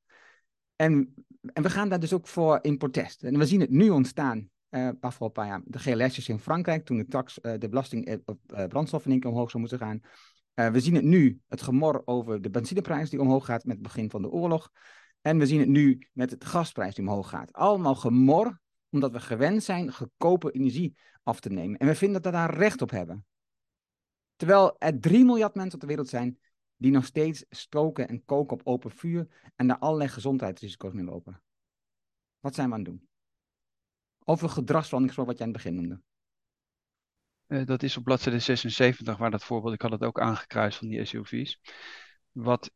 En, 0.76 1.14
en 1.52 1.62
we 1.62 1.70
gaan 1.70 1.88
daar 1.88 2.00
dus 2.00 2.12
ook 2.12 2.28
voor 2.28 2.58
in 2.62 2.76
protest. 2.76 3.23
En 3.23 3.38
we 3.38 3.46
zien 3.46 3.61
het 3.61 3.70
nu 3.70 3.90
ontstaan, 3.90 4.50
uh, 4.70 4.90
afgelopen 5.00 5.42
paar 5.42 5.50
jaar, 5.50 5.62
de 5.64 5.78
GLS'jes 5.78 6.28
in 6.28 6.38
Frankrijk, 6.38 6.85
toen 6.85 6.96
de 6.96 7.06
tax, 7.06 7.38
uh, 7.42 7.52
de 7.58 7.68
belasting 7.68 8.20
op 8.25 8.40
uh, 8.46 8.64
brandstoffen 8.64 9.12
in 9.12 9.25
omhoog 9.25 9.50
zou 9.50 9.62
moeten 9.62 9.78
gaan. 9.78 10.00
we 10.73 10.80
zien 10.80 10.94
het 10.94 11.04
nu, 11.04 11.40
het 11.49 11.62
gemor 11.62 12.02
over 12.04 12.42
de 12.42 12.50
benzineprijs 12.50 13.11
die 13.11 13.20
omhoog 13.20 13.45
gaat 13.45 13.64
met 13.64 13.75
het 13.75 13.82
begin 13.82 14.10
van 14.10 14.23
de 14.23 14.30
oorlog. 14.30 14.71
En 15.21 15.38
we 15.38 15.47
zien 15.47 15.60
het 15.60 15.69
nu 15.69 16.08
met 16.12 16.30
het 16.30 16.45
gasprijs 16.45 16.95
die 16.95 17.04
omhoog 17.04 17.28
gaat. 17.28 17.52
Allemaal 17.52 17.95
gemor, 17.95 18.60
omdat 18.97 19.13
we 19.13 19.21
gewend 19.21 19.63
zijn 19.63 19.93
goedkope 19.93 20.50
energie 20.50 20.97
af 21.23 21.41
te 21.41 21.49
nemen. 21.49 21.78
En 21.78 21.87
we 21.87 21.95
vinden 21.95 22.23
dat 22.23 22.32
we 22.32 22.39
daar 22.39 22.54
recht 22.54 22.82
op 22.82 22.91
hebben. 22.91 23.26
Terwijl 24.37 24.76
er 24.78 25.00
3 25.00 25.25
miljard 25.25 25.54
mensen 25.54 25.75
op 25.75 25.80
de 25.80 25.87
wereld 25.87 26.09
zijn 26.09 26.39
die 26.76 26.91
nog 26.91 27.04
steeds 27.04 27.45
stoken 27.49 28.09
en 28.09 28.25
koken 28.25 28.56
op 28.56 28.67
open 28.67 28.91
vuur 28.91 29.50
en 29.56 29.67
daar 29.67 29.78
allerlei 29.78 30.09
gezondheidsrisico's 30.09 30.93
mee 30.93 31.04
lopen. 31.04 31.43
Wat 32.41 32.54
zijn 32.54 32.69
we 32.69 32.75
aan 32.75 32.80
het 32.80 32.89
doen? 32.89 33.09
Over 34.25 34.49
gedragsverandering 34.49 35.15
gesproken 35.15 35.32
wat 35.32 35.39
jij 35.39 35.47
aan 35.47 35.52
het 35.52 35.63
begin 35.63 35.75
noemde. 35.75 36.02
Uh, 37.47 37.67
dat 37.67 37.82
is 37.82 37.97
op 37.97 38.04
bladzijde 38.04 38.39
76 38.39 39.17
waar 39.17 39.30
dat 39.30 39.45
voorbeeld, 39.45 39.75
ik 39.75 39.82
had 39.82 39.91
het 39.91 40.02
ook 40.02 40.21
aangekruist 40.21 40.78
van 40.78 40.89
die 40.89 41.04
SUV's. 41.04 41.61
Wat, 42.32 42.71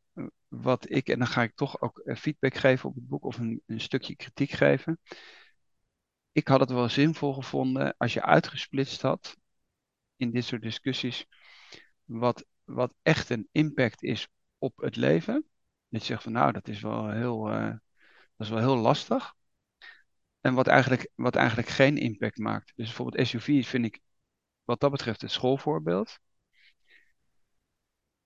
wat 0.47 0.89
ik, 0.89 1.07
en 1.07 1.19
dan 1.19 1.27
ga 1.27 1.43
ik 1.43 1.55
toch 1.55 1.81
ook 1.81 1.99
eh, 1.99 2.15
feedback 2.15 2.55
geven 2.55 2.89
op 2.89 2.95
het 2.95 3.07
boek 3.07 3.25
of 3.25 3.37
een, 3.37 3.61
een 3.65 3.81
stukje 3.81 4.15
kritiek 4.15 4.51
geven. 4.51 4.99
Ik 6.31 6.47
had 6.47 6.59
het 6.59 6.69
wel 6.71 6.89
zinvol 6.89 7.33
gevonden 7.33 7.95
als 7.97 8.13
je 8.13 8.23
uitgesplitst 8.23 9.01
had 9.01 9.37
in 10.15 10.31
dit 10.31 10.45
soort 10.45 10.61
discussies 10.61 11.25
wat, 12.05 12.45
wat 12.63 12.93
echt 13.01 13.29
een 13.29 13.47
impact 13.51 14.03
is 14.03 14.27
op 14.57 14.77
het 14.77 14.95
leven. 14.95 15.45
Dat 15.89 16.01
je 16.01 16.07
zegt 16.07 16.23
van 16.23 16.31
nou, 16.31 16.51
dat 16.51 16.67
is 16.67 16.81
wel 16.81 17.09
heel, 17.09 17.51
uh, 17.51 17.67
dat 18.37 18.47
is 18.47 18.49
wel 18.49 18.59
heel 18.59 18.77
lastig. 18.77 19.35
En 20.41 20.53
wat 20.53 20.67
eigenlijk, 20.67 21.11
wat 21.15 21.35
eigenlijk 21.35 21.67
geen 21.67 21.97
impact 21.97 22.37
maakt. 22.37 22.73
Dus 22.75 22.85
bijvoorbeeld 22.85 23.27
SUV's 23.27 23.67
vind 23.67 23.85
ik 23.85 23.99
wat 24.63 24.79
dat 24.79 24.91
betreft 24.91 25.21
het 25.21 25.31
schoolvoorbeeld. 25.31 26.19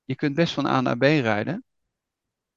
Je 0.03 0.15
kunt 0.15 0.35
best 0.35 0.53
van 0.53 0.65
A 0.65 0.81
naar 0.81 0.97
B 0.97 1.01
rijden. 1.01 1.63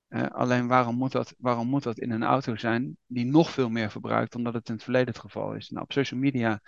Uh, 0.08 0.26
alleen 0.26 0.66
waarom 0.68 0.96
moet, 0.96 1.12
dat, 1.12 1.34
waarom 1.38 1.68
moet 1.68 1.82
dat 1.82 1.98
in 1.98 2.10
een 2.10 2.22
auto 2.22 2.56
zijn 2.56 2.96
die 3.06 3.24
nog 3.24 3.50
veel 3.50 3.68
meer 3.68 3.90
verbruikt 3.90 4.32
dan 4.32 4.42
dat 4.42 4.54
het 4.54 4.68
in 4.68 4.74
het 4.74 4.82
verleden 4.82 5.08
het 5.08 5.18
geval 5.18 5.54
is? 5.54 5.70
Nou, 5.70 5.82
op 5.82 5.92
social 5.92 6.20
media 6.20 6.60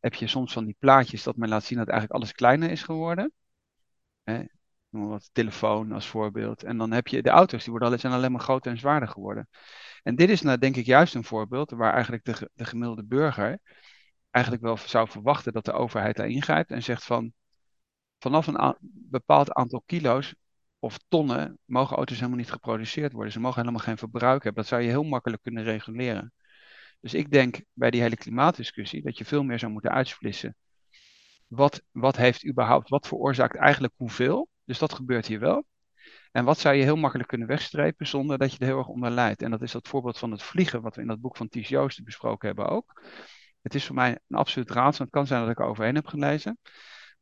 heb 0.00 0.14
je 0.14 0.26
soms 0.26 0.52
van 0.52 0.64
die 0.64 0.76
plaatjes 0.78 1.22
dat 1.22 1.36
men 1.36 1.48
laat 1.48 1.64
zien 1.64 1.78
dat 1.78 1.88
eigenlijk 1.88 2.20
alles 2.20 2.32
kleiner 2.32 2.70
is 2.70 2.82
geworden. 2.82 3.32
Hè, 4.22 4.44
noem 4.88 5.08
wat 5.08 5.30
telefoon 5.32 5.92
als 5.92 6.06
voorbeeld. 6.06 6.62
En 6.62 6.78
dan 6.78 6.92
heb 6.92 7.06
je 7.06 7.22
de 7.22 7.30
auto's, 7.30 7.64
die 7.64 7.72
worden, 7.72 8.00
zijn 8.00 8.12
alleen 8.12 8.32
maar 8.32 8.40
groter 8.40 8.72
en 8.72 8.78
zwaarder 8.78 9.08
geworden. 9.08 9.48
En 10.02 10.16
dit 10.16 10.30
is 10.30 10.42
nou 10.42 10.58
denk 10.58 10.76
ik 10.76 10.86
juist 10.86 11.14
een 11.14 11.24
voorbeeld 11.24 11.70
waar 11.70 11.92
eigenlijk 11.92 12.24
de, 12.24 12.50
de 12.54 12.64
gemiddelde 12.64 13.04
burger 13.04 13.58
eigenlijk 14.30 14.64
wel 14.64 14.76
zou 14.76 15.08
verwachten 15.08 15.52
dat 15.52 15.64
de 15.64 15.72
overheid 15.72 16.16
daar 16.16 16.28
ingrijpt 16.28 16.70
en 16.70 16.82
zegt 16.82 17.04
van 17.04 17.32
vanaf 18.18 18.46
een 18.46 18.76
bepaald 19.10 19.52
aantal 19.52 19.82
kilo's 19.86 20.34
of 20.84 20.98
tonnen 21.08 21.58
mogen 21.64 21.96
auto's 21.96 22.16
helemaal 22.16 22.38
niet 22.38 22.50
geproduceerd 22.50 23.12
worden. 23.12 23.32
Ze 23.32 23.40
mogen 23.40 23.60
helemaal 23.60 23.84
geen 23.84 23.98
verbruik 23.98 24.42
hebben. 24.42 24.62
Dat 24.62 24.70
zou 24.70 24.82
je 24.82 24.88
heel 24.88 25.02
makkelijk 25.02 25.42
kunnen 25.42 25.64
reguleren. 25.64 26.32
Dus 27.00 27.14
ik 27.14 27.30
denk 27.30 27.62
bij 27.72 27.90
die 27.90 28.00
hele 28.00 28.16
klimaatdiscussie 28.16 29.02
dat 29.02 29.18
je 29.18 29.24
veel 29.24 29.42
meer 29.42 29.58
zou 29.58 29.72
moeten 29.72 29.90
uitsplissen 29.90 30.56
wat, 31.46 31.82
wat 31.90 32.16
heeft 32.16 32.46
überhaupt, 32.46 32.88
wat 32.88 33.06
veroorzaakt 33.06 33.56
eigenlijk 33.56 33.94
hoeveel? 33.96 34.48
Dus 34.64 34.78
dat 34.78 34.92
gebeurt 34.92 35.26
hier 35.26 35.40
wel. 35.40 35.64
En 36.32 36.44
wat 36.44 36.58
zou 36.58 36.74
je 36.74 36.82
heel 36.82 36.96
makkelijk 36.96 37.28
kunnen 37.28 37.48
wegstrepen 37.48 38.06
zonder 38.06 38.38
dat 38.38 38.52
je 38.52 38.58
er 38.58 38.66
heel 38.66 38.78
erg 38.78 38.88
onder 38.88 39.10
lijdt? 39.10 39.42
En 39.42 39.50
dat 39.50 39.62
is 39.62 39.72
dat 39.72 39.88
voorbeeld 39.88 40.18
van 40.18 40.30
het 40.30 40.42
vliegen, 40.42 40.82
wat 40.82 40.94
we 40.94 41.00
in 41.00 41.06
dat 41.06 41.20
boek 41.20 41.36
van 41.36 41.48
Ties 41.48 41.68
Joosten 41.68 42.04
besproken 42.04 42.46
hebben 42.46 42.68
ook. 42.68 43.02
Het 43.62 43.74
is 43.74 43.86
voor 43.86 43.94
mij 43.94 44.18
een 44.28 44.36
absoluut 44.36 44.70
raadsel. 44.70 45.04
Het 45.04 45.12
kan 45.12 45.26
zijn 45.26 45.40
dat 45.40 45.50
ik 45.50 45.58
er 45.58 45.64
overheen 45.64 45.94
heb 45.94 46.06
gelezen. 46.06 46.58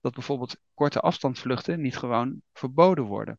Dat 0.01 0.15
bijvoorbeeld 0.15 0.57
korte 0.75 1.01
afstandsvluchten 1.01 1.81
niet 1.81 1.99
gewoon 1.99 2.43
verboden 2.53 3.05
worden. 3.05 3.39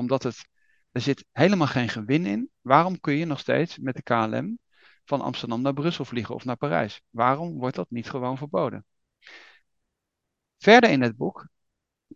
Omdat 0.00 0.22
het, 0.22 0.48
er 0.92 1.00
zit 1.00 1.24
helemaal 1.32 1.66
geen 1.66 1.88
gewin 1.88 2.26
in. 2.26 2.50
Waarom 2.60 3.00
kun 3.00 3.14
je 3.14 3.24
nog 3.24 3.38
steeds 3.38 3.78
met 3.78 3.94
de 3.96 4.02
KLM 4.02 4.58
van 5.04 5.20
Amsterdam 5.20 5.62
naar 5.62 5.72
Brussel 5.74 6.04
vliegen 6.04 6.34
of 6.34 6.44
naar 6.44 6.56
Parijs? 6.56 7.02
Waarom 7.10 7.58
wordt 7.58 7.76
dat 7.76 7.90
niet 7.90 8.10
gewoon 8.10 8.38
verboden? 8.38 8.84
Verder 10.58 10.90
in 10.90 11.02
het 11.02 11.16
boek 11.16 11.48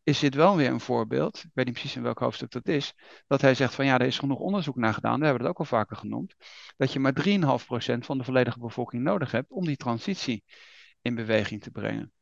is 0.02 0.18
dit 0.18 0.34
wel 0.34 0.56
weer 0.56 0.70
een 0.70 0.80
voorbeeld, 0.80 1.36
ik 1.36 1.50
weet 1.54 1.64
niet 1.64 1.74
precies 1.74 1.96
in 1.96 2.02
welk 2.02 2.18
hoofdstuk 2.18 2.50
dat 2.50 2.68
is, 2.68 2.94
dat 3.26 3.40
hij 3.40 3.54
zegt 3.54 3.74
van 3.74 3.86
ja, 3.86 3.98
er 3.98 4.06
is 4.06 4.18
genoeg 4.18 4.38
onderzoek 4.38 4.76
naar 4.76 4.94
gedaan, 4.94 5.18
we 5.18 5.24
hebben 5.24 5.42
het 5.42 5.50
ook 5.50 5.58
al 5.58 5.64
vaker 5.64 5.96
genoemd, 5.96 6.34
dat 6.76 6.92
je 6.92 6.98
maar 6.98 7.12
3,5% 7.28 7.98
van 7.98 8.18
de 8.18 8.24
volledige 8.24 8.58
bevolking 8.58 9.02
nodig 9.02 9.30
hebt 9.30 9.50
om 9.50 9.64
die 9.64 9.76
transitie 9.76 10.44
in 11.02 11.14
beweging 11.14 11.62
te 11.62 11.70
brengen. 11.70 12.12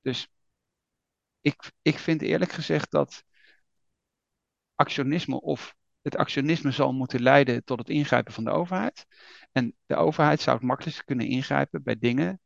Dus 0.00 0.28
ik, 1.40 1.72
ik 1.82 1.98
vind 1.98 2.22
eerlijk 2.22 2.52
gezegd 2.52 2.90
dat 2.90 3.24
actionisme 4.76 5.40
of 5.40 5.74
het 6.02 6.16
actionisme 6.16 6.70
zal 6.70 6.92
moeten 6.92 7.22
leiden 7.22 7.64
tot 7.64 7.78
het 7.78 7.88
ingrijpen 7.88 8.32
van 8.32 8.44
de 8.44 8.50
overheid. 8.50 9.06
En 9.52 9.74
de 9.86 9.96
overheid 9.96 10.40
zou 10.40 10.56
het 10.56 10.66
makkelijkst 10.66 11.04
kunnen 11.04 11.26
ingrijpen 11.26 11.82
bij 11.82 11.96
dingen 11.98 12.40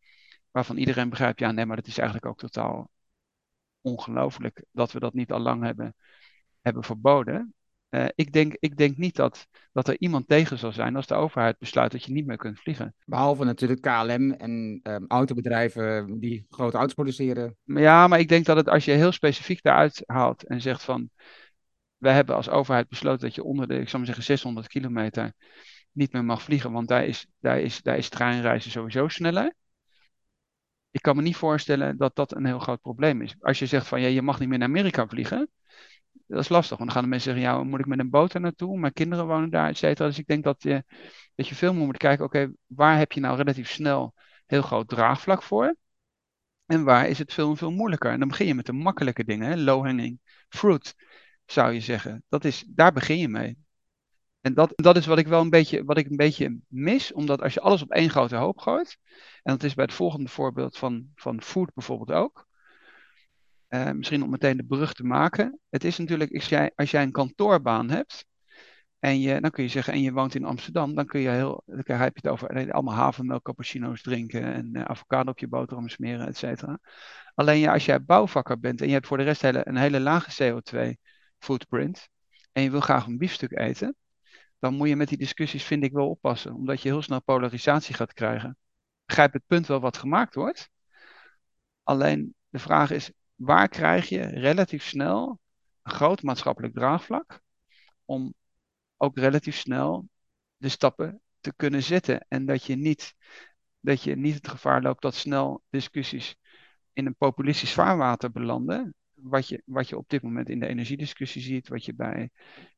waarvan 0.50 0.76
iedereen 0.76 1.08
begrijpt, 1.08 1.40
ja 1.40 1.50
nee, 1.52 1.66
maar 1.66 1.76
dat 1.76 1.86
is 1.86 1.98
eigenlijk 1.98 2.26
ook 2.26 2.38
totaal 2.38 2.90
ongelooflijk 3.80 4.64
dat 4.72 4.92
we 4.92 5.00
dat 5.00 5.14
niet 5.14 5.32
al 5.32 5.40
lang 5.40 5.64
hebben, 5.64 5.94
hebben 6.60 6.84
verboden. 6.84 7.54
Uh, 7.90 8.06
ik, 8.14 8.32
denk, 8.32 8.56
ik 8.58 8.76
denk 8.76 8.96
niet 8.96 9.16
dat, 9.16 9.46
dat 9.72 9.88
er 9.88 9.96
iemand 9.98 10.28
tegen 10.28 10.58
zal 10.58 10.72
zijn 10.72 10.96
als 10.96 11.06
de 11.06 11.14
overheid 11.14 11.58
besluit 11.58 11.92
dat 11.92 12.04
je 12.04 12.12
niet 12.12 12.26
meer 12.26 12.36
kunt 12.36 12.60
vliegen. 12.60 12.94
Behalve 13.04 13.44
natuurlijk 13.44 13.80
KLM 13.80 14.32
en 14.32 14.80
um, 14.82 15.04
autobedrijven 15.08 16.20
die 16.20 16.46
grote 16.50 16.76
auto's 16.76 16.94
produceren. 16.94 17.56
Ja, 17.64 18.08
maar 18.08 18.18
ik 18.18 18.28
denk 18.28 18.44
dat 18.44 18.56
het 18.56 18.68
als 18.68 18.84
je 18.84 18.92
heel 18.92 19.12
specifiek 19.12 19.62
daaruit 19.62 20.02
haalt 20.06 20.46
en 20.46 20.60
zegt 20.60 20.82
van 20.82 21.10
wij 22.00 22.14
hebben 22.14 22.34
als 22.36 22.48
overheid 22.48 22.88
besloten 22.88 23.20
dat 23.20 23.34
je 23.34 23.44
onder 23.44 23.68
de, 23.68 23.74
ik 23.74 23.88
zou 23.88 23.96
maar 23.96 24.06
zeggen, 24.06 24.24
600 24.24 24.66
kilometer 24.68 25.32
niet 25.92 26.12
meer 26.12 26.24
mag 26.24 26.42
vliegen, 26.42 26.72
want 26.72 26.88
daar 26.88 27.04
is, 27.04 27.26
daar 27.38 27.60
is, 27.60 27.82
daar 27.82 27.96
is 27.96 28.08
treinreizen 28.08 28.70
sowieso 28.70 29.08
sneller. 29.08 29.54
Ik 30.90 31.02
kan 31.02 31.16
me 31.16 31.22
niet 31.22 31.36
voorstellen 31.36 31.96
dat 31.96 32.16
dat 32.16 32.34
een 32.34 32.46
heel 32.46 32.58
groot 32.58 32.80
probleem 32.80 33.22
is. 33.22 33.36
Als 33.40 33.58
je 33.58 33.66
zegt 33.66 33.86
van 33.86 34.00
ja, 34.00 34.08
je 34.08 34.22
mag 34.22 34.40
niet 34.40 34.48
meer 34.48 34.58
naar 34.58 34.68
Amerika 34.68 35.06
vliegen, 35.06 35.50
dat 36.26 36.40
is 36.40 36.48
lastig. 36.48 36.78
Want 36.78 36.90
dan 36.90 36.90
gaan 36.90 37.02
de 37.02 37.08
mensen 37.08 37.32
zeggen, 37.34 37.52
ja, 37.52 37.62
moet 37.62 37.80
ik 37.80 37.86
met 37.86 37.98
een 37.98 38.10
boot 38.10 38.34
er 38.34 38.40
naartoe? 38.40 38.78
Mijn 38.78 38.92
kinderen 38.92 39.26
wonen 39.26 39.50
daar, 39.50 39.68
et 39.68 39.76
cetera. 39.76 40.08
Dus 40.08 40.18
ik 40.18 40.26
denk 40.26 40.44
dat 40.44 40.62
je, 40.62 40.84
dat 41.34 41.48
je 41.48 41.54
veel 41.54 41.74
meer 41.74 41.86
moet 41.86 41.96
kijken, 41.96 42.24
oké, 42.24 42.52
waar 42.66 42.98
heb 42.98 43.12
je 43.12 43.20
nou 43.20 43.36
relatief 43.36 43.70
snel 43.70 44.14
heel 44.46 44.62
groot 44.62 44.88
draagvlak 44.88 45.42
voor? 45.42 45.76
En 46.66 46.84
waar 46.84 47.08
is 47.08 47.18
het 47.18 47.32
veel 47.32 47.56
veel 47.56 47.70
moeilijker? 47.70 48.10
En 48.10 48.18
dan 48.18 48.28
begin 48.28 48.46
je 48.46 48.54
met 48.54 48.66
de 48.66 48.72
makkelijke 48.72 49.24
dingen, 49.24 49.64
low 49.64 49.84
hanging 49.84 50.20
fruit 50.48 50.94
zou 51.52 51.72
je 51.72 51.80
zeggen. 51.80 52.24
Dat 52.28 52.44
is, 52.44 52.64
daar 52.66 52.92
begin 52.92 53.18
je 53.18 53.28
mee. 53.28 53.58
En 54.40 54.54
dat, 54.54 54.72
dat 54.76 54.96
is 54.96 55.06
wat 55.06 55.18
ik 55.18 55.26
wel 55.26 55.40
een 55.40 55.50
beetje, 55.50 55.84
wat 55.84 55.98
ik 55.98 56.10
een 56.10 56.16
beetje 56.16 56.58
mis, 56.68 57.12
omdat 57.12 57.42
als 57.42 57.54
je 57.54 57.60
alles 57.60 57.82
op 57.82 57.90
één 57.90 58.10
grote 58.10 58.36
hoop 58.36 58.58
gooit, 58.58 58.98
en 59.42 59.52
dat 59.52 59.62
is 59.62 59.74
bij 59.74 59.84
het 59.84 59.94
volgende 59.94 60.28
voorbeeld 60.28 60.78
van, 60.78 61.08
van 61.14 61.42
food 61.42 61.74
bijvoorbeeld 61.74 62.12
ook, 62.12 62.46
uh, 63.68 63.90
misschien 63.90 64.22
om 64.22 64.30
meteen 64.30 64.56
de 64.56 64.64
brug 64.64 64.92
te 64.92 65.04
maken. 65.04 65.60
Het 65.68 65.84
is 65.84 65.98
natuurlijk, 65.98 66.34
als 66.34 66.48
jij, 66.48 66.72
als 66.74 66.90
jij 66.90 67.02
een 67.02 67.12
kantoorbaan 67.12 67.90
hebt, 67.90 68.26
en 68.98 69.20
je, 69.20 69.40
dan 69.40 69.50
kun 69.50 69.62
je 69.62 69.68
zeggen, 69.68 69.92
en 69.92 70.00
je 70.00 70.12
woont 70.12 70.34
in 70.34 70.44
Amsterdam, 70.44 70.94
dan 70.94 71.06
kun 71.06 71.20
je 71.20 71.28
heel, 71.28 71.62
dan 71.66 71.96
heb 71.96 72.14
je 72.16 72.20
het 72.22 72.28
over 72.28 72.72
allemaal 72.72 72.94
havermelk, 72.94 73.42
cappuccino's 73.42 74.02
drinken 74.02 74.42
en 74.42 74.70
uh, 74.72 74.82
avocado 74.82 75.30
op 75.30 75.38
je 75.38 75.48
boterham 75.48 75.88
smeren, 75.88 76.26
et 76.26 76.36
cetera. 76.36 76.78
Alleen 77.34 77.68
als 77.68 77.84
jij 77.84 78.04
bouwvakker 78.04 78.58
bent 78.58 78.80
en 78.80 78.86
je 78.86 78.92
hebt 78.92 79.06
voor 79.06 79.16
de 79.16 79.22
rest 79.22 79.42
hele, 79.42 79.68
een 79.68 79.76
hele 79.76 80.00
lage 80.00 80.52
CO2 80.52 81.09
footprint 81.40 82.08
en 82.52 82.62
je 82.62 82.70
wil 82.70 82.80
graag 82.80 83.06
een 83.06 83.18
biefstuk 83.18 83.58
eten, 83.58 83.96
dan 84.58 84.74
moet 84.74 84.88
je 84.88 84.96
met 84.96 85.08
die 85.08 85.18
discussies, 85.18 85.64
vind 85.64 85.84
ik, 85.84 85.92
wel 85.92 86.08
oppassen. 86.08 86.54
Omdat 86.54 86.82
je 86.82 86.88
heel 86.88 87.02
snel 87.02 87.22
polarisatie 87.22 87.94
gaat 87.94 88.12
krijgen. 88.12 88.58
Begrijp 89.04 89.32
het 89.32 89.46
punt 89.46 89.66
wel 89.66 89.80
wat 89.80 89.96
gemaakt 89.96 90.34
wordt. 90.34 90.70
Alleen 91.82 92.34
de 92.48 92.58
vraag 92.58 92.90
is, 92.90 93.10
waar 93.34 93.68
krijg 93.68 94.08
je 94.08 94.22
relatief 94.22 94.84
snel 94.84 95.40
een 95.82 95.92
groot 95.92 96.22
maatschappelijk 96.22 96.74
draagvlak 96.74 97.40
om 98.04 98.34
ook 98.96 99.18
relatief 99.18 99.56
snel 99.56 100.08
de 100.56 100.68
stappen 100.68 101.20
te 101.40 101.52
kunnen 101.56 101.82
zetten. 101.82 102.26
En 102.28 102.46
dat 102.46 102.64
je 102.64 102.76
niet, 102.76 103.14
dat 103.80 104.02
je 104.02 104.16
niet 104.16 104.34
het 104.34 104.48
gevaar 104.48 104.82
loopt 104.82 105.02
dat 105.02 105.14
snel 105.14 105.62
discussies 105.70 106.36
in 106.92 107.06
een 107.06 107.16
populistisch 107.16 107.72
vaarwater 107.72 108.30
belanden 108.30 108.94
wat 109.22 109.48
je, 109.48 109.62
wat 109.64 109.88
je 109.88 109.96
op 109.96 110.08
dit 110.08 110.22
moment 110.22 110.48
in 110.48 110.60
de 110.60 110.66
energiediscussie 110.66 111.42
ziet, 111.42 111.68
wat 111.68 111.84
je 111.84 111.94
bij 111.94 112.30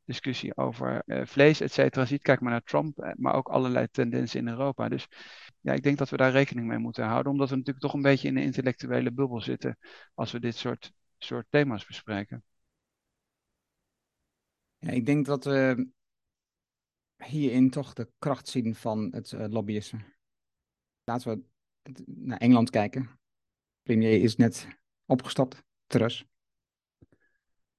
discussie 0.04 0.56
over 0.56 1.02
uh, 1.06 1.26
vlees, 1.26 1.60
et 1.60 1.72
cetera, 1.72 2.04
ziet. 2.04 2.22
Kijk 2.22 2.40
maar 2.40 2.50
naar 2.50 2.62
Trump, 2.62 2.98
eh, 2.98 3.12
maar 3.16 3.34
ook 3.34 3.48
allerlei 3.48 3.88
tendensen 3.88 4.40
in 4.40 4.48
Europa. 4.48 4.88
Dus 4.88 5.08
ja, 5.60 5.72
ik 5.72 5.82
denk 5.82 5.98
dat 5.98 6.08
we 6.10 6.16
daar 6.16 6.30
rekening 6.30 6.66
mee 6.66 6.78
moeten 6.78 7.04
houden, 7.04 7.32
omdat 7.32 7.48
we 7.48 7.56
natuurlijk 7.56 7.84
toch 7.84 7.94
een 7.94 8.02
beetje 8.02 8.28
in 8.28 8.36
een 8.36 8.42
intellectuele 8.42 9.12
bubbel 9.12 9.40
zitten 9.40 9.78
als 10.14 10.32
we 10.32 10.40
dit 10.40 10.56
soort, 10.56 10.92
soort 11.18 11.46
thema's 11.50 11.86
bespreken. 11.86 12.44
Ja, 14.78 14.90
ik 14.90 15.06
denk 15.06 15.26
dat 15.26 15.44
we 15.44 15.88
hierin 17.16 17.70
toch 17.70 17.92
de 17.92 18.10
kracht 18.18 18.48
zien 18.48 18.74
van 18.74 19.08
het 19.12 19.32
uh, 19.32 19.46
lobbyisme. 19.48 19.98
Laten 21.04 21.30
we 21.32 21.44
naar 22.06 22.38
Engeland 22.38 22.70
kijken. 22.70 23.10
Premier 23.82 24.22
is 24.22 24.36
net 24.36 24.68
opgestapt, 25.06 25.62
Truss 25.86 26.30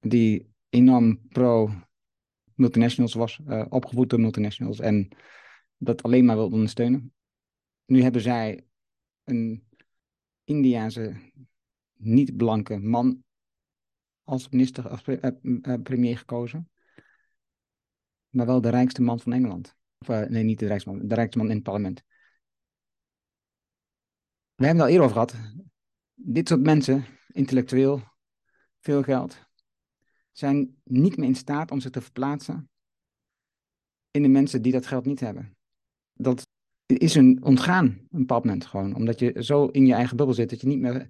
die 0.03 0.53
enorm 0.69 1.27
pro-multinationals 1.27 3.13
was, 3.13 3.39
uh, 3.47 3.65
opgevoed 3.69 4.09
door 4.09 4.19
multinationals 4.19 4.79
en 4.79 5.07
dat 5.77 6.03
alleen 6.03 6.25
maar 6.25 6.35
wil 6.35 6.49
ondersteunen. 6.49 7.13
Nu 7.85 8.01
hebben 8.01 8.21
zij 8.21 8.67
een 9.23 9.67
Indiase 10.43 11.31
niet-blanke 11.93 12.77
man 12.77 13.23
als 14.23 14.49
minister, 14.49 14.89
als 14.89 15.01
pre 15.01 15.39
uh, 15.41 15.73
premier 15.83 16.17
gekozen, 16.17 16.69
maar 18.29 18.45
wel 18.45 18.61
de 18.61 18.69
rijkste 18.69 19.01
man 19.01 19.19
van 19.19 19.33
Engeland. 19.33 19.75
Of 19.97 20.07
nee, 20.07 20.43
niet 20.43 20.59
de 20.59 20.67
rijkste 20.67 20.89
man, 20.89 21.07
de 21.07 21.15
rijkste 21.15 21.37
man 21.37 21.47
in 21.49 21.55
het 21.55 21.63
parlement. 21.63 22.03
We 24.55 24.65
hebben 24.65 24.85
het 24.85 24.91
al 24.91 25.01
eerder 25.01 25.17
over 25.17 25.31
gehad. 25.31 25.61
Dit 26.13 26.47
soort 26.47 26.61
mensen, 26.61 27.05
intellectueel, 27.27 28.01
veel 28.79 29.03
geld, 29.03 29.45
zijn 30.33 30.75
niet 30.83 31.17
meer 31.17 31.27
in 31.27 31.35
staat 31.35 31.71
om 31.71 31.79
zich 31.79 31.91
te 31.91 32.01
verplaatsen 32.01 32.69
in 34.11 34.21
de 34.21 34.27
mensen 34.27 34.61
die 34.61 34.71
dat 34.71 34.87
geld 34.87 35.05
niet 35.05 35.19
hebben. 35.19 35.57
Dat 36.13 36.47
is 36.85 37.15
een 37.15 37.43
ontgaan, 37.43 37.85
een 37.85 38.07
bepaald 38.19 38.43
moment 38.43 38.65
gewoon. 38.65 38.95
Omdat 38.95 39.19
je 39.19 39.43
zo 39.43 39.65
in 39.65 39.85
je 39.85 39.93
eigen 39.93 40.17
bubbel 40.17 40.35
zit 40.35 40.49
dat 40.49 40.61
je 40.61 40.67
niet 40.67 40.79
meer 40.79 41.07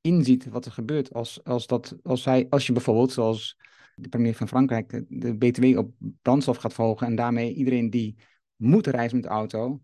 inziet 0.00 0.44
wat 0.44 0.64
er 0.64 0.72
gebeurt. 0.72 1.14
Als, 1.14 1.44
als, 1.44 1.66
dat, 1.66 1.96
als, 2.02 2.24
hij, 2.24 2.46
als 2.48 2.66
je 2.66 2.72
bijvoorbeeld, 2.72 3.12
zoals 3.12 3.56
de 3.94 4.08
premier 4.08 4.34
van 4.34 4.48
Frankrijk, 4.48 5.04
de 5.08 5.36
BTW 5.36 5.78
op 5.78 5.94
brandstof 6.22 6.56
gaat 6.56 6.72
volgen 6.72 7.06
en 7.06 7.14
daarmee 7.14 7.54
iedereen 7.54 7.90
die 7.90 8.16
moet 8.56 8.86
reizen 8.86 9.16
met 9.16 9.26
de 9.26 9.32
auto, 9.32 9.82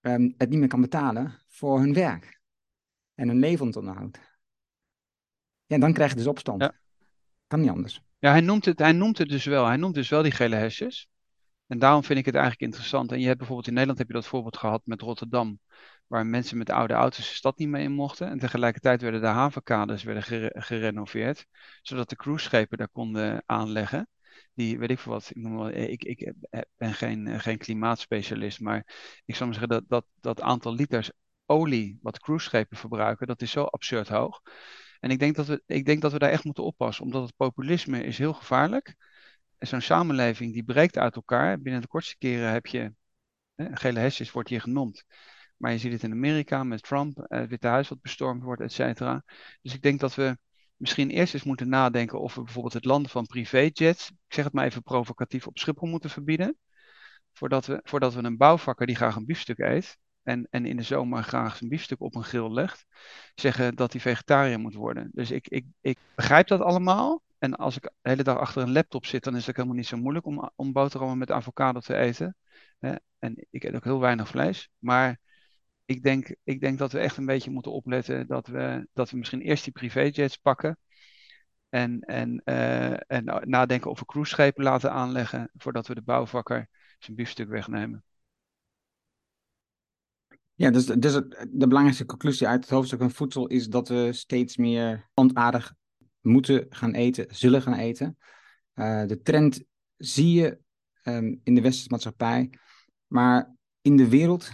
um, 0.00 0.34
het 0.36 0.48
niet 0.48 0.58
meer 0.58 0.68
kan 0.68 0.80
betalen 0.80 1.34
voor 1.48 1.78
hun 1.78 1.92
werk 1.92 2.40
en 3.14 3.28
hun 3.28 3.38
levensonderhoud. 3.38 4.18
Ja, 5.66 5.78
dan 5.78 5.92
krijg 5.92 6.10
je 6.10 6.16
dus 6.16 6.26
opstand. 6.26 6.62
Ja. 6.62 6.74
Kan 7.46 7.60
niet 7.60 7.70
anders. 7.70 8.05
Hij 8.30 8.40
noemt, 8.40 8.64
het, 8.64 8.78
hij 8.78 8.92
noemt 8.92 9.18
het 9.18 9.28
dus 9.28 9.44
wel. 9.44 9.66
Hij 9.66 9.76
noemt 9.76 9.94
dus 9.94 10.08
wel 10.08 10.22
die 10.22 10.32
gele 10.32 10.56
hesjes. 10.56 11.08
En 11.66 11.78
daarom 11.78 12.04
vind 12.04 12.18
ik 12.18 12.24
het 12.24 12.34
eigenlijk 12.34 12.64
interessant. 12.64 13.12
En 13.12 13.20
je 13.20 13.26
hebt 13.26 13.38
bijvoorbeeld 13.38 13.68
in 13.68 13.72
Nederland 13.72 13.98
heb 13.98 14.08
je 14.08 14.14
dat 14.14 14.26
voorbeeld 14.26 14.56
gehad 14.56 14.82
met 14.84 15.00
Rotterdam, 15.00 15.60
waar 16.06 16.26
mensen 16.26 16.58
met 16.58 16.70
oude 16.70 16.94
auto's 16.94 17.28
de 17.28 17.34
stad 17.34 17.58
niet 17.58 17.68
mee 17.68 17.82
in 17.82 17.92
mochten. 17.92 18.28
En 18.28 18.38
tegelijkertijd 18.38 19.02
werden 19.02 19.20
de 19.20 19.26
havenkades 19.26 20.02
werden 20.02 20.52
gerenoveerd, 20.62 21.46
zodat 21.82 22.08
de 22.08 22.16
cruiseschepen 22.16 22.78
daar 22.78 22.88
konden 22.88 23.42
aanleggen. 23.46 24.08
Die, 24.54 24.78
weet 24.78 24.90
ik 24.90 24.98
veel 24.98 25.12
wat, 25.12 25.30
ik, 25.30 25.36
noem 25.36 25.56
wel, 25.56 25.68
ik, 25.68 26.04
ik 26.04 26.32
ben 26.76 26.94
geen, 26.94 27.40
geen 27.40 27.58
klimaatspecialist, 27.58 28.60
maar 28.60 28.78
ik 29.24 29.34
zou 29.34 29.50
maar 29.50 29.58
zeggen 29.58 29.68
dat, 29.68 29.84
dat 29.88 30.06
dat 30.20 30.40
aantal 30.40 30.74
liters 30.74 31.10
olie 31.46 31.98
wat 32.02 32.20
cruiseschepen 32.20 32.76
verbruiken, 32.76 33.26
dat 33.26 33.42
is 33.42 33.50
zo 33.50 33.62
absurd 33.62 34.08
hoog. 34.08 34.42
En 35.00 35.10
ik 35.10 35.18
denk, 35.18 35.36
dat 35.36 35.46
we, 35.46 35.62
ik 35.66 35.84
denk 35.84 36.02
dat 36.02 36.12
we 36.12 36.18
daar 36.18 36.30
echt 36.30 36.44
moeten 36.44 36.64
oppassen, 36.64 37.04
omdat 37.04 37.22
het 37.22 37.36
populisme 37.36 38.04
is 38.04 38.18
heel 38.18 38.32
gevaarlijk. 38.32 38.94
Zo'n 39.58 39.80
samenleving 39.80 40.52
die 40.52 40.64
breekt 40.64 40.98
uit 40.98 41.16
elkaar. 41.16 41.60
Binnen 41.60 41.80
de 41.80 41.88
kortste 41.88 42.18
keren 42.18 42.52
heb 42.52 42.66
je, 42.66 42.94
hè, 43.54 43.76
gele 43.76 43.98
hesjes 43.98 44.32
wordt 44.32 44.48
hier 44.48 44.60
genoemd. 44.60 45.04
Maar 45.56 45.72
je 45.72 45.78
ziet 45.78 45.92
het 45.92 46.02
in 46.02 46.12
Amerika 46.12 46.64
met 46.64 46.82
Trump, 46.82 47.18
eh, 47.18 47.38
het 47.38 47.48
Witte 47.48 47.66
Huis 47.66 47.88
wat 47.88 48.00
bestormd 48.00 48.42
wordt, 48.42 48.62
et 48.62 48.72
cetera. 48.72 49.24
Dus 49.62 49.74
ik 49.74 49.82
denk 49.82 50.00
dat 50.00 50.14
we 50.14 50.36
misschien 50.76 51.10
eerst 51.10 51.34
eens 51.34 51.42
moeten 51.42 51.68
nadenken 51.68 52.20
of 52.20 52.34
we 52.34 52.42
bijvoorbeeld 52.42 52.74
het 52.74 52.84
landen 52.84 53.10
van 53.10 53.26
privéjets, 53.26 54.10
ik 54.10 54.34
zeg 54.34 54.44
het 54.44 54.52
maar 54.52 54.64
even 54.64 54.82
provocatief, 54.82 55.46
op 55.46 55.58
Schiphol 55.58 55.88
moeten 55.88 56.10
verbieden. 56.10 56.58
Voordat 57.32 57.66
we, 57.66 57.80
voordat 57.82 58.14
we 58.14 58.22
een 58.22 58.36
bouwvakker 58.36 58.86
die 58.86 58.96
graag 58.96 59.16
een 59.16 59.26
biefstuk 59.26 59.58
eet, 59.58 59.98
en, 60.26 60.46
en 60.50 60.66
in 60.66 60.76
de 60.76 60.82
zomer 60.82 61.22
graag 61.22 61.56
zijn 61.56 61.70
biefstuk 61.70 62.00
op 62.00 62.14
een 62.14 62.24
grill 62.24 62.52
legt, 62.52 62.86
zeggen 63.34 63.74
dat 63.76 63.92
hij 63.92 64.00
vegetariër 64.00 64.58
moet 64.60 64.74
worden. 64.74 65.10
Dus 65.12 65.30
ik, 65.30 65.48
ik, 65.48 65.66
ik 65.80 65.98
begrijp 66.14 66.46
dat 66.46 66.60
allemaal. 66.60 67.22
En 67.38 67.56
als 67.56 67.76
ik 67.76 67.82
de 67.82 67.92
hele 68.02 68.22
dag 68.22 68.38
achter 68.38 68.62
een 68.62 68.72
laptop 68.72 69.06
zit, 69.06 69.24
dan 69.24 69.36
is 69.36 69.46
het 69.46 69.56
helemaal 69.56 69.76
niet 69.76 69.86
zo 69.86 69.96
moeilijk 69.96 70.26
om, 70.26 70.50
om 70.56 70.72
boterhammen 70.72 71.18
met 71.18 71.30
avocado 71.30 71.80
te 71.80 71.96
eten. 71.96 72.36
En 73.18 73.46
ik 73.50 73.64
eet 73.64 73.74
ook 73.74 73.84
heel 73.84 74.00
weinig 74.00 74.28
vlees. 74.28 74.70
Maar 74.78 75.20
ik 75.84 76.02
denk, 76.02 76.34
ik 76.44 76.60
denk 76.60 76.78
dat 76.78 76.92
we 76.92 76.98
echt 76.98 77.16
een 77.16 77.26
beetje 77.26 77.50
moeten 77.50 77.72
opletten 77.72 78.26
dat 78.26 78.46
we, 78.46 78.88
dat 78.92 79.10
we 79.10 79.16
misschien 79.16 79.40
eerst 79.40 79.64
die 79.64 79.72
privéjets 79.72 80.36
pakken. 80.36 80.78
En, 81.68 82.00
en, 82.00 82.42
uh, 82.44 83.10
en 83.10 83.24
nadenken 83.44 83.90
of 83.90 83.98
we 83.98 84.06
cruiseschepen 84.06 84.64
laten 84.64 84.92
aanleggen 84.92 85.50
voordat 85.54 85.86
we 85.86 85.94
de 85.94 86.02
bouwvakker 86.02 86.68
zijn 86.98 87.16
biefstuk 87.16 87.48
wegnemen. 87.48 88.04
Ja, 90.58 90.70
dus, 90.70 90.86
dus 90.86 91.12
de 91.50 91.66
belangrijkste 91.66 92.06
conclusie 92.06 92.46
uit 92.46 92.60
het 92.60 92.70
hoofdstuk 92.70 93.00
van 93.00 93.10
voedsel 93.10 93.46
is 93.46 93.68
dat 93.68 93.88
we 93.88 94.12
steeds 94.12 94.56
meer 94.56 95.10
plantaardig 95.14 95.74
moeten 96.20 96.66
gaan 96.68 96.94
eten, 96.94 97.26
zullen 97.28 97.62
gaan 97.62 97.74
eten. 97.74 98.16
Uh, 98.74 99.06
de 99.06 99.20
trend 99.22 99.64
zie 99.96 100.32
je 100.32 100.58
um, 101.04 101.40
in 101.42 101.54
de 101.54 101.60
westerse 101.60 101.90
maatschappij, 101.90 102.50
maar 103.06 103.54
in 103.80 103.96
de 103.96 104.08
wereld, 104.08 104.50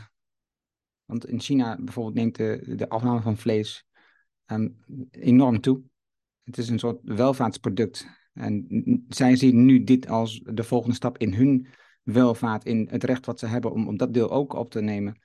want 1.05 1.27
in 1.27 1.41
China 1.41 1.77
bijvoorbeeld 1.81 2.15
neemt 2.15 2.37
de, 2.37 2.75
de 2.77 2.89
afname 2.89 3.21
van 3.21 3.37
vlees 3.37 3.87
um, 4.47 4.77
enorm 5.11 5.61
toe. 5.61 5.83
Het 6.45 6.59
is 6.59 6.69
een 6.69 6.79
soort 6.79 7.01
welvaartsproduct 7.03 8.07
En 8.33 8.67
zij 9.09 9.37
zien 9.37 9.65
nu 9.65 9.85
dit 9.85 10.09
als 10.09 10.41
de 10.45 10.65
volgende 10.65 10.97
stap 10.97 11.19
in 11.19 11.35
hun 11.35 11.67
welvaart, 12.03 12.65
in 12.65 12.89
het 12.91 13.05
recht 13.05 13.27
wat 13.27 13.39
ze 13.39 13.47
hebben 13.47 13.73
om, 13.73 13.89
om 13.89 13.97
dat 13.97 14.15
deel 14.15 14.31
ook 14.31 14.53
op 14.53 14.71
te 14.71 14.81
nemen. 14.81 15.21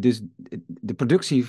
Dus 0.00 0.20
de 0.66 0.94
productie 0.94 1.46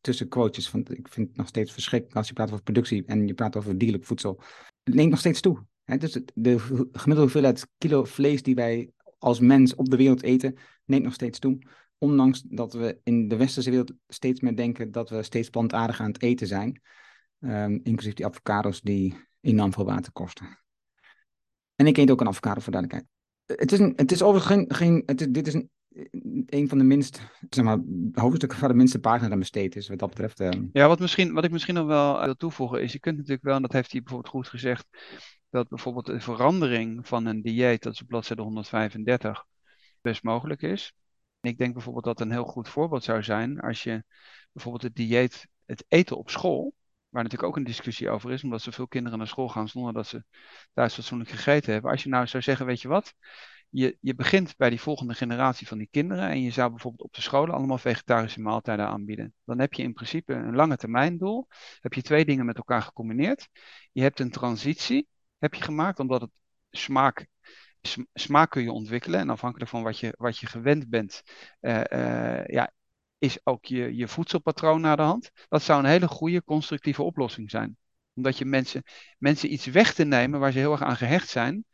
tussen 0.00 0.28
quotes, 0.28 0.70
want 0.70 0.98
ik 0.98 1.08
vind 1.08 1.28
het 1.28 1.36
nog 1.36 1.48
steeds 1.48 1.72
verschrikkelijk 1.72 2.16
als 2.16 2.28
je 2.28 2.34
praat 2.34 2.50
over 2.50 2.62
productie 2.62 3.04
en 3.04 3.26
je 3.26 3.34
praat 3.34 3.56
over 3.56 3.78
dierlijk 3.78 4.04
voedsel, 4.04 4.40
het 4.82 4.94
neemt 4.94 5.10
nog 5.10 5.18
steeds 5.18 5.40
toe. 5.40 5.66
Dus 5.98 6.20
de 6.34 6.58
gemiddelde 6.92 7.20
hoeveelheid 7.20 7.66
kilo 7.78 8.04
vlees 8.04 8.42
die 8.42 8.54
wij 8.54 8.90
als 9.18 9.40
mens 9.40 9.74
op 9.74 9.88
de 9.88 9.96
wereld 9.96 10.22
eten, 10.22 10.54
neemt 10.84 11.04
nog 11.04 11.14
steeds 11.14 11.38
toe. 11.38 11.58
Ondanks 11.98 12.42
dat 12.42 12.72
we 12.72 13.00
in 13.02 13.28
de 13.28 13.36
westerse 13.36 13.70
wereld 13.70 13.92
steeds 14.08 14.40
meer 14.40 14.56
denken 14.56 14.92
dat 14.92 15.10
we 15.10 15.22
steeds 15.22 15.50
plantaardig 15.50 16.00
aan 16.00 16.12
het 16.12 16.22
eten 16.22 16.46
zijn. 16.46 16.80
Um, 17.40 17.80
inclusief 17.82 18.14
die 18.14 18.26
avocados 18.26 18.80
die 18.80 19.14
enorm 19.40 19.72
veel 19.72 19.84
water 19.84 20.12
kosten. 20.12 20.58
En 21.74 21.86
ik 21.86 21.96
eet 21.96 22.10
ook 22.10 22.20
een 22.20 22.28
avocado 22.28 22.60
voor 22.60 22.72
duidelijkheid. 22.72 23.14
Het 23.60 23.72
is, 23.72 23.78
een, 23.78 23.92
het 23.96 24.12
is 24.12 24.22
overigens 24.22 24.76
geen, 24.76 25.02
geen 25.06 25.32
dit 25.32 25.46
is 25.46 25.54
een, 25.54 25.70
een 26.46 26.68
van 26.68 26.78
de 26.78 26.84
minst, 26.84 27.20
zeg 27.50 27.64
maar, 27.64 27.78
hoofdstukken 28.12 28.60
waar 28.60 28.68
de 28.68 28.74
minste 28.74 29.00
pagina 29.00 29.30
aan 29.30 29.38
besteed 29.38 29.76
is, 29.76 29.88
wat 29.88 29.98
dat 29.98 30.08
betreft. 30.08 30.40
Uh... 30.40 30.50
Ja, 30.72 30.88
wat, 30.88 30.98
misschien, 30.98 31.32
wat 31.32 31.44
ik 31.44 31.50
misschien 31.50 31.74
nog 31.74 31.86
wel 31.86 32.24
wil 32.24 32.34
toevoegen 32.34 32.82
is, 32.82 32.92
je 32.92 33.00
kunt 33.00 33.16
natuurlijk 33.16 33.44
wel, 33.44 33.54
en 33.54 33.62
dat 33.62 33.72
heeft 33.72 33.92
hij 33.92 34.00
bijvoorbeeld 34.00 34.32
goed 34.32 34.48
gezegd, 34.48 34.86
dat 35.50 35.68
bijvoorbeeld 35.68 36.08
een 36.08 36.20
verandering 36.20 37.06
van 37.06 37.26
een 37.26 37.42
dieet, 37.42 37.82
dat 37.82 37.92
is 37.92 38.00
op 38.00 38.06
bladzijde 38.06 38.42
135, 38.42 39.44
best 40.00 40.22
mogelijk 40.22 40.62
is. 40.62 40.92
Ik 41.40 41.58
denk 41.58 41.72
bijvoorbeeld 41.72 42.04
dat 42.04 42.20
een 42.20 42.30
heel 42.30 42.44
goed 42.44 42.68
voorbeeld 42.68 43.04
zou 43.04 43.22
zijn 43.22 43.60
als 43.60 43.82
je 43.82 44.04
bijvoorbeeld 44.52 44.82
het 44.82 44.94
dieet, 44.94 45.46
het 45.64 45.84
eten 45.88 46.16
op 46.16 46.30
school, 46.30 46.74
waar 47.08 47.22
natuurlijk 47.22 47.50
ook 47.50 47.56
een 47.56 47.64
discussie 47.64 48.10
over 48.10 48.32
is, 48.32 48.42
omdat 48.42 48.62
zoveel 48.62 48.88
kinderen 48.88 49.18
naar 49.18 49.26
school 49.26 49.48
gaan 49.48 49.68
zonder 49.68 49.92
dat 49.92 50.06
ze 50.06 50.24
thuis 50.72 50.94
fatsoenlijk 50.94 51.30
gegeten 51.30 51.72
hebben. 51.72 51.90
Als 51.90 52.02
je 52.02 52.08
nou 52.08 52.26
zou 52.26 52.42
zeggen, 52.42 52.66
weet 52.66 52.80
je 52.80 52.88
wat, 52.88 53.14
je, 53.68 53.96
je 54.00 54.14
begint 54.14 54.56
bij 54.56 54.70
die 54.70 54.80
volgende 54.80 55.14
generatie 55.14 55.66
van 55.66 55.78
die 55.78 55.88
kinderen 55.90 56.28
en 56.28 56.40
je 56.40 56.50
zou 56.50 56.70
bijvoorbeeld 56.70 57.02
op 57.02 57.14
de 57.14 57.20
scholen 57.20 57.54
allemaal 57.54 57.78
vegetarische 57.78 58.40
maaltijden 58.40 58.86
aanbieden. 58.86 59.34
Dan 59.44 59.58
heb 59.58 59.72
je 59.72 59.82
in 59.82 59.92
principe 59.92 60.32
een 60.32 60.54
lange 60.54 60.76
termijn 60.76 61.18
doel. 61.18 61.46
Heb 61.80 61.92
je 61.92 62.02
twee 62.02 62.24
dingen 62.24 62.46
met 62.46 62.56
elkaar 62.56 62.82
gecombineerd. 62.82 63.48
Je 63.92 64.02
hebt 64.02 64.20
een 64.20 64.30
transitie 64.30 65.08
heb 65.38 65.54
je 65.54 65.62
gemaakt, 65.62 65.98
omdat 65.98 66.20
het 66.20 66.30
smaak, 66.70 67.26
smaak 68.14 68.50
kun 68.50 68.62
je 68.62 68.72
ontwikkelen. 68.72 69.20
En 69.20 69.30
afhankelijk 69.30 69.70
van 69.70 69.82
wat 69.82 69.98
je, 69.98 70.14
wat 70.16 70.38
je 70.38 70.46
gewend 70.46 70.88
bent, 70.88 71.22
uh, 71.60 71.80
uh, 71.92 72.46
ja, 72.46 72.72
is 73.18 73.38
ook 73.44 73.64
je, 73.64 73.96
je 73.96 74.08
voedselpatroon 74.08 74.80
naar 74.80 74.96
de 74.96 75.02
hand. 75.02 75.30
Dat 75.48 75.62
zou 75.62 75.78
een 75.78 75.90
hele 75.90 76.08
goede 76.08 76.44
constructieve 76.44 77.02
oplossing 77.02 77.50
zijn. 77.50 77.76
Omdat 78.14 78.38
je 78.38 78.44
mensen, 78.44 78.82
mensen 79.18 79.52
iets 79.52 79.66
weg 79.66 79.94
te 79.94 80.04
nemen 80.04 80.40
waar 80.40 80.52
ze 80.52 80.58
heel 80.58 80.72
erg 80.72 80.82
aan 80.82 80.96
gehecht 80.96 81.28
zijn, 81.28 81.64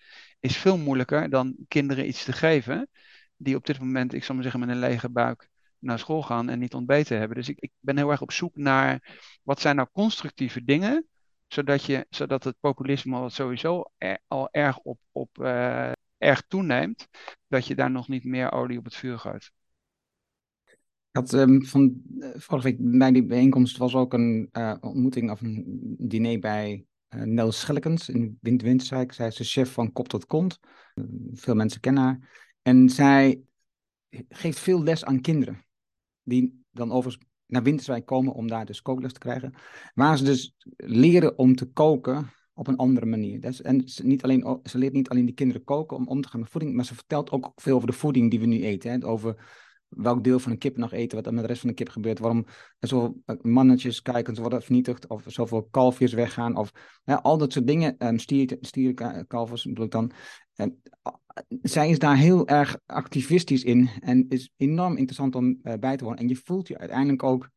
is 0.42 0.56
veel 0.56 0.78
moeilijker 0.78 1.30
dan 1.30 1.56
kinderen 1.68 2.06
iets 2.06 2.24
te 2.24 2.32
geven 2.32 2.88
die 3.36 3.56
op 3.56 3.66
dit 3.66 3.78
moment, 3.78 4.12
ik 4.12 4.24
zal 4.24 4.34
maar 4.34 4.44
zeggen, 4.44 4.60
met 4.60 4.70
een 4.70 4.78
lege 4.78 5.10
buik 5.10 5.48
naar 5.78 5.98
school 5.98 6.22
gaan 6.22 6.48
en 6.48 6.58
niet 6.58 6.74
ontbeten 6.74 7.18
hebben. 7.18 7.36
Dus 7.36 7.48
ik, 7.48 7.58
ik 7.58 7.70
ben 7.80 7.96
heel 7.96 8.10
erg 8.10 8.22
op 8.22 8.32
zoek 8.32 8.56
naar 8.56 9.18
wat 9.42 9.60
zijn 9.60 9.76
nou 9.76 9.88
constructieve 9.92 10.64
dingen 10.64 11.06
zodat, 11.46 11.84
je, 11.84 12.06
zodat 12.10 12.44
het 12.44 12.56
populisme 12.60 13.18
wat 13.18 13.32
sowieso 13.32 13.84
al 14.28 14.48
erg, 14.50 14.78
op, 14.78 14.98
op, 15.12 15.38
uh, 15.38 15.92
erg 16.18 16.42
toeneemt, 16.48 17.08
dat 17.48 17.66
je 17.66 17.74
daar 17.74 17.90
nog 17.90 18.08
niet 18.08 18.24
meer 18.24 18.52
olie 18.52 18.78
op 18.78 18.84
het 18.84 18.94
vuur 18.94 19.18
gooit. 19.18 19.52
Ik 21.10 21.18
had 21.18 21.32
um, 21.32 21.64
van 21.64 22.02
uh, 22.18 22.28
vorige 22.34 22.68
week 22.68 22.76
bij 22.80 23.12
die 23.12 23.24
bijeenkomst 23.24 23.76
was 23.76 23.94
ook 23.94 24.12
een 24.12 24.48
uh, 24.52 24.74
ontmoeting 24.80 25.30
of 25.30 25.40
een 25.40 25.64
diner 25.98 26.38
bij 26.38 26.84
Nels 27.16 27.60
Schellekens 27.60 28.08
in 28.08 28.38
Wind 28.40 28.62
Winterswijk. 28.62 29.12
Zij 29.12 29.26
is 29.26 29.36
de 29.36 29.44
chef 29.44 29.72
van 29.72 29.92
Kop 29.92 30.08
tot 30.08 30.26
Kont. 30.26 30.60
veel 31.32 31.54
mensen 31.54 31.80
kennen 31.80 32.02
haar. 32.02 32.48
En 32.62 32.88
zij 32.88 33.42
geeft 34.28 34.58
veel 34.58 34.82
les 34.82 35.04
aan 35.04 35.20
kinderen. 35.20 35.64
Die 36.22 36.64
dan 36.70 36.92
overigens 36.92 37.24
naar 37.46 37.62
Winterswijk 37.62 38.06
komen 38.06 38.32
om 38.32 38.48
daar 38.48 38.66
dus 38.66 38.82
kookles 38.82 39.12
te 39.12 39.18
krijgen. 39.18 39.54
Waar 39.94 40.18
ze 40.18 40.24
dus 40.24 40.54
leren 40.76 41.38
om 41.38 41.54
te 41.54 41.66
koken 41.66 42.30
op 42.54 42.66
een 42.66 42.76
andere 42.76 43.06
manier. 43.06 43.44
En 43.44 43.88
ze, 43.88 44.06
niet 44.06 44.22
alleen, 44.22 44.60
ze 44.62 44.78
leert 44.78 44.92
niet 44.92 45.08
alleen 45.08 45.24
die 45.24 45.34
kinderen 45.34 45.64
koken 45.64 45.96
om 45.96 46.06
om 46.06 46.20
te 46.20 46.28
gaan 46.28 46.40
met 46.40 46.50
voeding, 46.50 46.74
maar 46.74 46.84
ze 46.84 46.94
vertelt 46.94 47.30
ook 47.30 47.52
veel 47.54 47.76
over 47.76 47.86
de 47.86 47.92
voeding 47.92 48.30
die 48.30 48.40
we 48.40 48.46
nu 48.46 48.62
eten. 48.62 49.02
Over 49.02 49.36
welk 49.96 50.24
deel 50.24 50.38
van 50.38 50.52
een 50.52 50.58
kip 50.58 50.76
nog 50.76 50.92
eten, 50.92 51.16
wat 51.16 51.26
er 51.26 51.32
met 51.32 51.42
de 51.42 51.48
rest 51.48 51.60
van 51.60 51.68
de 51.68 51.74
kip 51.74 51.88
gebeurt, 51.88 52.18
waarom 52.18 52.46
er 52.78 52.88
zoveel 52.88 53.22
eh, 53.24 53.36
mannetjes 53.40 54.02
kijkens 54.02 54.38
worden 54.38 54.62
vernietigd, 54.62 55.06
of 55.06 55.22
zoveel 55.26 55.62
kalfjes 55.70 56.12
weggaan, 56.12 56.56
of 56.56 56.72
al 57.04 57.38
dat 57.38 57.52
soort 57.52 57.66
dingen, 57.66 58.06
um, 58.06 58.18
stier, 58.18 58.58
bedoel 59.62 59.84
ik 59.84 59.90
dan. 59.90 60.12
En, 60.54 60.82
zij 61.62 61.90
is 61.90 61.98
daar 61.98 62.16
heel 62.16 62.48
erg 62.48 62.78
activistisch 62.86 63.64
in 63.64 63.90
en 64.00 64.28
is 64.28 64.52
enorm 64.56 64.96
interessant 64.96 65.34
om 65.34 65.58
uh, 65.62 65.74
bij 65.80 65.96
te 65.96 66.04
wonen. 66.04 66.18
En 66.18 66.28
je 66.28 66.40
voelt 66.44 66.68
je 66.68 66.78
uiteindelijk 66.78 67.22
ook 67.22 67.50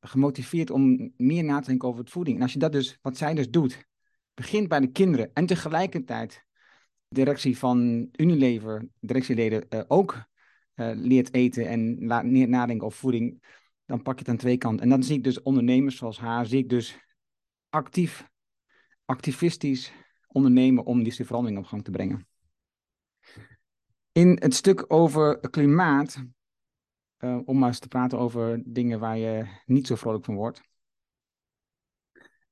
gemotiveerd 0.00 0.70
om 0.70 1.12
meer 1.16 1.44
na 1.44 1.60
te 1.60 1.68
denken 1.68 1.88
over 1.88 2.00
het 2.00 2.10
voeding. 2.10 2.36
En 2.36 2.42
als 2.42 2.52
je 2.52 2.58
dat 2.58 2.72
dus, 2.72 2.98
wat 3.02 3.16
zij 3.16 3.34
dus 3.34 3.50
doet, 3.50 3.86
begint 4.34 4.68
bij 4.68 4.80
de 4.80 4.90
kinderen 4.90 5.30
en 5.32 5.46
tegelijkertijd 5.46 6.44
directie 7.08 7.58
van 7.58 8.08
Unilever, 8.12 8.88
directieleden, 9.00 9.90
ook 9.90 10.29
leert 10.94 11.34
eten 11.34 11.66
en 11.66 12.06
laat 12.06 12.24
nadenken 12.24 12.86
over 12.86 12.98
voeding, 12.98 13.42
dan 13.84 14.02
pak 14.02 14.14
je 14.14 14.20
het 14.20 14.28
aan 14.28 14.36
twee 14.36 14.56
kanten. 14.56 14.82
En 14.82 14.88
dan 14.88 15.02
zie 15.02 15.16
ik 15.16 15.24
dus 15.24 15.42
ondernemers 15.42 15.96
zoals 15.96 16.18
haar, 16.18 16.46
zie 16.46 16.58
ik 16.58 16.68
dus 16.68 16.98
actief, 17.68 18.28
activistisch 19.04 19.92
ondernemen 20.28 20.84
om 20.84 21.02
die 21.02 21.24
verandering 21.24 21.58
op 21.58 21.66
gang 21.66 21.84
te 21.84 21.90
brengen. 21.90 22.28
In 24.12 24.36
het 24.40 24.54
stuk 24.54 24.84
over 24.92 25.50
klimaat, 25.50 26.24
uh, 27.18 27.38
om 27.44 27.58
maar 27.58 27.68
eens 27.68 27.78
te 27.78 27.88
praten 27.88 28.18
over 28.18 28.62
dingen 28.64 29.00
waar 29.00 29.18
je 29.18 29.46
niet 29.66 29.86
zo 29.86 29.94
vrolijk 29.94 30.24
van 30.24 30.34
wordt, 30.34 30.62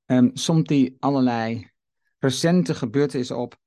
um, 0.06 0.30
somt 0.36 0.68
hij 0.68 0.96
allerlei 0.98 1.70
recente 2.18 2.74
gebeurtenissen 2.74 3.36
op 3.38 3.58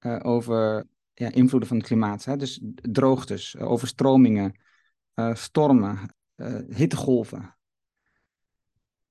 uh, 0.00 0.20
over 0.22 0.88
ja, 1.18 1.32
invloeden 1.32 1.68
van 1.68 1.76
het 1.76 1.86
klimaat. 1.86 2.24
Hè? 2.24 2.36
Dus 2.36 2.60
droogtes, 2.74 3.56
overstromingen, 3.56 4.60
uh, 5.14 5.34
stormen, 5.34 6.14
hittegolven. 6.68 7.56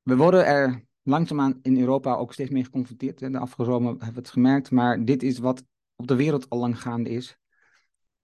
We 0.01 0.15
worden 0.15 0.45
er 0.45 0.85
langzaamaan 1.01 1.59
in 1.61 1.79
Europa 1.79 2.15
ook 2.15 2.33
steeds 2.33 2.49
meer 2.49 2.63
geconfronteerd. 2.63 3.19
De 3.19 3.37
afgelopen 3.37 3.85
hebben 3.85 4.13
we 4.13 4.19
het 4.19 4.29
gemerkt, 4.29 4.71
maar 4.71 5.05
dit 5.05 5.23
is 5.23 5.37
wat 5.37 5.63
op 5.95 6.07
de 6.07 6.15
wereld 6.15 6.49
al 6.49 6.59
lang 6.59 6.81
gaande 6.81 7.09
is. 7.09 7.37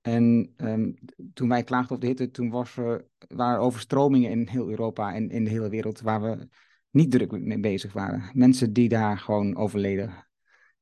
En 0.02 0.54
um, 0.58 0.96
toen 1.34 1.50
wij 1.50 1.64
klaagden 1.64 1.92
over 1.92 2.00
de 2.00 2.08
hitte, 2.08 2.32
toen 2.32 2.50
was 2.50 2.78
er, 2.78 3.08
waren 3.28 3.60
overstromingen 3.60 4.32
in 4.32 4.48
heel 4.48 4.70
Europa 4.70 5.14
en 5.14 5.30
in 5.30 5.44
de 5.44 5.50
hele 5.50 5.70
wereld 5.70 6.02
waar 6.02 6.22
we 6.22 6.48
niet 6.90 7.12
druk 7.12 7.32
mee 7.32 7.60
bezig 7.60 7.94
waren. 7.94 8.30
Mensen 8.34 8.74
die 8.74 8.90
daar 8.90 9.18
gewoon 9.18 9.56
overleden 9.56 10.28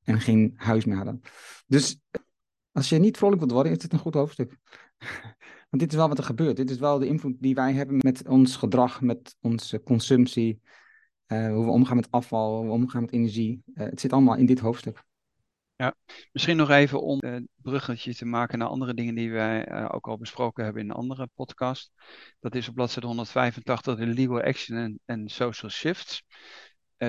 en 0.03 0.19
geen 0.19 0.53
huis 0.55 0.85
meer 0.85 0.95
hadden. 0.95 1.21
Dus 1.67 1.99
als 2.71 2.89
je 2.89 2.97
niet 2.97 3.17
vrolijk 3.17 3.39
wilt 3.39 3.51
worden, 3.51 3.71
is 3.71 3.77
dit 3.77 3.93
een 3.93 3.99
goed 3.99 4.13
hoofdstuk. 4.13 4.57
Want 5.69 5.83
dit 5.83 5.91
is 5.91 5.97
wel 5.97 6.07
wat 6.07 6.17
er 6.17 6.23
gebeurt. 6.23 6.55
Dit 6.55 6.69
is 6.69 6.77
wel 6.77 6.99
de 6.99 7.07
invloed 7.07 7.35
die 7.39 7.55
wij 7.55 7.73
hebben 7.73 7.97
met 7.97 8.27
ons 8.27 8.55
gedrag, 8.55 9.01
met 9.01 9.35
onze 9.41 9.83
consumptie, 9.83 10.61
uh, 11.27 11.53
hoe 11.53 11.65
we 11.65 11.71
omgaan 11.71 11.95
met 11.95 12.11
afval, 12.11 12.57
hoe 12.57 12.65
we 12.65 12.71
omgaan 12.71 13.01
met 13.01 13.11
energie. 13.11 13.63
Uh, 13.73 13.85
het 13.85 13.99
zit 13.99 14.13
allemaal 14.13 14.35
in 14.35 14.45
dit 14.45 14.59
hoofdstuk. 14.59 15.03
Ja, 15.75 15.95
misschien 16.31 16.57
nog 16.57 16.69
even 16.69 17.01
om 17.01 17.17
een 17.21 17.49
bruggetje 17.55 18.15
te 18.15 18.25
maken 18.25 18.59
naar 18.59 18.67
andere 18.67 18.93
dingen 18.93 19.15
die 19.15 19.31
wij 19.31 19.89
ook 19.91 20.07
al 20.07 20.17
besproken 20.17 20.63
hebben 20.63 20.81
in 20.81 20.89
een 20.89 20.95
andere 20.95 21.29
podcast. 21.35 21.91
Dat 22.39 22.55
is 22.55 22.67
op 22.67 22.75
bladzijde 22.75 23.07
185 23.07 23.97
de 23.97 24.05
legal 24.05 24.41
action 24.41 24.99
en 25.05 25.29
social 25.29 25.71
shifts. 25.71 26.23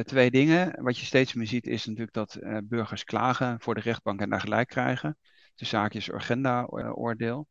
Twee 0.03 0.31
dingen. 0.31 0.83
Wat 0.83 0.99
je 0.99 1.07
steeds 1.07 1.35
meer 1.35 1.47
ziet 1.47 1.67
is 1.67 1.87
natuurlijk 1.87 2.13
dat 2.13 2.39
burgers 2.65 3.05
klagen 3.05 3.61
voor 3.61 3.75
de 3.75 3.81
rechtbank 3.81 4.21
en 4.21 4.31
daar 4.31 4.41
gelijk 4.41 4.69
krijgen. 4.69 5.19
De 5.55 5.65
zaak 5.65 5.95
is 5.95 6.13
agenda-oordeel. 6.13 7.49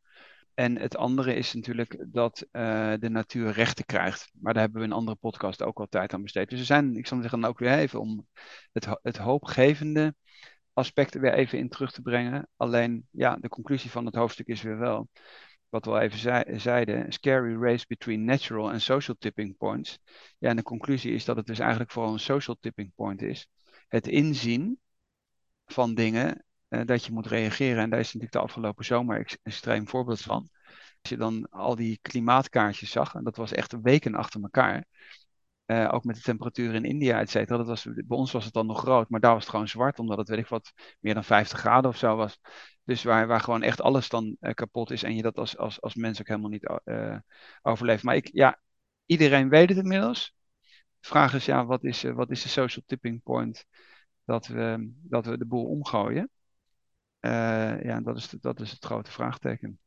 En 0.54 0.78
het 0.78 0.96
andere 0.96 1.34
is 1.34 1.52
natuurlijk 1.52 2.04
dat 2.08 2.46
uh, 2.52 2.92
de 2.98 3.08
natuur 3.08 3.50
rechten 3.50 3.84
krijgt. 3.84 4.30
Maar 4.40 4.52
daar 4.52 4.62
hebben 4.62 4.80
we 4.80 4.86
een 4.86 4.92
andere 4.92 5.16
podcast 5.16 5.62
ook 5.62 5.78
al 5.78 5.86
tijd 5.86 6.14
aan 6.14 6.22
besteed. 6.22 6.50
Dus 6.50 6.58
er 6.58 6.64
zijn, 6.64 6.96
ik 6.96 7.06
zal 7.06 7.20
zeggen, 7.20 7.40
dan 7.40 7.50
ook 7.50 7.58
weer 7.58 7.72
even 7.72 8.00
om 8.00 8.26
het, 8.72 8.88
het 9.02 9.16
hoopgevende 9.16 10.14
aspecten 10.72 11.20
weer 11.20 11.32
even 11.32 11.58
in 11.58 11.68
terug 11.68 11.92
te 11.92 12.02
brengen. 12.02 12.48
Alleen, 12.56 13.06
ja, 13.10 13.36
de 13.36 13.48
conclusie 13.48 13.90
van 13.90 14.06
het 14.06 14.14
hoofdstuk 14.14 14.46
is 14.46 14.62
weer 14.62 14.78
wel, 14.78 15.08
wat 15.68 15.84
we 15.84 15.90
al 15.90 16.00
even 16.00 16.18
zei, 16.18 16.58
zeiden, 16.58 17.12
scary 17.12 17.62
race 17.62 17.84
between 17.88 18.24
natural 18.24 18.70
and 18.70 18.82
social 18.82 19.16
tipping 19.18 19.56
points. 19.56 19.98
Ja, 20.38 20.48
en 20.48 20.56
de 20.56 20.62
conclusie 20.62 21.12
is 21.12 21.24
dat 21.24 21.36
het 21.36 21.46
dus 21.46 21.58
eigenlijk 21.58 21.90
vooral 21.90 22.12
een 22.12 22.18
social 22.18 22.56
tipping 22.60 22.92
point 22.94 23.22
is. 23.22 23.48
Het 23.88 24.06
inzien 24.06 24.80
van 25.66 25.94
dingen, 25.94 26.44
dat 26.84 27.04
je 27.04 27.12
moet 27.12 27.26
reageren. 27.26 27.82
En 27.82 27.90
daar 27.90 27.98
is 27.98 28.06
natuurlijk 28.06 28.32
de 28.32 28.38
afgelopen 28.38 28.84
zomer 28.84 29.18
een 29.18 29.38
extreem 29.42 29.88
voorbeeld 29.88 30.20
van. 30.20 30.50
Als 31.00 31.10
je 31.10 31.16
dan 31.16 31.48
al 31.50 31.76
die 31.76 31.98
klimaatkaartjes 32.02 32.90
zag, 32.90 33.14
en 33.14 33.24
dat 33.24 33.36
was 33.36 33.52
echt 33.52 33.80
weken 33.82 34.14
achter 34.14 34.42
elkaar, 34.42 34.84
Uh, 35.66 35.88
ook 35.92 36.04
met 36.04 36.16
de 36.16 36.22
temperatuur 36.22 36.74
in 36.74 36.84
India, 36.84 37.20
et 37.20 37.30
cetera. 37.30 37.56
Dat 37.56 37.66
was, 37.66 37.84
bij 37.84 38.04
ons 38.16 38.32
was 38.32 38.44
het 38.44 38.52
dan 38.52 38.66
nog 38.66 38.84
rood, 38.84 39.08
maar 39.08 39.20
daar 39.20 39.32
was 39.32 39.42
het 39.42 39.50
gewoon 39.50 39.68
zwart, 39.68 39.98
omdat 39.98 40.18
het, 40.18 40.28
weet 40.28 40.38
ik 40.38 40.46
wat, 40.46 40.72
meer 41.00 41.14
dan 41.14 41.24
50 41.24 41.58
graden 41.58 41.90
of 41.90 41.96
zo 41.96 42.16
was. 42.16 42.38
Dus 42.84 43.02
waar, 43.02 43.26
waar 43.26 43.40
gewoon 43.40 43.62
echt 43.62 43.80
alles 43.80 44.08
dan 44.08 44.36
uh, 44.40 44.52
kapot 44.52 44.90
is 44.90 45.02
en 45.02 45.16
je 45.16 45.22
dat 45.22 45.38
als, 45.38 45.56
als, 45.56 45.80
als 45.80 45.94
mens 45.94 46.20
ook 46.20 46.28
helemaal 46.28 46.50
niet 46.50 46.68
overleeft. 47.62 48.02
Maar 48.02 48.16
ik, 48.16 48.30
ja, 48.32 48.60
iedereen 49.06 49.48
weet 49.48 49.68
het 49.68 49.78
inmiddels. 49.78 50.34
De 51.00 51.08
vraag 51.08 51.34
is, 51.34 51.44
ja, 51.44 51.66
wat 51.66 51.84
is, 51.84 52.02
wat 52.02 52.30
is 52.30 52.42
de 52.42 52.48
social 52.48 52.84
tipping 52.86 53.22
point 53.22 53.64
dat 54.24 54.46
we, 54.46 54.92
dat 55.02 55.26
we 55.26 55.38
de 55.38 55.46
boel 55.46 55.66
omgooien? 55.66 56.30
Ja, 57.82 58.00
dat 58.00 58.16
is, 58.16 58.28
dat 58.28 58.60
is 58.60 58.70
het 58.70 58.84
grote 58.84 59.10
vraagteken. 59.10 59.78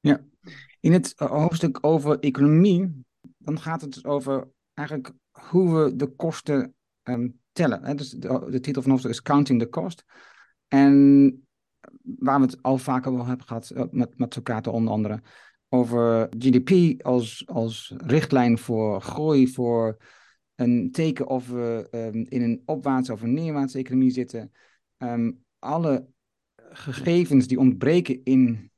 Ja, 0.00 0.24
in 0.80 0.92
het 0.92 1.12
hoofdstuk 1.16 1.78
over 1.80 2.18
economie, 2.18 3.04
dan 3.36 3.60
gaat 3.60 3.80
het 3.80 3.92
dus 3.92 4.04
over 4.04 4.48
eigenlijk 4.74 5.12
hoe 5.30 5.74
we 5.74 5.96
de 5.96 6.06
kosten 6.06 6.74
um, 7.02 7.40
tellen. 7.52 7.84
Hè? 7.84 7.94
Dus 7.94 8.10
de, 8.10 8.46
de, 8.50 8.60
titel 8.60 8.82
van 8.82 8.92
het 8.92 9.02
hoofdstuk 9.02 9.10
is 9.10 9.22
Counting 9.22 9.60
the 9.60 9.68
Cost. 9.68 10.04
En 10.68 11.46
waar 12.02 12.40
we 12.40 12.46
het 12.46 12.62
al 12.62 12.78
vaker 12.78 13.12
over 13.12 13.26
hebben 13.26 13.46
gehad, 13.46 13.70
eh, 13.70 13.84
met, 13.90 14.18
met 14.18 14.34
Socrates 14.34 14.72
onder 14.72 14.92
andere, 14.92 15.22
over 15.68 16.28
GDP 16.38 17.02
als, 17.02 17.46
als 17.46 17.94
richtlijn 17.96 18.58
voor 18.58 19.00
groei, 19.00 19.48
voor 19.48 19.96
een 20.54 20.90
teken 20.92 21.26
of 21.26 21.48
we 21.48 21.88
um, 21.90 22.26
in 22.28 22.42
een 22.42 22.62
opwaartse 22.64 23.12
of 23.12 23.22
een 23.22 23.34
neerwaartse 23.34 23.78
economie 23.78 24.10
zitten. 24.10 24.52
Um, 24.98 25.44
alle 25.58 26.08
gegevens 26.70 27.46
die 27.46 27.58
ontbreken 27.58 28.20
in 28.24 28.70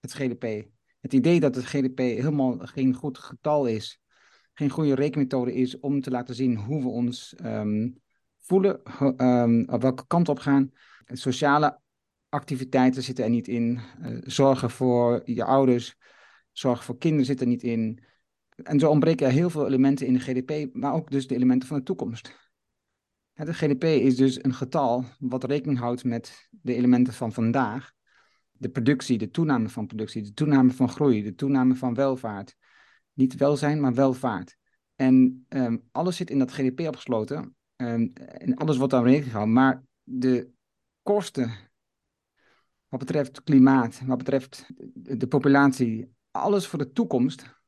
het 0.00 0.12
GDP. 0.12 0.66
Het 1.00 1.12
idee 1.12 1.40
dat 1.40 1.54
het 1.54 1.64
GDP 1.64 1.98
helemaal 1.98 2.58
geen 2.58 2.94
goed 2.94 3.18
getal 3.18 3.66
is, 3.66 4.00
geen 4.52 4.70
goede 4.70 4.94
rekenmethode 4.94 5.54
is 5.54 5.78
om 5.80 6.00
te 6.00 6.10
laten 6.10 6.34
zien 6.34 6.56
hoe 6.56 6.82
we 6.82 6.88
ons 6.88 7.34
um, 7.44 8.00
voelen, 8.38 8.80
um, 9.16 9.68
op 9.68 9.82
welke 9.82 10.06
kant 10.06 10.28
op 10.28 10.38
gaan. 10.38 10.70
Sociale 11.06 11.80
activiteiten 12.28 13.02
zitten 13.02 13.24
er 13.24 13.30
niet 13.30 13.48
in. 13.48 13.80
Uh, 14.02 14.18
zorgen 14.22 14.70
voor 14.70 15.22
je 15.24 15.44
ouders, 15.44 15.96
zorgen 16.52 16.84
voor 16.84 16.98
kinderen 16.98 17.26
zitten 17.26 17.46
er 17.46 17.52
niet 17.52 17.62
in. 17.62 18.04
En 18.56 18.80
zo 18.80 18.90
ontbreken 18.90 19.26
er 19.26 19.32
heel 19.32 19.50
veel 19.50 19.66
elementen 19.66 20.06
in 20.06 20.12
de 20.12 20.20
GDP, 20.20 20.74
maar 20.74 20.94
ook 20.94 21.10
dus 21.10 21.26
de 21.26 21.34
elementen 21.34 21.68
van 21.68 21.78
de 21.78 21.84
toekomst. 21.84 22.41
Het 23.32 23.48
GDP 23.48 23.84
is 23.84 24.16
dus 24.16 24.44
een 24.44 24.54
getal 24.54 25.04
wat 25.18 25.44
rekening 25.44 25.78
houdt 25.78 26.04
met 26.04 26.48
de 26.50 26.74
elementen 26.74 27.12
van 27.12 27.32
vandaag. 27.32 27.92
De 28.52 28.68
productie, 28.68 29.18
de 29.18 29.30
toename 29.30 29.68
van 29.68 29.86
productie, 29.86 30.22
de 30.22 30.32
toename 30.32 30.70
van 30.70 30.88
groei, 30.88 31.22
de 31.22 31.34
toename 31.34 31.74
van 31.74 31.94
welvaart. 31.94 32.56
Niet 33.12 33.36
welzijn, 33.36 33.80
maar 33.80 33.94
welvaart. 33.94 34.56
En 34.96 35.46
um, 35.48 35.82
alles 35.90 36.16
zit 36.16 36.30
in 36.30 36.38
dat 36.38 36.52
GDP 36.52 36.80
opgesloten. 36.80 37.56
En 37.76 38.54
alles 38.54 38.76
wordt 38.76 38.92
daar 38.92 39.02
rekening 39.02 39.30
gehouden. 39.30 39.54
Maar 39.54 39.82
de 40.02 40.50
kosten 41.02 41.50
wat 42.88 43.00
betreft 43.00 43.42
klimaat, 43.42 44.00
wat 44.06 44.18
betreft 44.18 44.66
de 44.94 45.26
populatie, 45.26 46.14
alles 46.30 46.66
voor 46.66 46.78
de 46.78 46.92
toekomst, 46.92 47.61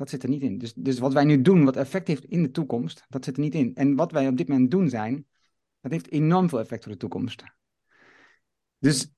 dat 0.00 0.10
zit 0.10 0.22
er 0.22 0.28
niet 0.28 0.42
in. 0.42 0.58
Dus, 0.58 0.74
dus 0.74 0.98
wat 0.98 1.12
wij 1.12 1.24
nu 1.24 1.42
doen, 1.42 1.64
wat 1.64 1.76
effect 1.76 2.08
heeft 2.08 2.24
in 2.24 2.42
de 2.42 2.50
toekomst, 2.50 3.04
dat 3.08 3.24
zit 3.24 3.36
er 3.36 3.42
niet 3.42 3.54
in. 3.54 3.74
En 3.74 3.96
wat 3.96 4.12
wij 4.12 4.28
op 4.28 4.36
dit 4.36 4.48
moment 4.48 4.70
doen 4.70 4.88
zijn, 4.88 5.26
dat 5.80 5.92
heeft 5.92 6.10
enorm 6.10 6.48
veel 6.48 6.60
effect 6.60 6.82
voor 6.82 6.92
de 6.92 6.98
toekomst. 6.98 7.44
Dus 8.78 9.12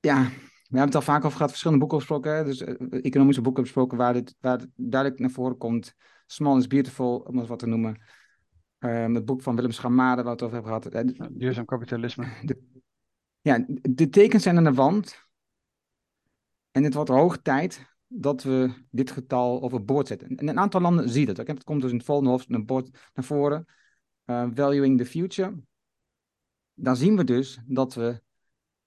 ja, 0.00 0.22
we 0.22 0.76
hebben 0.76 0.84
het 0.84 0.94
al 0.94 1.02
vaak 1.02 1.24
over 1.24 1.36
gehad, 1.36 1.48
verschillende 1.50 1.80
boeken 1.80 1.98
besproken. 1.98 2.44
Dus 2.44 2.60
uh, 2.60 3.04
economische 3.04 3.42
boeken 3.42 3.62
besproken 3.62 3.98
waar, 3.98 4.12
dit, 4.12 4.36
waar 4.40 4.58
het 4.58 4.68
duidelijk 4.74 5.20
naar 5.20 5.30
voren 5.30 5.56
komt. 5.56 5.94
Small 6.26 6.58
is 6.58 6.66
beautiful, 6.66 7.18
om 7.18 7.38
het 7.38 7.48
wat 7.48 7.58
te 7.58 7.66
noemen. 7.66 8.02
Um, 8.78 9.14
het 9.14 9.24
boek 9.24 9.42
van 9.42 9.56
Willem 9.56 9.70
Schamade, 9.70 10.22
waar 10.22 10.24
we 10.24 10.30
het 10.30 10.42
over 10.42 10.54
hebben 10.54 10.82
gehad. 10.90 11.20
Uh, 11.20 11.26
duurzaam 11.30 11.64
kapitalisme. 11.64 12.26
De, 12.42 12.62
ja, 13.40 13.64
de 13.82 14.08
tekens 14.08 14.42
zijn 14.42 14.56
aan 14.56 14.64
de 14.64 14.72
wand. 14.72 15.26
En 16.70 16.84
het 16.84 16.94
wordt 16.94 17.10
hoog 17.10 17.38
tijd 17.42 17.96
dat 18.08 18.42
we 18.42 18.70
dit 18.90 19.10
getal 19.10 19.62
overboord 19.62 20.06
zetten. 20.06 20.36
En 20.36 20.48
een 20.48 20.58
aantal 20.58 20.80
landen 20.80 21.08
zien 21.08 21.26
dat. 21.26 21.36
Het 21.36 21.64
komt 21.64 21.80
dus 21.80 21.90
in 21.90 21.96
het 21.96 22.06
volgende 22.06 22.30
hoofdstuk 22.30 22.56
naar, 22.56 22.64
boord, 22.64 22.90
naar 23.14 23.24
voren. 23.24 23.66
Uh, 24.26 24.48
valuing 24.54 24.98
the 24.98 25.06
future. 25.06 25.54
Dan 26.74 26.96
zien 26.96 27.16
we 27.16 27.24
dus 27.24 27.58
dat 27.66 27.94
we 27.94 28.22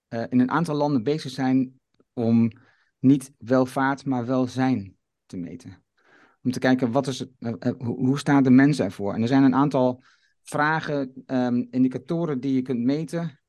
uh, 0.10 0.24
in 0.30 0.40
een 0.40 0.52
aantal 0.52 0.76
landen 0.76 1.04
bezig 1.04 1.32
zijn 1.32 1.80
om 2.14 2.52
niet 3.00 3.32
welvaart, 3.38 4.06
maar 4.06 4.26
welzijn 4.26 4.98
te 5.26 5.38
meten. 5.38 5.84
Om 6.44 6.52
te 6.52 6.60
kijken, 6.60 6.92
wat 6.92 7.08
is 7.08 7.20
het, 7.20 7.32
uh, 7.40 7.54
hoe, 7.78 8.20
staan 8.20 8.44
de 8.44 8.50
mensen 8.50 8.86
ervoor? 8.86 9.14
En 9.14 9.22
er 9.22 9.28
zijn 9.28 9.44
een 9.44 9.56
aantal 9.56 10.04
vragen, 10.42 11.24
um, 11.26 11.68
indicatoren 11.72 12.40
die 12.40 12.54
je 12.54 12.62
kunt 12.62 12.80
meten. 12.80 13.40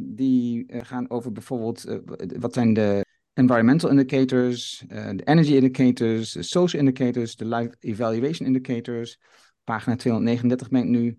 Die 0.00 0.64
gaan 0.82 1.10
over 1.10 1.32
bijvoorbeeld, 1.32 2.00
wat 2.38 2.54
zijn 2.54 2.72
de 2.72 3.05
environmental 3.36 3.90
indicators, 3.90 4.84
de 4.88 5.22
energy 5.24 5.54
indicators, 5.54 6.32
de 6.32 6.42
social 6.42 6.82
indicators, 6.82 7.36
de 7.36 7.46
life 7.46 7.76
evaluation 7.80 8.46
indicators. 8.46 9.18
Pagina 9.64 9.96
239 9.96 10.68
ben 10.68 10.82
ik 10.82 10.88
nu. 10.88 11.18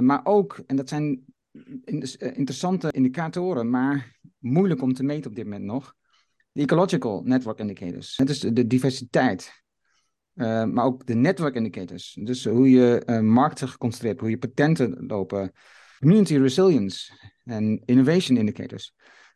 maar 0.00 0.20
ook, 0.24 0.62
en 0.66 0.76
dat 0.76 0.88
zijn 0.88 1.24
interessante 2.18 2.90
indicatoren, 2.90 3.70
maar 3.70 4.18
moeilijk 4.38 4.82
om 4.82 4.92
te 4.92 5.02
meten 5.02 5.30
op 5.30 5.36
dit 5.36 5.44
moment 5.44 5.64
nog. 5.64 5.94
De 6.52 6.62
ecological 6.62 7.22
network 7.24 7.58
indicators. 7.58 8.16
Het 8.16 8.30
is 8.30 8.40
de 8.40 8.66
diversiteit. 8.66 9.62
Maar 10.34 10.84
ook 10.84 11.06
de 11.06 11.14
network 11.14 11.54
indicators. 11.54 12.18
Dus 12.22 12.44
hoe 12.44 12.70
je 12.70 13.20
markten 13.22 13.68
geconcentreerd, 13.68 14.20
hoe 14.20 14.30
je 14.30 14.38
patenten 14.38 15.06
lopen. 15.06 15.52
Community 15.98 16.36
resilience 16.36 17.12
en 17.44 17.82
innovation 17.84 18.38
indicators. 18.38 18.94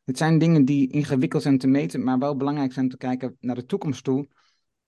Het 0.09 0.19
zijn 0.19 0.39
dingen 0.39 0.65
die 0.65 0.91
ingewikkeld 0.93 1.43
zijn 1.43 1.59
te 1.59 1.67
meten, 1.67 2.05
maar 2.05 2.19
wel 2.19 2.37
belangrijk 2.37 2.73
zijn 2.73 2.89
te 2.89 2.97
kijken 2.97 3.37
naar 3.41 3.55
de 3.55 3.67
toekomst 3.67 4.05
toe. 4.05 4.29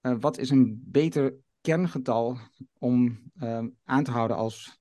Uh, 0.03 0.17
wat 0.21 0.39
is 0.39 0.51
een 0.51 0.83
beter 0.87 1.35
kerngetal 1.61 2.39
om 2.79 3.19
aan 3.85 4.05
te 4.05 4.11
houden 4.11 4.37
als 4.37 4.79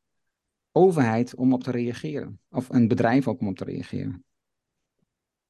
overheid 0.71 1.35
om 1.35 1.53
op 1.53 1.63
te 1.63 1.71
reageren? 1.71 2.39
Of 2.49 2.69
een 2.69 2.87
bedrijf 2.87 3.27
ook 3.27 3.39
om 3.39 3.47
op 3.47 3.57
te 3.57 3.63
reageren? 3.63 4.23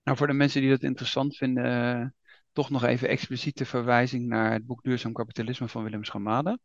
Nou, 0.04 0.18
voor 0.18 0.28
de 0.28 0.34
mensen 0.34 0.62
die 0.62 0.70
dat 0.70 0.84
interessant 0.84 1.36
vinden, 1.36 1.66
uh, 1.66 2.08
toch 2.52 2.70
nog 2.70 2.84
even 2.84 3.10
expliciete 3.10 3.66
verwijzing 3.66 4.28
naar 4.28 4.52
het 4.52 4.66
boek 4.66 4.84
Duurzaam 4.84 5.14
Kapitalisme 5.14 5.68
van 5.68 5.84
Willem 5.84 6.04
Schamade. 6.04 6.60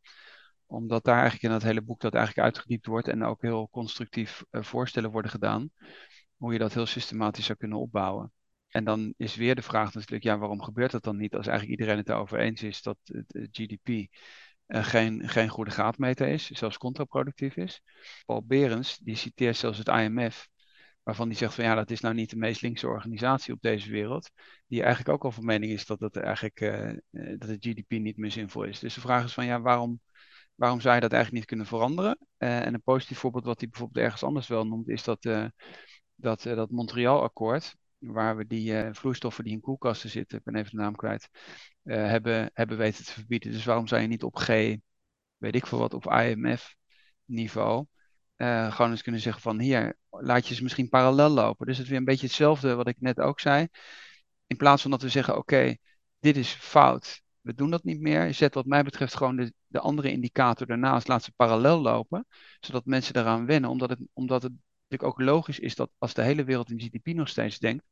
Omdat 0.67 1.05
daar 1.05 1.21
eigenlijk 1.21 1.45
in 1.45 1.51
dat 1.51 1.63
hele 1.63 1.83
boek 1.83 2.01
dat 2.01 2.15
eigenlijk 2.15 2.47
uitgediept 2.47 2.87
wordt 2.87 3.09
en 3.09 3.25
ook 3.25 3.43
heel 3.43 3.69
constructief 3.71 4.45
uh, 4.51 4.63
voorstellen 4.63 5.11
worden 5.11 5.31
gedaan. 5.31 5.71
Hoe 6.45 6.53
je 6.53 6.59
dat 6.59 6.75
heel 6.75 6.87
systematisch 6.87 7.45
zou 7.45 7.59
kunnen 7.59 7.79
opbouwen. 7.79 8.33
En 8.69 8.85
dan 8.85 9.15
is 9.17 9.37
weer 9.37 9.55
de 9.55 9.63
vraag 9.63 9.95
natuurlijk, 9.95 10.23
ja, 10.23 10.39
waarom 10.39 10.63
gebeurt 10.63 10.91
dat 10.91 11.03
dan 11.03 11.17
niet 11.17 11.35
als 11.35 11.47
eigenlijk 11.47 11.79
iedereen 11.79 12.01
het 12.01 12.09
erover 12.09 12.39
eens 12.39 12.63
is 12.63 12.83
dat 12.83 12.99
het 13.03 13.49
GDP 13.53 13.89
uh, 13.89 14.07
eh, 14.67 14.85
geen, 14.85 15.29
geen 15.29 15.49
goede 15.49 15.71
graadmeter 15.71 16.29
is, 16.29 16.51
zelfs 16.51 16.79
contraproductief 16.79 17.57
is. 17.57 17.83
Paul 18.27 18.45
Berens, 18.45 18.99
die 18.99 19.15
citeert 19.15 19.57
zelfs 19.57 19.79
het 19.79 19.89
IMF 19.89 20.49
waarvan 21.03 21.29
die 21.29 21.37
zegt 21.37 21.55
van 21.55 21.65
ja, 21.65 21.75
dat 21.75 21.91
is 21.91 22.01
nou 22.01 22.15
niet 22.15 22.31
de 22.31 22.37
meest 22.37 22.63
linkse 22.63 22.87
organisatie 22.87 23.55
op 23.55 23.61
deze 23.61 23.91
wereld, 23.91 24.31
die 24.67 24.83
eigenlijk 24.83 25.15
ook 25.15 25.25
al 25.25 25.33
van 25.33 25.45
mening 25.45 25.73
is 25.73 25.87
dat, 25.87 26.01
het 26.01 26.17
eigenlijk, 26.17 26.61
uh, 26.61 26.93
dat 27.39 27.49
het 27.49 27.67
GDP 27.67 27.91
niet 27.91 28.17
meer 28.17 28.31
zinvol 28.31 28.63
is. 28.63 28.79
Dus 28.79 28.95
de 28.95 29.01
vraag 29.01 29.25
is 29.25 29.35
van 29.35 29.47
ja, 29.47 29.61
waarom, 29.61 30.01
waarom 30.55 30.81
zou 30.81 30.95
je 30.95 31.01
dat 31.01 31.13
eigenlijk 31.13 31.41
niet 31.41 31.51
kunnen 31.51 31.67
veranderen? 31.67 32.19
En 32.37 32.75
een 32.75 32.83
positief 32.83 33.19
voorbeeld 33.19 33.45
wat 33.45 33.61
hij 33.61 33.69
bijvoorbeeld 33.69 34.05
ergens 34.05 34.23
anders 34.23 34.49
wel 34.49 34.67
noemt, 34.67 34.89
is 34.89 35.05
dat, 35.05 35.25
dat, 36.15 36.43
dat 36.43 36.71
Montreal-akkoord, 36.71 37.77
waar 37.99 38.37
we 38.37 38.47
die 38.47 38.93
vloeistoffen 38.93 39.45
die 39.45 39.53
in 39.53 39.61
koelkasten 39.61 40.11
zitten, 40.11 40.39
ik 40.39 40.45
ben 40.45 40.55
even 40.55 40.71
de 40.71 40.77
naam 40.77 40.97
kwijt, 40.97 41.29
hebben, 41.83 42.51
hebben 42.53 42.77
weten 42.77 43.05
te 43.05 43.13
verbieden. 43.13 43.53
Dus 43.53 43.65
waarom 43.65 43.87
zou 43.87 44.01
je 44.01 44.07
niet 44.09 44.23
op 44.23 44.37
G, 44.37 44.49
weet 45.37 45.55
ik 45.55 45.67
veel 45.67 45.79
wat, 45.79 45.95
op 45.95 46.13
IMF 46.13 46.77
niveau 47.25 47.87
uh, 48.37 48.73
gewoon 48.73 48.91
eens 48.91 49.03
kunnen 49.03 49.21
zeggen 49.21 49.43
van 49.43 49.61
hier, 49.61 49.97
laat 50.11 50.49
je 50.49 50.55
ze 50.55 50.63
misschien 50.63 50.89
parallel 50.89 51.29
lopen. 51.29 51.67
Dus 51.67 51.79
het 51.79 51.89
weer 51.89 51.99
een 51.99 52.05
beetje 52.05 52.27
hetzelfde 52.27 52.75
wat 52.75 52.89
ik 52.89 53.01
net 53.01 53.21
ook 53.21 53.41
zei. 53.41 53.69
In 54.47 54.57
plaats 54.57 54.83
van 54.83 54.91
dat 54.91 55.03
we 55.03 55.09
zeggen, 55.09 55.37
oké, 55.37 55.77
dit 56.19 56.37
is 56.37 56.53
fout, 56.53 57.23
we 57.41 57.55
doen 57.55 57.71
dat 57.71 57.85
niet 57.85 58.01
meer. 58.01 58.35
Zet 58.35 58.55
wat 58.55 58.67
mij 58.67 58.83
betreft 58.83 59.17
gewoon 59.17 59.37
de, 59.37 59.53
de 59.67 59.81
andere 59.81 60.11
indicator 60.11 60.67
daarnaast, 60.67 61.09
laat 61.09 61.23
ze 61.25 61.33
parallel 61.37 61.81
lopen, 61.81 62.27
zodat 62.61 62.85
mensen 62.85 63.15
daaraan 63.15 63.47
wennen. 63.47 63.71
Omdat 63.71 63.91
het, 63.91 63.99
omdat 64.13 64.43
het 64.43 64.53
natuurlijk 65.01 65.21
ook 65.21 65.27
logisch 65.27 65.59
is 65.59 65.75
dat 65.75 65.91
als 65.99 66.15
de 66.15 66.23
hele 66.23 66.45
wereld 66.45 66.71
in 66.71 66.81
GDP 66.81 67.07
nog 67.07 67.29
steeds 67.29 67.59
denkt, 67.59 67.85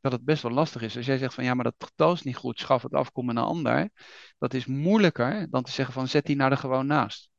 dat 0.00 0.12
het 0.12 0.24
best 0.24 0.42
wel 0.42 0.52
lastig 0.52 0.82
is. 0.82 0.96
Als 0.96 1.06
jij 1.06 1.18
zegt 1.18 1.34
van 1.34 1.44
ja, 1.44 1.54
maar 1.54 1.64
dat 1.64 1.74
getal 1.78 2.12
is 2.12 2.22
niet 2.22 2.36
goed, 2.36 2.58
schaf 2.58 2.82
het 2.82 2.94
af, 2.94 3.12
kom 3.12 3.28
een 3.28 3.38
ander. 3.38 3.90
Dat 4.38 4.54
is 4.54 4.66
moeilijker 4.66 5.50
dan 5.50 5.62
te 5.62 5.70
zeggen 5.70 5.94
van 5.94 6.08
zet 6.08 6.26
die 6.26 6.36
nou 6.36 6.50
er 6.50 6.56
gewoon 6.56 6.86
naast 6.86 7.30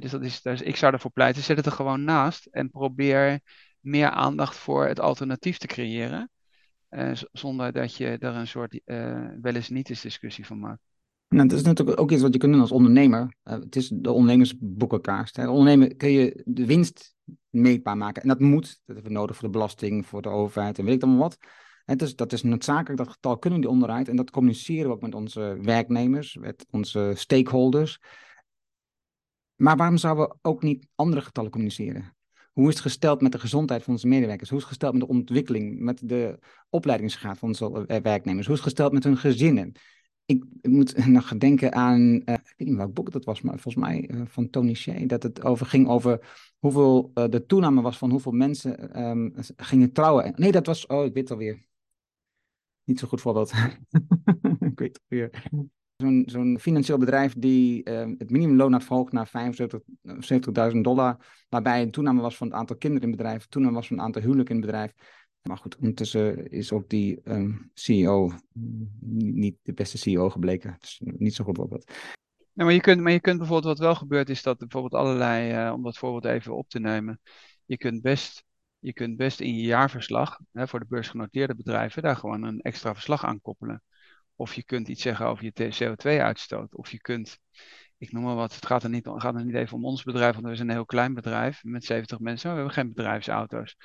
dus, 0.00 0.10
dat 0.10 0.22
is, 0.22 0.42
dus 0.42 0.62
ik 0.62 0.76
zou 0.76 0.92
ervoor 0.92 1.10
pleiten, 1.10 1.42
zet 1.42 1.56
het 1.56 1.66
er 1.66 1.72
gewoon 1.72 2.04
naast 2.04 2.46
en 2.46 2.70
probeer 2.70 3.40
meer 3.80 4.10
aandacht 4.10 4.56
voor 4.56 4.86
het 4.86 5.00
alternatief 5.00 5.58
te 5.58 5.66
creëren. 5.66 6.30
Uh, 6.90 7.12
zonder 7.32 7.72
dat 7.72 7.96
je 7.96 8.06
er 8.06 8.34
een 8.34 8.46
soort 8.46 8.80
uh, 8.84 9.28
wel 9.40 9.54
eens 9.54 9.68
niet 9.68 9.88
eens 9.88 10.00
discussie 10.00 10.46
van 10.46 10.58
maakt. 10.58 10.80
Nou, 11.28 11.48
dat 11.48 11.58
is 11.58 11.64
natuurlijk 11.64 12.00
ook 12.00 12.10
iets 12.10 12.22
wat 12.22 12.32
je 12.32 12.38
kunt 12.38 12.52
doen 12.52 12.60
als 12.60 12.72
ondernemer. 12.72 13.36
Uh, 13.44 13.54
het 13.54 13.76
is 13.76 13.88
de 13.88 14.10
ondernemersboekenkaart. 14.10 15.38
Ondernemer 15.38 15.96
kun 15.96 16.10
je 16.10 16.42
de 16.44 16.66
winst 16.66 17.13
meetbaar 17.54 17.96
maken. 17.96 18.22
En 18.22 18.28
dat 18.28 18.40
moet. 18.40 18.66
Dat 18.66 18.94
hebben 18.94 19.04
we 19.04 19.18
nodig 19.18 19.36
voor 19.36 19.46
de 19.48 19.52
belasting, 19.52 20.06
voor 20.06 20.22
de 20.22 20.28
overheid 20.28 20.78
en 20.78 20.84
weet 20.84 20.94
ik 20.94 21.00
dan 21.00 21.16
wat. 21.16 21.38
Het 21.84 22.02
is, 22.02 22.16
dat 22.16 22.32
is 22.32 22.42
noodzakelijk, 22.42 22.96
dat 22.96 23.08
getal 23.08 23.38
kunnen 23.38 23.60
die 23.60 23.70
onderuit. 23.70 24.08
En 24.08 24.16
dat 24.16 24.30
communiceren 24.30 24.86
we 24.86 24.94
ook 24.94 25.02
met 25.02 25.14
onze 25.14 25.58
werknemers, 25.62 26.36
met 26.36 26.66
onze 26.70 27.12
stakeholders. 27.14 28.00
Maar 29.54 29.76
waarom 29.76 29.96
zouden 29.96 30.28
we 30.28 30.34
ook 30.42 30.62
niet 30.62 30.86
andere 30.94 31.22
getallen 31.22 31.50
communiceren? 31.50 32.16
Hoe 32.52 32.68
is 32.68 32.74
het 32.74 32.82
gesteld 32.82 33.20
met 33.20 33.32
de 33.32 33.38
gezondheid 33.38 33.82
van 33.82 33.92
onze 33.92 34.06
medewerkers? 34.06 34.48
Hoe 34.48 34.58
is 34.58 34.64
het 34.64 34.72
gesteld 34.72 34.92
met 34.92 35.02
de 35.02 35.14
ontwikkeling, 35.14 35.80
met 35.80 36.08
de 36.08 36.38
opleidingsgraad 36.68 37.38
van 37.38 37.48
onze 37.48 37.84
werknemers? 38.02 38.46
Hoe 38.46 38.54
is 38.54 38.60
het 38.60 38.70
gesteld 38.70 38.92
met 38.92 39.04
hun 39.04 39.16
gezinnen? 39.16 39.72
Ik 40.24 40.44
moet 40.62 41.06
nog 41.06 41.38
denken 41.38 41.72
aan, 41.72 42.00
uh, 42.00 42.34
ik 42.34 42.54
weet 42.56 42.68
niet 42.68 42.76
welk 42.76 42.94
boek 42.94 43.10
dat 43.10 43.24
was, 43.24 43.40
maar 43.40 43.58
volgens 43.58 43.84
mij 43.84 44.10
uh, 44.10 44.22
van 44.26 44.50
Tony 44.50 44.74
Shea, 44.74 45.06
dat 45.06 45.22
het 45.22 45.44
over 45.44 45.66
ging 45.66 45.88
over 45.88 46.36
hoeveel 46.58 47.10
uh, 47.14 47.24
de 47.28 47.46
toename 47.46 47.82
was 47.82 47.98
van 47.98 48.10
hoeveel 48.10 48.32
mensen 48.32 49.02
um, 49.04 49.32
gingen 49.56 49.92
trouwen. 49.92 50.32
Nee, 50.36 50.52
dat 50.52 50.66
was, 50.66 50.86
oh, 50.86 51.04
ik 51.04 51.14
weet 51.14 51.22
het 51.22 51.30
alweer. 51.30 51.66
Niet 52.84 52.98
zo 52.98 53.06
goed 53.06 53.20
voorbeeld. 53.20 53.52
ik 54.70 54.78
weet 54.78 54.98
het 54.98 55.02
alweer. 55.08 55.48
Zo'n 55.96 56.22
zo'n 56.26 56.58
financieel 56.60 56.98
bedrijf 56.98 57.34
die 57.38 57.90
uh, 57.90 58.08
het 58.18 58.30
minimumloon 58.30 58.72
had 58.72 58.84
verhoogd 58.84 59.12
naar 59.12 59.30
75.000 60.72 60.80
dollar, 60.80 61.44
waarbij 61.48 61.82
een 61.82 61.90
toename 61.90 62.20
was 62.20 62.36
van 62.36 62.46
het 62.46 62.56
aantal 62.56 62.76
kinderen 62.76 63.04
in 63.04 63.12
het 63.12 63.22
bedrijf, 63.22 63.46
toename 63.46 63.74
was 63.74 63.86
van 63.86 63.96
het 63.96 64.06
aantal 64.06 64.22
huwelijken 64.22 64.54
in 64.54 64.60
het 64.60 64.70
bedrijf. 64.70 64.92
Maar 65.48 65.58
goed, 65.58 65.76
ondertussen 65.76 66.50
is 66.50 66.72
ook 66.72 66.88
die 66.88 67.20
um, 67.24 67.70
CEO 67.74 68.32
niet 69.00 69.56
de 69.62 69.72
beste 69.72 69.98
CEO 69.98 70.30
gebleken. 70.30 70.76
Dus 70.80 71.00
niet 71.02 71.34
zo 71.34 71.44
goed 71.44 71.56
voorbeeld. 71.56 71.92
Maar, 72.52 72.72
je 72.72 72.80
kunt, 72.80 73.00
maar 73.00 73.12
je 73.12 73.20
kunt 73.20 73.38
bijvoorbeeld, 73.38 73.78
wat 73.78 73.86
wel 73.86 73.94
gebeurt, 73.94 74.28
is 74.28 74.42
dat 74.42 74.58
bijvoorbeeld 74.58 74.94
allerlei, 74.94 75.66
uh, 75.66 75.72
om 75.72 75.82
dat 75.82 75.98
voorbeeld 75.98 76.24
even 76.24 76.56
op 76.56 76.68
te 76.68 76.80
nemen, 76.80 77.20
je 77.64 77.76
kunt 77.76 78.02
best, 78.02 78.44
je 78.78 78.92
kunt 78.92 79.16
best 79.16 79.40
in 79.40 79.56
je 79.56 79.62
jaarverslag, 79.62 80.38
hè, 80.52 80.68
voor 80.68 80.80
de 80.80 80.86
beursgenoteerde 80.88 81.54
bedrijven, 81.54 82.02
daar 82.02 82.16
gewoon 82.16 82.42
een 82.42 82.60
extra 82.60 82.94
verslag 82.94 83.24
aan 83.24 83.40
koppelen. 83.40 83.82
Of 84.36 84.54
je 84.54 84.64
kunt 84.64 84.88
iets 84.88 85.02
zeggen 85.02 85.26
over 85.26 85.44
je 85.44 85.72
CO2-uitstoot. 85.74 86.74
Of 86.74 86.90
je 86.90 87.00
kunt, 87.00 87.38
ik 87.98 88.12
noem 88.12 88.22
maar 88.22 88.34
wat, 88.34 88.54
het 88.54 88.66
gaat 88.66 88.82
er, 88.82 88.90
niet, 88.90 89.08
gaat 89.14 89.34
er 89.34 89.44
niet 89.44 89.54
even 89.54 89.76
om 89.76 89.84
ons 89.84 90.02
bedrijf, 90.02 90.34
want 90.34 90.46
we 90.46 90.56
zijn 90.56 90.68
een 90.68 90.74
heel 90.74 90.84
klein 90.84 91.14
bedrijf 91.14 91.64
met 91.64 91.84
70 91.84 92.18
mensen, 92.18 92.50
we 92.50 92.56
hebben 92.56 92.74
geen 92.74 92.88
bedrijfsauto's. 92.88 93.76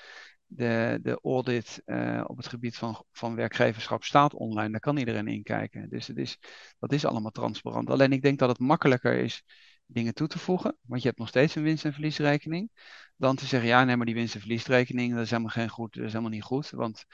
De, 0.52 1.00
de 1.02 1.20
audit 1.24 1.82
uh, 1.86 2.24
op 2.28 2.38
het 2.38 2.48
gebied 2.48 2.78
van, 2.78 3.06
van 3.12 3.36
werkgeverschap 3.36 4.04
staat 4.04 4.34
online, 4.34 4.72
daar 4.72 4.80
kan 4.80 4.98
iedereen 4.98 5.28
in 5.28 5.44
kijken. 5.44 5.90
Dus 5.90 6.08
het 6.08 6.18
is, 6.18 6.40
dat 6.80 6.94
is 6.94 7.06
allemaal 7.06 7.32
transparant. 7.32 7.90
Alleen 7.90 8.12
ik 8.12 8.22
denk 8.22 8.40
dat 8.40 8.50
het 8.50 8.60
makkelijker 8.60 9.14
is 9.14 9.44
dingen 9.86 10.14
toe 10.14 10.28
te 10.28 10.40
voegen, 10.40 10.78
want 10.82 11.02
je 11.02 11.08
hebt 11.08 11.20
nog 11.20 11.28
steeds 11.28 11.56
een 11.56 11.64
winst- 11.64 11.86
en 11.86 11.94
verliesrekening, 11.94 12.72
dan 13.16 13.36
te 13.36 13.46
zeggen, 13.46 13.70
ja, 13.70 13.84
nee, 13.84 13.98
maar 13.98 14.06
die 14.06 14.16
winst- 14.16 14.34
en 14.36 14.40
verliesrekening, 14.40 15.14
dat 15.14 15.24
is 15.24 15.30
helemaal 15.30 15.52
geen 15.52 15.70
goed, 15.70 15.94
dat 15.94 16.06
is 16.06 16.12
helemaal 16.12 16.32
niet 16.32 16.44
goed, 16.44 16.70
want 16.70 17.06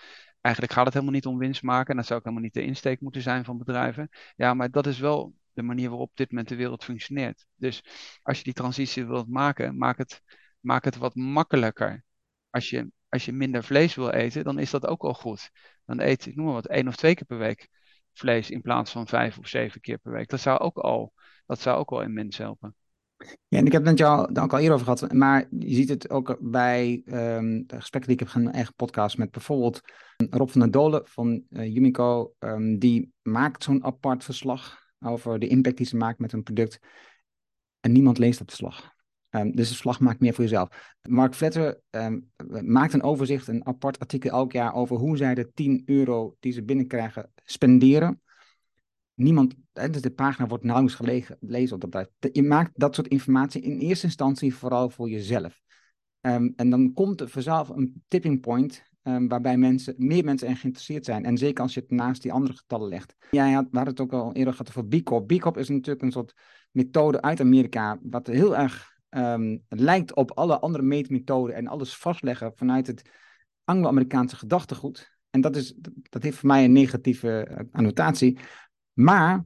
eigenlijk 0.41 0.73
gaat 0.73 0.86
het 0.86 0.93
helemaal 0.93 1.15
niet 1.15 1.25
om 1.25 1.38
winst 1.38 1.63
maken. 1.63 1.89
En 1.89 1.95
dat 1.95 2.05
zou 2.05 2.19
ook 2.19 2.25
helemaal 2.25 2.45
niet 2.45 2.53
de 2.53 2.63
insteek 2.63 3.01
moeten 3.01 3.21
zijn 3.21 3.45
van 3.45 3.57
bedrijven. 3.57 4.09
Ja, 4.36 4.53
maar 4.53 4.71
dat 4.71 4.88
is 4.88 4.99
wel 4.99 5.33
de 5.53 5.61
manier 5.61 5.89
waarop 5.89 6.09
op 6.09 6.17
dit 6.17 6.29
moment 6.29 6.47
de 6.49 6.55
wereld 6.55 6.83
functioneert. 6.83 7.45
Dus 7.55 7.83
als 8.21 8.38
je 8.38 8.43
die 8.43 8.53
transitie 8.53 9.05
wilt 9.05 9.27
maken, 9.27 9.77
maak 9.77 9.97
het, 9.97 10.21
maak 10.59 10.83
het 10.83 10.97
wat 10.97 11.15
makkelijker. 11.15 12.03
Als 12.49 12.69
je, 12.69 12.91
als 13.09 13.25
je 13.25 13.31
minder 13.31 13.63
vlees 13.63 13.95
wil 13.95 14.09
eten, 14.09 14.43
dan 14.43 14.59
is 14.59 14.69
dat 14.69 14.87
ook 14.87 15.03
al 15.03 15.13
goed. 15.13 15.51
Dan 15.85 15.99
eet, 15.99 16.25
ik 16.25 16.35
noem 16.35 16.45
maar 16.45 16.53
wat, 16.53 16.67
één 16.67 16.87
of 16.87 16.95
twee 16.95 17.15
keer 17.15 17.25
per 17.25 17.37
week 17.37 17.69
vlees 18.13 18.49
in 18.49 18.61
plaats 18.61 18.91
van 18.91 19.07
vijf 19.07 19.37
of 19.37 19.47
zeven 19.47 19.81
keer 19.81 19.97
per 19.97 20.11
week. 20.11 20.29
Dat 20.29 20.39
zou 20.39 20.59
ook 20.59 20.77
al, 20.77 21.13
dat 21.45 21.59
zou 21.59 21.79
ook 21.79 21.91
al 21.91 22.01
immens 22.01 22.37
helpen. 22.37 22.75
Ja, 23.47 23.57
en 23.57 23.65
ik 23.65 23.71
heb 23.71 23.85
het 23.85 23.97
jou 23.97 24.39
ook 24.39 24.53
al 24.53 24.59
eerder 24.59 24.73
over 24.73 24.85
gehad, 24.85 25.13
maar 25.13 25.47
je 25.49 25.75
ziet 25.75 25.89
het 25.89 26.09
ook 26.09 26.37
bij 26.41 27.01
de 27.05 27.65
gesprekken 27.67 28.11
die 28.11 28.11
ik 28.11 28.19
heb 28.19 28.27
gehad, 28.27 28.53
eigen 28.53 28.73
podcast 28.75 29.17
met 29.17 29.31
bijvoorbeeld 29.31 29.81
Rob 30.29 30.49
van 30.49 30.61
der 30.61 30.71
Dolen 30.71 31.01
van 31.05 31.43
uh, 31.49 31.73
Yumico. 31.73 32.33
Um, 32.39 32.79
die 32.79 33.13
maakt 33.21 33.63
zo'n 33.63 33.83
apart 33.83 34.23
verslag 34.23 34.83
over 34.99 35.39
de 35.39 35.47
impact 35.47 35.77
die 35.77 35.85
ze 35.85 35.97
maakt 35.97 36.19
met 36.19 36.31
hun 36.31 36.43
product. 36.43 36.79
En 37.79 37.91
niemand 37.91 38.17
leest 38.17 38.39
dat 38.39 38.49
verslag. 38.49 38.94
Um, 39.36 39.51
dus 39.51 39.57
het 39.57 39.67
verslag 39.67 39.99
maakt 39.99 40.19
meer 40.19 40.33
voor 40.33 40.43
jezelf. 40.43 40.95
Mark 41.09 41.33
Vetter 41.33 41.79
maakt 42.61 42.93
een 42.93 43.03
overzicht, 43.03 43.47
een 43.47 43.65
apart 43.65 43.99
artikel 43.99 44.29
elk 44.29 44.51
jaar 44.51 44.73
over 44.73 44.97
hoe 44.97 45.17
zij 45.17 45.36
de 45.36 45.51
10 45.53 45.81
euro 45.86 46.36
die 46.39 46.51
ze 46.51 46.63
binnenkrijgen 46.63 47.31
spenderen 47.36 48.21
niemand, 49.15 49.55
dus 49.73 50.01
de 50.01 50.11
pagina 50.11 50.47
wordt 50.47 50.63
nauwelijks 50.63 50.97
gelezen 51.39 51.81
op 51.81 51.91
dat. 51.91 52.09
Je 52.31 52.43
maakt 52.43 52.71
dat 52.73 52.95
soort 52.95 53.07
informatie 53.07 53.61
in 53.61 53.79
eerste 53.79 54.05
instantie 54.05 54.55
vooral 54.55 54.89
voor 54.89 55.09
jezelf. 55.09 55.61
Um, 56.21 56.53
en 56.55 56.69
dan 56.69 56.93
komt 56.93 57.21
er 57.21 57.29
vanzelf 57.29 57.69
een 57.69 58.03
tipping 58.07 58.41
point 58.41 58.83
waarbij 59.27 59.57
mensen, 59.57 59.93
meer 59.97 60.23
mensen 60.23 60.47
erin 60.47 60.59
geïnteresseerd 60.59 61.05
zijn. 61.05 61.25
En 61.25 61.38
zeker 61.38 61.63
als 61.63 61.73
je 61.73 61.79
het 61.79 61.91
naast 61.91 62.21
die 62.21 62.33
andere 62.33 62.53
getallen 62.53 62.89
legt. 62.89 63.15
Jij 63.31 63.51
had, 63.51 63.67
we 63.71 63.77
hadden 63.77 63.93
het 63.93 64.03
ook 64.03 64.13
al 64.13 64.33
eerder 64.33 64.53
gehad 64.53 64.69
over 64.69 64.86
B 64.86 65.03
Corp. 65.03 65.27
B 65.27 65.39
Corp 65.39 65.57
is 65.57 65.69
natuurlijk 65.69 66.01
een 66.01 66.11
soort 66.11 66.33
methode 66.71 67.21
uit 67.21 67.39
Amerika, 67.39 67.99
wat 68.01 68.27
heel 68.27 68.57
erg 68.57 68.94
um, 69.18 69.63
lijkt 69.70 70.16
op 70.16 70.32
alle 70.32 70.59
andere 70.59 70.84
meetmethoden 70.84 71.55
en 71.55 71.68
alles 71.68 71.95
vastleggen 71.95 72.51
vanuit 72.55 72.88
het 72.88 73.09
Anglo-Amerikaanse 73.63 74.36
gedachtegoed. 74.36 75.13
En 75.30 75.41
dat, 75.41 75.55
is, 75.55 75.74
dat 76.09 76.24
heeft 76.24 76.38
voor 76.38 76.47
mij 76.47 76.63
een 76.63 76.72
negatieve 76.72 77.47
uh, 77.51 77.57
annotatie. 77.72 78.38
Maar, 78.93 79.45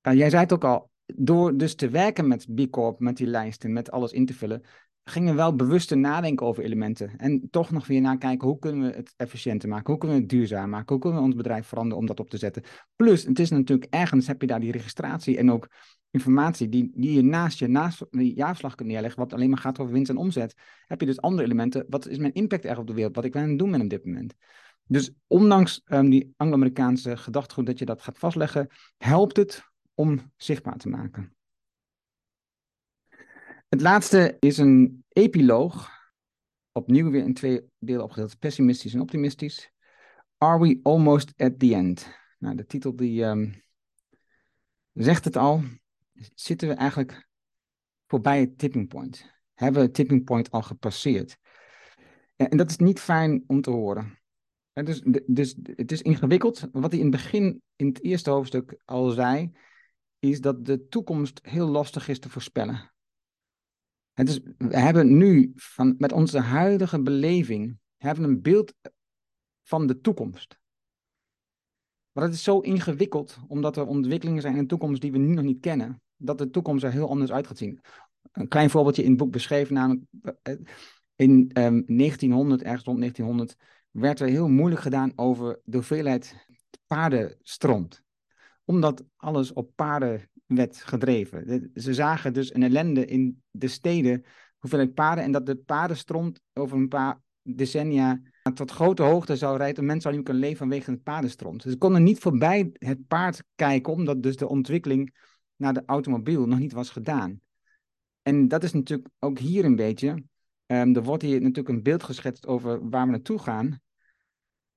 jij 0.00 0.30
zei 0.30 0.42
het 0.42 0.52
ook 0.52 0.64
al, 0.64 0.90
door 1.06 1.56
dus 1.56 1.74
te 1.74 1.88
werken 1.88 2.28
met 2.28 2.54
B 2.54 2.70
Corp, 2.70 3.00
met 3.00 3.16
die 3.16 3.26
lijsten, 3.26 3.72
met 3.72 3.90
alles 3.90 4.12
in 4.12 4.26
te 4.26 4.34
vullen, 4.34 4.62
gingen 5.04 5.30
we 5.30 5.36
wel 5.36 5.54
bewuster 5.54 5.98
nadenken 5.98 6.46
over 6.46 6.64
elementen. 6.64 7.16
En 7.16 7.48
toch 7.50 7.70
nog 7.70 7.86
weer 7.86 8.00
nakijken, 8.00 8.48
hoe 8.48 8.58
kunnen 8.58 8.90
we 8.90 8.96
het 8.96 9.14
efficiënter 9.16 9.68
maken? 9.68 9.86
Hoe 9.86 9.98
kunnen 9.98 10.16
we 10.16 10.22
het 10.22 10.32
duurzaam 10.32 10.70
maken? 10.70 10.88
Hoe 10.88 10.98
kunnen 10.98 11.20
we 11.20 11.26
ons 11.26 11.34
bedrijf 11.34 11.66
veranderen 11.66 11.98
om 11.98 12.06
dat 12.06 12.20
op 12.20 12.30
te 12.30 12.36
zetten? 12.36 12.62
Plus, 12.96 13.24
het 13.24 13.38
is 13.38 13.50
natuurlijk 13.50 13.94
ergens, 13.94 14.26
heb 14.26 14.40
je 14.40 14.46
daar 14.46 14.60
die 14.60 14.72
registratie 14.72 15.38
en 15.38 15.50
ook 15.50 15.68
informatie 16.12 16.68
die, 16.68 16.90
die 16.94 17.12
je 17.12 17.22
naast 17.22 17.58
je 17.58 17.66
naast 17.66 18.06
die 18.10 18.34
jaarslag 18.34 18.74
kunt 18.74 18.88
neerleggen, 18.88 19.20
wat 19.20 19.32
alleen 19.32 19.48
maar 19.48 19.58
gaat 19.58 19.78
over 19.78 19.92
winst 19.92 20.10
en 20.10 20.16
omzet. 20.16 20.54
Heb 20.86 21.00
je 21.00 21.06
dus 21.06 21.20
andere 21.20 21.44
elementen. 21.44 21.86
Wat 21.88 22.06
is 22.08 22.18
mijn 22.18 22.32
impact 22.32 22.64
echt 22.64 22.78
op 22.78 22.86
de 22.86 22.94
wereld? 22.94 23.14
Wat 23.14 23.24
ik 23.24 23.32
ben 23.32 23.56
doen 23.56 23.70
met 23.70 23.80
op 23.80 23.90
dit 23.90 24.04
moment? 24.04 24.34
Dus 24.86 25.12
ondanks 25.26 25.82
um, 25.84 26.10
die 26.10 26.32
Anglo-Amerikaanse 26.36 27.16
gedachtegoed 27.16 27.66
dat 27.66 27.78
je 27.78 27.84
dat 27.84 28.02
gaat 28.02 28.18
vastleggen, 28.18 28.68
helpt 28.98 29.36
het 29.36 29.62
om 29.94 30.32
zichtbaar 30.36 30.76
te 30.76 30.88
maken. 30.88 31.36
Het 33.68 33.80
laatste 33.80 34.36
is 34.38 34.58
een 34.58 35.04
epiloog. 35.08 35.90
Opnieuw 36.72 37.10
weer 37.10 37.24
in 37.24 37.34
twee 37.34 37.62
delen 37.78 38.02
opgedeeld, 38.02 38.38
pessimistisch 38.38 38.94
en 38.94 39.00
optimistisch. 39.00 39.72
Are 40.38 40.60
we 40.60 40.80
almost 40.82 41.32
at 41.36 41.58
the 41.58 41.74
end? 41.74 42.18
Nou, 42.38 42.56
de 42.56 42.66
titel 42.66 42.96
die 42.96 43.24
um, 43.24 43.62
zegt 44.92 45.24
het 45.24 45.36
al. 45.36 45.62
Zitten 46.34 46.68
we 46.68 46.74
eigenlijk 46.74 47.28
voorbij 48.06 48.40
het 48.40 48.58
tipping 48.58 48.88
point? 48.88 49.30
Hebben 49.54 49.80
we 49.80 49.86
het 49.86 49.96
tipping 49.96 50.24
point 50.24 50.50
al 50.50 50.62
gepasseerd? 50.62 51.38
En 52.36 52.56
dat 52.56 52.70
is 52.70 52.76
niet 52.76 53.00
fijn 53.00 53.44
om 53.46 53.60
te 53.60 53.70
horen. 53.70 54.20
Dus, 54.72 55.02
dus 55.26 55.56
het 55.62 55.92
is 55.92 56.02
ingewikkeld. 56.02 56.68
Wat 56.72 56.90
hij 56.90 57.00
in 57.00 57.06
het 57.06 57.14
begin, 57.14 57.62
in 57.76 57.86
het 57.86 58.02
eerste 58.02 58.30
hoofdstuk 58.30 58.80
al 58.84 59.10
zei, 59.10 59.52
is 60.18 60.40
dat 60.40 60.64
de 60.64 60.86
toekomst 60.88 61.40
heel 61.42 61.66
lastig 61.66 62.08
is 62.08 62.18
te 62.18 62.28
voorspellen. 62.28 62.92
Is, 64.14 64.40
we 64.58 64.78
hebben 64.78 65.16
nu, 65.16 65.52
van, 65.54 65.94
met 65.98 66.12
onze 66.12 66.38
huidige 66.38 67.02
beleving, 67.02 67.78
hebben 67.96 68.24
een 68.24 68.42
beeld 68.42 68.74
van 69.62 69.86
de 69.86 70.00
toekomst. 70.00 70.60
Maar 72.12 72.24
het 72.24 72.34
is 72.34 72.42
zo 72.42 72.60
ingewikkeld, 72.60 73.38
omdat 73.48 73.76
er 73.76 73.86
ontwikkelingen 73.86 74.42
zijn 74.42 74.54
in 74.54 74.60
de 74.60 74.66
toekomst 74.66 75.00
die 75.00 75.12
we 75.12 75.18
nu 75.18 75.34
nog 75.34 75.44
niet 75.44 75.60
kennen, 75.60 76.02
dat 76.22 76.38
de 76.38 76.50
toekomst 76.50 76.84
er 76.84 76.92
heel 76.92 77.08
anders 77.08 77.32
uit 77.32 77.46
gaat 77.46 77.58
zien. 77.58 77.80
Een 78.32 78.48
klein 78.48 78.70
voorbeeldje 78.70 79.02
in 79.02 79.08
het 79.08 79.18
boek 79.18 79.32
beschreven, 79.32 79.74
namelijk 79.74 80.04
eh, 80.42 80.54
in 81.16 81.50
um, 81.58 81.84
1900, 81.86 82.62
ergens 82.62 82.84
rond 82.84 82.98
1900, 82.98 83.56
werd 83.90 84.20
er 84.20 84.28
heel 84.28 84.48
moeilijk 84.48 84.80
gedaan 84.80 85.12
over 85.16 85.60
de 85.64 85.76
hoeveelheid 85.76 86.46
paardenstront. 86.86 88.02
Omdat 88.64 89.04
alles 89.16 89.52
op 89.52 89.70
paarden 89.74 90.30
werd 90.46 90.76
gedreven. 90.76 91.70
Ze 91.74 91.94
zagen 91.94 92.32
dus 92.32 92.54
een 92.54 92.62
ellende 92.62 93.04
in 93.06 93.42
de 93.50 93.68
steden, 93.68 94.24
hoeveelheid 94.58 94.94
paarden, 94.94 95.24
en 95.24 95.32
dat 95.32 95.46
de 95.46 95.56
paardenstront 95.56 96.40
over 96.52 96.76
een 96.76 96.88
paar 96.88 97.20
decennia 97.42 98.20
tot 98.54 98.70
grote 98.70 99.02
hoogte 99.02 99.36
zou 99.36 99.56
rijden. 99.56 99.84
Mensen 99.84 100.02
zouden 100.02 100.22
niet 100.22 100.30
kunnen 100.30 100.48
leven 100.48 100.58
vanwege 100.58 100.90
het 100.90 101.02
paardenstront. 101.02 101.62
Dus 101.62 101.72
ze 101.72 101.78
konden 101.78 102.02
niet 102.02 102.18
voorbij 102.18 102.70
het 102.72 103.06
paard 103.06 103.42
kijken, 103.54 103.92
omdat 103.92 104.22
dus 104.22 104.36
de 104.36 104.48
ontwikkeling 104.48 105.14
naar 105.62 105.74
de 105.74 105.82
automobiel 105.86 106.46
nog 106.46 106.58
niet 106.58 106.72
was 106.72 106.90
gedaan. 106.90 107.40
En 108.22 108.48
dat 108.48 108.62
is 108.62 108.72
natuurlijk 108.72 109.08
ook 109.18 109.38
hier 109.38 109.64
een 109.64 109.76
beetje. 109.76 110.10
Um, 110.66 110.96
er 110.96 111.02
wordt 111.02 111.22
hier 111.22 111.40
natuurlijk 111.40 111.68
een 111.68 111.82
beeld 111.82 112.02
geschetst 112.02 112.46
over 112.46 112.88
waar 112.88 113.04
we 113.04 113.10
naartoe 113.10 113.38
gaan. 113.38 113.80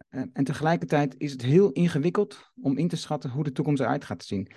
Uh, 0.09 0.23
en 0.33 0.43
tegelijkertijd 0.43 1.15
is 1.17 1.31
het 1.31 1.41
heel 1.41 1.71
ingewikkeld 1.71 2.51
om 2.61 2.77
in 2.77 2.87
te 2.87 2.95
schatten 2.95 3.29
hoe 3.29 3.43
de 3.43 3.51
toekomst 3.51 3.81
eruit 3.81 4.05
gaat 4.05 4.23
zien. 4.23 4.51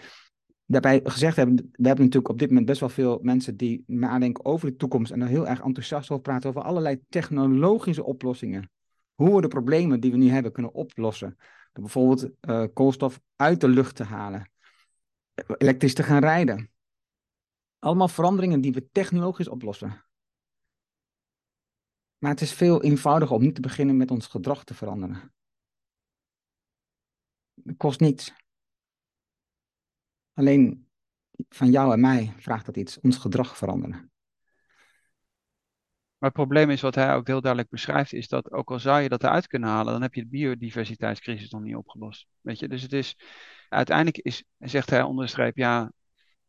daarbij 0.67 1.01
gezegd 1.05 1.37
hebben, 1.37 1.55
we 1.57 1.87
hebben 1.87 2.05
natuurlijk 2.05 2.33
op 2.33 2.39
dit 2.39 2.49
moment 2.49 2.67
best 2.67 2.81
wel 2.81 2.89
veel 2.89 3.19
mensen 3.23 3.57
die 3.57 3.83
nadenken 3.87 4.45
over 4.45 4.71
de 4.71 4.77
toekomst 4.77 5.13
en 5.13 5.21
er 5.21 5.29
heel 5.29 5.47
erg 5.47 5.61
enthousiast 5.61 6.11
over 6.11 6.23
praten 6.23 6.49
over 6.49 6.63
allerlei 6.63 7.01
technologische 7.09 8.05
oplossingen. 8.05 8.71
Hoe 9.15 9.35
we 9.35 9.41
de 9.41 9.49
problemen 9.49 10.01
die 10.01 10.11
we 10.11 10.17
nu 10.17 10.29
hebben 10.29 10.53
kunnen 10.53 10.73
oplossen. 10.73 11.37
Door 11.73 11.85
bijvoorbeeld 11.85 12.31
uh, 12.49 12.65
koolstof 12.73 13.21
uit 13.37 13.61
de 13.61 13.69
lucht 13.69 13.97
te 13.97 14.05
halen, 14.05 14.51
elektrisch 15.59 15.95
te 15.95 16.03
gaan 16.03 16.21
rijden. 16.21 16.71
Allemaal 17.79 18.09
veranderingen 18.09 18.61
die 18.61 18.73
we 18.73 18.91
technologisch 18.91 19.49
oplossen. 19.49 20.05
Maar 22.19 22.31
het 22.31 22.41
is 22.41 22.53
veel 22.53 22.83
eenvoudiger 22.83 23.37
om 23.37 23.43
niet 23.43 23.55
te 23.55 23.61
beginnen 23.61 23.97
met 23.97 24.11
ons 24.11 24.27
gedrag 24.27 24.65
te 24.65 24.75
veranderen. 24.75 25.35
Het 27.65 27.77
kost 27.77 28.01
niets. 28.01 28.33
Alleen 30.33 30.89
van 31.49 31.71
jou 31.71 31.93
en 31.93 32.01
mij 32.01 32.33
vraagt 32.37 32.67
dat 32.67 32.77
iets, 32.77 33.01
ons 33.01 33.17
gedrag 33.17 33.57
veranderen. 33.57 34.11
Maar 36.19 36.29
het 36.29 36.39
probleem 36.39 36.71
is, 36.71 36.81
wat 36.81 36.95
hij 36.95 37.15
ook 37.15 37.27
heel 37.27 37.41
duidelijk 37.41 37.71
beschrijft, 37.71 38.13
is 38.13 38.29
dat 38.29 38.53
ook 38.53 38.71
al 38.71 38.79
zou 38.79 39.01
je 39.01 39.09
dat 39.09 39.23
eruit 39.23 39.47
kunnen 39.47 39.69
halen, 39.69 39.93
dan 39.93 40.03
heb 40.03 40.15
je 40.15 40.23
de 40.23 40.29
biodiversiteitscrisis 40.29 41.51
nog 41.51 41.63
niet 41.63 41.77
opgelost. 41.77 42.29
Weet 42.41 42.59
je, 42.59 42.69
dus 42.69 42.83
het 42.83 42.93
is, 42.93 43.17
uiteindelijk 43.69 44.19
is, 44.19 44.45
zegt 44.59 44.91
hij 44.91 45.03
onder 45.03 45.25
de 45.25 45.31
streep, 45.31 45.57
ja, 45.57 45.93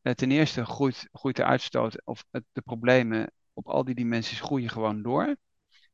eh, 0.01 0.13
ten 0.13 0.31
eerste 0.31 0.65
groeit, 0.65 1.07
groeit 1.11 1.35
de 1.35 1.45
uitstoot 1.45 2.05
of 2.05 2.25
de 2.29 2.61
problemen 2.63 3.31
op 3.53 3.67
al 3.67 3.83
die 3.83 3.95
dimensies 3.95 4.41
groeien 4.41 4.69
gewoon 4.69 5.01
door. 5.01 5.35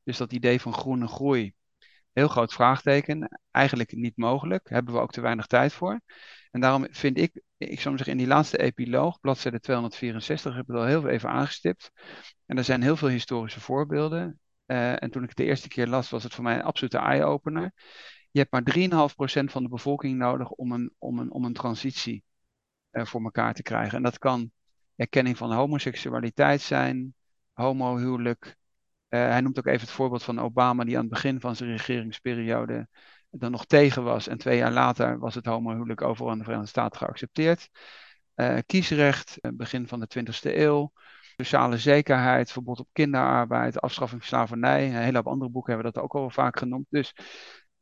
Dus 0.04 0.18
dat 0.18 0.34
idee 0.34 0.62
van 0.62 0.74
groene 0.74 1.08
groei, 1.08 1.54
heel 2.14 2.28
groot 2.28 2.54
vraagteken, 2.54 3.40
eigenlijk 3.52 3.92
niet 3.92 4.18
mogelijk, 4.18 4.70
hebben 4.70 4.94
we 4.94 5.00
ook 5.00 5.12
te 5.12 5.22
weinig 5.22 5.46
tijd 5.46 5.74
voor. 5.74 6.02
En 6.52 6.62
daarom 6.62 6.88
vind 6.92 7.18
ik, 7.18 7.42
ik 7.58 7.80
zou 7.80 7.96
zeggen, 7.96 8.14
in 8.14 8.18
die 8.18 8.28
laatste 8.28 8.58
epiloog, 8.58 9.20
bladzijde 9.20 9.60
264, 9.60 10.54
heb 10.54 10.62
ik 10.62 10.68
het 10.68 10.78
al 10.78 10.86
heel 10.86 11.08
even 11.08 11.30
aangestipt. 11.30 11.92
En 12.46 12.58
er 12.58 12.64
zijn 12.64 12.82
heel 12.82 12.96
veel 12.96 13.08
historische 13.08 13.60
voorbeelden. 13.60 14.40
Uh, 14.66 15.04
en 15.04 15.12
toen 15.12 15.22
ik 15.24 15.30
het 15.30 15.38
de 15.38 15.44
eerste 15.44 15.68
keer 15.68 15.88
las, 15.88 16.10
was 16.10 16.24
het 16.24 16.34
voor 16.34 16.44
mij 16.44 16.56
een 16.56 16.64
absolute 16.64 16.98
eye-opener. 16.98 17.72
Je 18.36 18.42
hebt 18.42 18.52
maar 18.52 19.10
3,5% 19.10 19.52
van 19.52 19.64
de 19.64 19.70
bevolking 19.70 20.18
nodig 20.18 20.50
om 20.50 20.72
een, 20.72 20.94
om 20.98 21.20
een, 21.20 21.32
om 21.32 21.46
een 21.46 21.54
transitie 21.54 22.24
uh, 22.92 23.06
voor 23.06 23.24
elkaar 23.24 23.54
te 23.54 23.62
krijgen. 23.62 23.98
En 23.98 24.04
dat 24.04 24.18
kan 24.18 24.52
erkenning 24.96 25.38
van 25.38 25.52
homoseksualiteit 25.52 26.62
zijn, 26.62 27.16
homohuwelijk. 27.54 28.46
Uh, 29.10 29.20
hij 29.20 29.42
noemt 29.42 29.58
ook 29.60 29.66
even 29.66 29.82
het 29.82 29.90
voorbeeld 29.90 30.24
van 30.24 30.40
Obama, 30.40 30.84
die 30.84 30.96
aan 30.96 31.02
het 31.02 31.12
begin 31.12 31.40
van 31.40 31.56
zijn 31.56 31.70
regeringsperiode 31.70 32.88
dan 33.30 33.52
nog 33.52 33.66
tegen 33.66 34.04
was. 34.04 34.28
En 34.28 34.38
twee 34.38 34.58
jaar 34.58 34.72
later 34.72 35.20
was 35.20 35.36
het 35.36 35.46
homohuwelijk 35.46 36.02
overal 36.02 36.32
in 36.32 36.38
de 36.38 36.44
Verenigde 36.44 36.70
Staten 36.70 37.00
geaccepteerd. 37.00 37.70
Uh, 38.36 38.58
kiesrecht, 38.66 39.38
begin 39.54 39.88
van 39.88 40.00
de 40.00 40.08
20e 40.20 40.56
eeuw. 40.56 40.92
Sociale 41.38 41.78
zekerheid, 41.78 42.52
verbod 42.52 42.80
op 42.80 42.88
kinderarbeid, 42.92 43.82
afschaffing 43.82 44.22
van 44.22 44.30
slavernij. 44.30 44.86
Een 44.86 44.96
hele 44.96 45.18
hoop 45.18 45.28
andere 45.28 45.52
boeken 45.52 45.74
hebben 45.74 45.94
dat 45.94 46.04
ook 46.04 46.16
al 46.16 46.30
vaak 46.30 46.58
genoemd. 46.58 46.86
Dus 46.90 47.14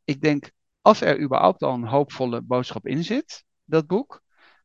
ik 0.03 0.21
denk, 0.21 0.51
als 0.81 1.01
er 1.01 1.19
überhaupt 1.19 1.63
al 1.63 1.73
een 1.73 1.87
hoopvolle 1.87 2.41
boodschap 2.41 2.87
in 2.87 3.03
zit, 3.03 3.43
dat 3.63 3.87
boek, 3.87 4.21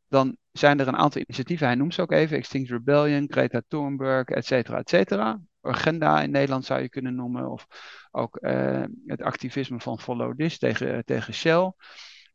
dan 0.08 0.36
zijn 0.52 0.80
er 0.80 0.88
een 0.88 0.96
aantal 0.96 1.20
initiatieven. 1.20 1.66
Hij 1.66 1.76
noemt 1.76 1.94
ze 1.94 2.02
ook 2.02 2.12
even: 2.12 2.36
Extinct 2.36 2.70
Rebellion, 2.70 3.26
Greta 3.28 3.62
Thunberg, 3.68 4.28
et 4.28 4.46
cetera, 4.46 4.78
et 4.78 4.88
cetera. 4.88 5.40
Agenda 5.60 6.22
in 6.22 6.30
Nederland 6.30 6.64
zou 6.64 6.80
je 6.80 6.88
kunnen 6.88 7.14
noemen. 7.14 7.50
Of 7.50 7.66
ook 8.10 8.38
uh, 8.40 8.84
het 9.06 9.22
activisme 9.22 9.80
van 9.80 10.00
Follow 10.00 10.36
This 10.36 10.58
tegen, 10.58 11.04
tegen 11.04 11.34
Shell. 11.34 11.72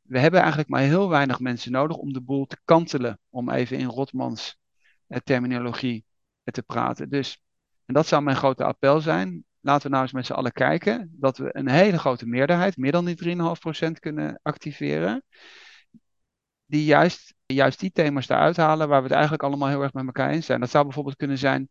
We 0.02 0.20
hebben 0.20 0.40
eigenlijk 0.40 0.70
maar 0.70 0.82
heel 0.82 1.10
weinig 1.10 1.40
mensen 1.40 1.72
nodig 1.72 1.98
om 1.98 2.14
de 2.14 2.22
boel 2.22 2.46
te 2.46 2.58
kantelen. 2.66 3.20
Om 3.30 3.50
even 3.50 3.78
in 3.78 3.88
Rotmans 3.88 4.58
uh, 5.08 5.18
terminologie 5.24 6.06
te 6.44 6.64
praten. 6.64 7.10
Dus, 7.10 7.42
en 7.86 7.94
dat 7.94 8.08
zou 8.08 8.24
mijn 8.24 8.38
grote 8.38 8.64
appel 8.64 9.00
zijn. 9.00 9.44
Laten 9.66 9.84
we 9.84 9.90
nou 9.90 10.04
eens 10.04 10.12
met 10.12 10.26
z'n 10.26 10.34
allen 10.34 10.52
kijken 10.52 11.16
dat 11.20 11.38
we 11.38 11.50
een 11.58 11.70
hele 11.70 12.00
grote 12.00 12.26
meerderheid, 12.26 12.78
meer 12.78 12.92
dan 12.92 13.06
die 13.06 13.36
3,5% 13.86 13.92
kunnen 14.00 14.40
activeren. 14.42 15.24
Die 16.66 16.86
juist, 16.86 17.34
juist 17.46 17.80
die 17.80 17.92
thema's 17.92 18.30
eruit 18.30 18.58
halen 18.58 18.88
waar 18.88 18.98
we 18.98 19.04
het 19.04 19.14
eigenlijk 19.14 19.44
allemaal 19.44 19.68
heel 19.68 19.82
erg 19.82 19.94
met 19.94 20.06
elkaar 20.06 20.30
eens 20.30 20.46
zijn. 20.46 20.60
Dat 20.60 20.70
zou 20.70 20.84
bijvoorbeeld 20.84 21.16
kunnen 21.16 21.38
zijn 21.38 21.70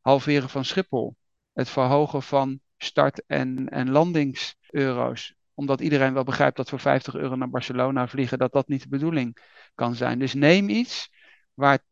halveren 0.00 0.48
van 0.48 0.64
Schiphol. 0.64 1.16
Het 1.52 1.68
verhogen 1.68 2.22
van 2.22 2.60
start- 2.76 3.22
en, 3.26 3.68
en 3.68 3.90
landingseuro's. 3.90 5.34
Omdat 5.54 5.80
iedereen 5.80 6.14
wel 6.14 6.24
begrijpt 6.24 6.56
dat 6.56 6.68
voor 6.68 6.80
50 6.80 7.14
euro 7.14 7.36
naar 7.36 7.50
Barcelona 7.50 8.08
vliegen, 8.08 8.38
dat 8.38 8.52
dat 8.52 8.68
niet 8.68 8.82
de 8.82 8.88
bedoeling 8.88 9.36
kan 9.74 9.94
zijn. 9.94 10.18
Dus 10.18 10.34
neem 10.34 10.68
iets 10.68 11.10
waar 11.56 11.78
80% 11.78 11.82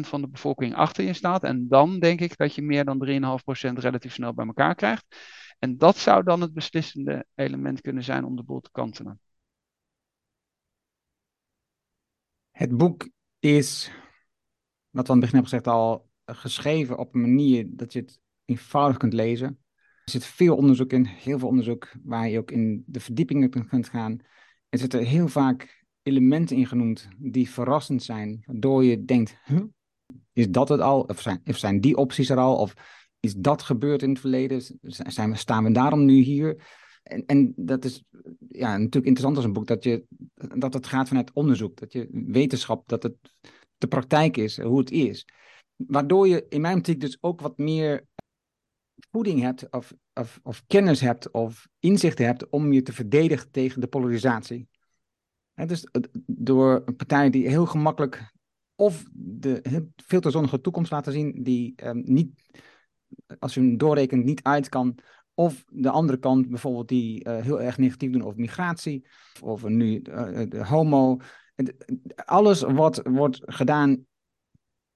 van 0.00 0.20
de 0.20 0.28
bevolking 0.28 0.74
achter 0.74 1.04
je 1.04 1.12
staat. 1.12 1.44
En 1.44 1.68
dan 1.68 1.98
denk 1.98 2.20
ik 2.20 2.36
dat 2.36 2.54
je 2.54 2.62
meer 2.62 2.84
dan 2.84 3.06
3,5% 3.06 3.72
relatief 3.78 4.12
snel 4.12 4.34
bij 4.34 4.46
elkaar 4.46 4.74
krijgt. 4.74 5.16
En 5.58 5.78
dat 5.78 5.96
zou 5.96 6.22
dan 6.22 6.40
het 6.40 6.52
beslissende 6.52 7.26
element 7.34 7.80
kunnen 7.80 8.04
zijn 8.04 8.24
om 8.24 8.36
de 8.36 8.42
boel 8.42 8.60
te 8.60 8.70
kantelen. 8.72 9.20
Het 12.50 12.76
boek 12.76 13.08
is, 13.38 13.90
wat 14.90 15.06
we 15.06 15.12
aan 15.12 15.20
het 15.20 15.30
begin 15.30 15.40
hebben 15.42 15.48
gezegd, 15.50 15.66
al 15.66 16.08
geschreven 16.24 16.98
op 16.98 17.14
een 17.14 17.20
manier 17.20 17.66
dat 17.68 17.92
je 17.92 18.00
het 18.00 18.20
eenvoudig 18.44 18.96
kunt 18.96 19.12
lezen. 19.12 19.48
Er 20.04 20.10
zit 20.10 20.24
veel 20.24 20.56
onderzoek 20.56 20.92
in, 20.92 21.04
heel 21.04 21.38
veel 21.38 21.48
onderzoek 21.48 21.92
waar 22.02 22.28
je 22.28 22.38
ook 22.38 22.50
in 22.50 22.84
de 22.86 23.00
verdiepingen 23.00 23.68
kunt 23.68 23.88
gaan. 23.88 24.18
Er 24.68 24.78
zitten 24.78 25.04
heel 25.04 25.28
vaak 25.28 25.79
elementen 26.02 26.56
in 26.56 26.66
genoemd 26.66 27.08
die 27.18 27.50
verrassend 27.50 28.02
zijn, 28.02 28.42
waardoor 28.46 28.84
je 28.84 29.04
denkt, 29.04 29.36
is 30.32 30.50
dat 30.50 30.68
het 30.68 30.80
al? 30.80 31.00
Of 31.00 31.20
zijn, 31.20 31.40
of 31.44 31.56
zijn 31.56 31.80
die 31.80 31.96
opties 31.96 32.30
er 32.30 32.38
al? 32.38 32.56
Of 32.56 32.74
is 33.20 33.34
dat 33.34 33.62
gebeurd 33.62 34.02
in 34.02 34.10
het 34.10 34.20
verleden? 34.20 34.62
Zijn 34.82 35.30
we, 35.30 35.36
staan 35.36 35.64
we 35.64 35.72
daarom 35.72 36.04
nu 36.04 36.20
hier? 36.20 36.62
En, 37.02 37.26
en 37.26 37.52
dat 37.56 37.84
is 37.84 38.04
ja, 38.48 38.70
natuurlijk 38.70 39.06
interessant 39.06 39.36
als 39.36 39.44
een 39.44 39.52
boek, 39.52 39.66
dat, 39.66 39.84
je, 39.84 40.04
dat 40.34 40.74
het 40.74 40.86
gaat 40.86 41.08
vanuit 41.08 41.32
onderzoek, 41.32 41.76
dat 41.76 41.92
je 41.92 42.08
wetenschap, 42.10 42.88
dat 42.88 43.02
het 43.02 43.14
de 43.78 43.86
praktijk 43.86 44.36
is, 44.36 44.60
hoe 44.60 44.78
het 44.78 44.90
is. 44.90 45.26
Waardoor 45.76 46.28
je 46.28 46.46
in 46.48 46.60
mijn 46.60 46.76
optiek 46.76 47.00
dus 47.00 47.18
ook 47.20 47.40
wat 47.40 47.58
meer 47.58 48.06
voeding 49.10 49.40
hebt, 49.40 49.70
of, 49.70 49.92
of, 50.14 50.40
of 50.42 50.62
kennis 50.66 51.00
hebt, 51.00 51.30
of 51.30 51.68
inzichten 51.78 52.24
hebt 52.24 52.48
om 52.48 52.72
je 52.72 52.82
te 52.82 52.92
verdedigen 52.92 53.50
tegen 53.50 53.80
de 53.80 53.86
polarisatie. 53.86 54.68
Dus 55.66 55.86
door 56.26 56.82
een 56.84 56.96
partij 56.96 57.30
die 57.30 57.48
heel 57.48 57.66
gemakkelijk 57.66 58.32
of 58.74 59.04
de 59.12 59.88
veel 59.96 60.20
te 60.20 60.30
zonnige 60.30 60.60
toekomst 60.60 60.90
laten 60.90 61.12
zien, 61.12 61.42
die 61.42 61.74
um, 61.84 62.02
niet, 62.04 62.42
als 63.38 63.54
je 63.54 63.60
hem 63.60 63.76
doorrekent, 63.76 64.24
niet 64.24 64.42
uit 64.42 64.68
kan. 64.68 64.98
Of 65.34 65.64
de 65.68 65.90
andere 65.90 66.18
kant, 66.18 66.48
bijvoorbeeld, 66.48 66.88
die 66.88 67.28
uh, 67.28 67.36
heel 67.36 67.60
erg 67.60 67.78
negatief 67.78 68.10
doen 68.10 68.24
over 68.24 68.40
migratie, 68.40 69.06
of 69.40 69.64
nu 69.64 70.02
uh, 70.10 70.42
de 70.48 70.64
homo. 70.64 71.20
Alles 72.14 72.60
wat 72.60 73.00
wordt 73.04 73.40
gedaan 73.44 74.04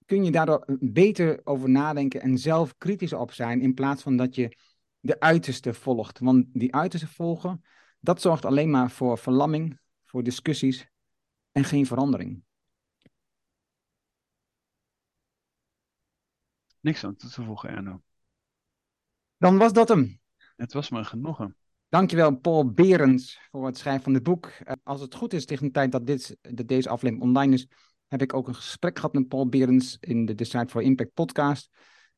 kun 0.04 0.24
je 0.24 0.30
daardoor 0.30 0.64
beter 0.80 1.40
over 1.44 1.70
nadenken 1.70 2.20
en 2.20 2.38
zelf 2.38 2.76
kritisch 2.78 3.12
op 3.12 3.32
zijn, 3.32 3.60
in 3.60 3.74
plaats 3.74 4.02
van 4.02 4.16
dat 4.16 4.34
je 4.34 4.56
de 5.00 5.20
uiterste 5.20 5.74
volgt. 5.74 6.18
Want 6.18 6.46
die 6.52 6.74
uiterste 6.74 7.08
volgen, 7.08 7.62
dat 8.00 8.20
zorgt 8.20 8.44
alleen 8.44 8.70
maar 8.70 8.90
voor 8.90 9.18
verlamming, 9.18 9.78
voor 10.14 10.22
discussies 10.22 10.88
en 11.52 11.64
geen 11.64 11.86
verandering. 11.86 12.42
Niks 16.80 17.04
aan 17.04 17.16
toe 17.16 17.30
te 17.30 17.42
voegen, 17.42 17.68
Erno. 17.68 18.02
Dan 19.36 19.58
was 19.58 19.72
dat 19.72 19.88
hem. 19.88 20.20
Het 20.56 20.72
was 20.72 20.90
me 20.90 21.04
genoegen. 21.04 21.56
Dankjewel, 21.88 22.36
Paul 22.36 22.70
Berends, 22.72 23.40
voor 23.50 23.66
het 23.66 23.78
schrijven 23.78 24.02
van 24.02 24.12
dit 24.12 24.22
boek. 24.22 24.46
Eh, 24.46 24.72
als 24.82 25.00
het 25.00 25.14
goed 25.14 25.32
is, 25.32 25.44
tegen 25.44 25.66
de 25.66 25.72
tijd 25.72 25.92
dat, 25.92 26.06
dit, 26.06 26.36
dat 26.40 26.68
deze 26.68 26.88
aflevering 26.88 27.26
online 27.26 27.54
is, 27.54 27.66
heb 28.08 28.22
ik 28.22 28.34
ook 28.34 28.48
een 28.48 28.54
gesprek 28.54 28.96
gehad 28.96 29.12
met 29.12 29.28
Paul 29.28 29.48
Berends 29.48 29.96
in 30.00 30.24
de 30.24 30.34
Decide 30.34 30.68
for 30.68 30.82
Impact 30.82 31.14
podcast. 31.14 31.70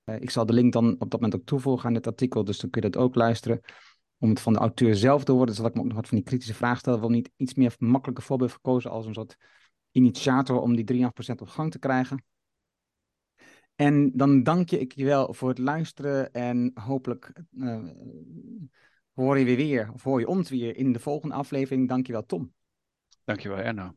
Uh, 0.05 0.21
ik 0.21 0.31
zal 0.31 0.47
de 0.47 0.53
link 0.53 0.73
dan 0.73 0.93
op 0.93 1.11
dat 1.11 1.21
moment 1.21 1.35
ook 1.35 1.47
toevoegen 1.47 1.87
aan 1.87 1.95
dit 1.95 2.07
artikel, 2.07 2.45
dus 2.45 2.59
dan 2.59 2.71
kun 2.71 2.83
je 2.83 2.91
dat 2.91 3.03
ook 3.03 3.15
luisteren. 3.15 3.61
Om 4.19 4.29
het 4.29 4.41
van 4.41 4.53
de 4.53 4.59
auteur 4.59 4.95
zelf 4.95 5.25
te 5.25 5.33
horen, 5.33 5.55
zal 5.55 5.67
ik 5.67 5.75
me 5.75 5.81
ook 5.81 5.87
nog 5.87 5.97
wat 5.97 6.09
van 6.09 6.17
die 6.17 6.27
kritische 6.27 6.55
vragen 6.55 6.79
stellen. 6.79 6.99
Waarom 6.99 7.17
niet 7.17 7.31
iets 7.37 7.55
meer 7.55 7.75
makkelijke 7.79 8.23
voorbeeld 8.23 8.53
gekozen 8.53 8.91
als 8.91 9.07
een 9.07 9.15
soort 9.15 9.37
initiator 9.91 10.61
om 10.61 10.77
die 10.77 11.03
3,5% 11.03 11.09
op 11.41 11.49
gang 11.49 11.71
te 11.71 11.79
krijgen. 11.79 12.25
En 13.75 14.11
dan 14.15 14.43
dank 14.43 14.71
je 14.71 14.79
ik 14.79 14.93
je 14.93 15.05
wel 15.05 15.35
voor 15.35 15.49
het 15.49 15.59
luisteren 15.59 16.33
en 16.33 16.71
hopelijk 16.75 17.33
uh, 17.51 17.89
hoor 19.13 19.39
je 19.39 19.45
weer 19.45 19.57
weer, 19.57 19.93
of 19.93 20.03
hoor 20.03 20.21
je 20.21 20.29
ons 20.29 20.51
weer 20.51 20.77
in 20.77 20.93
de 20.93 20.99
volgende 20.99 21.35
aflevering. 21.35 21.89
Dankjewel 21.89 22.27
Tom. 22.27 22.53
Dankjewel 23.25 23.59
Erno. 23.59 23.95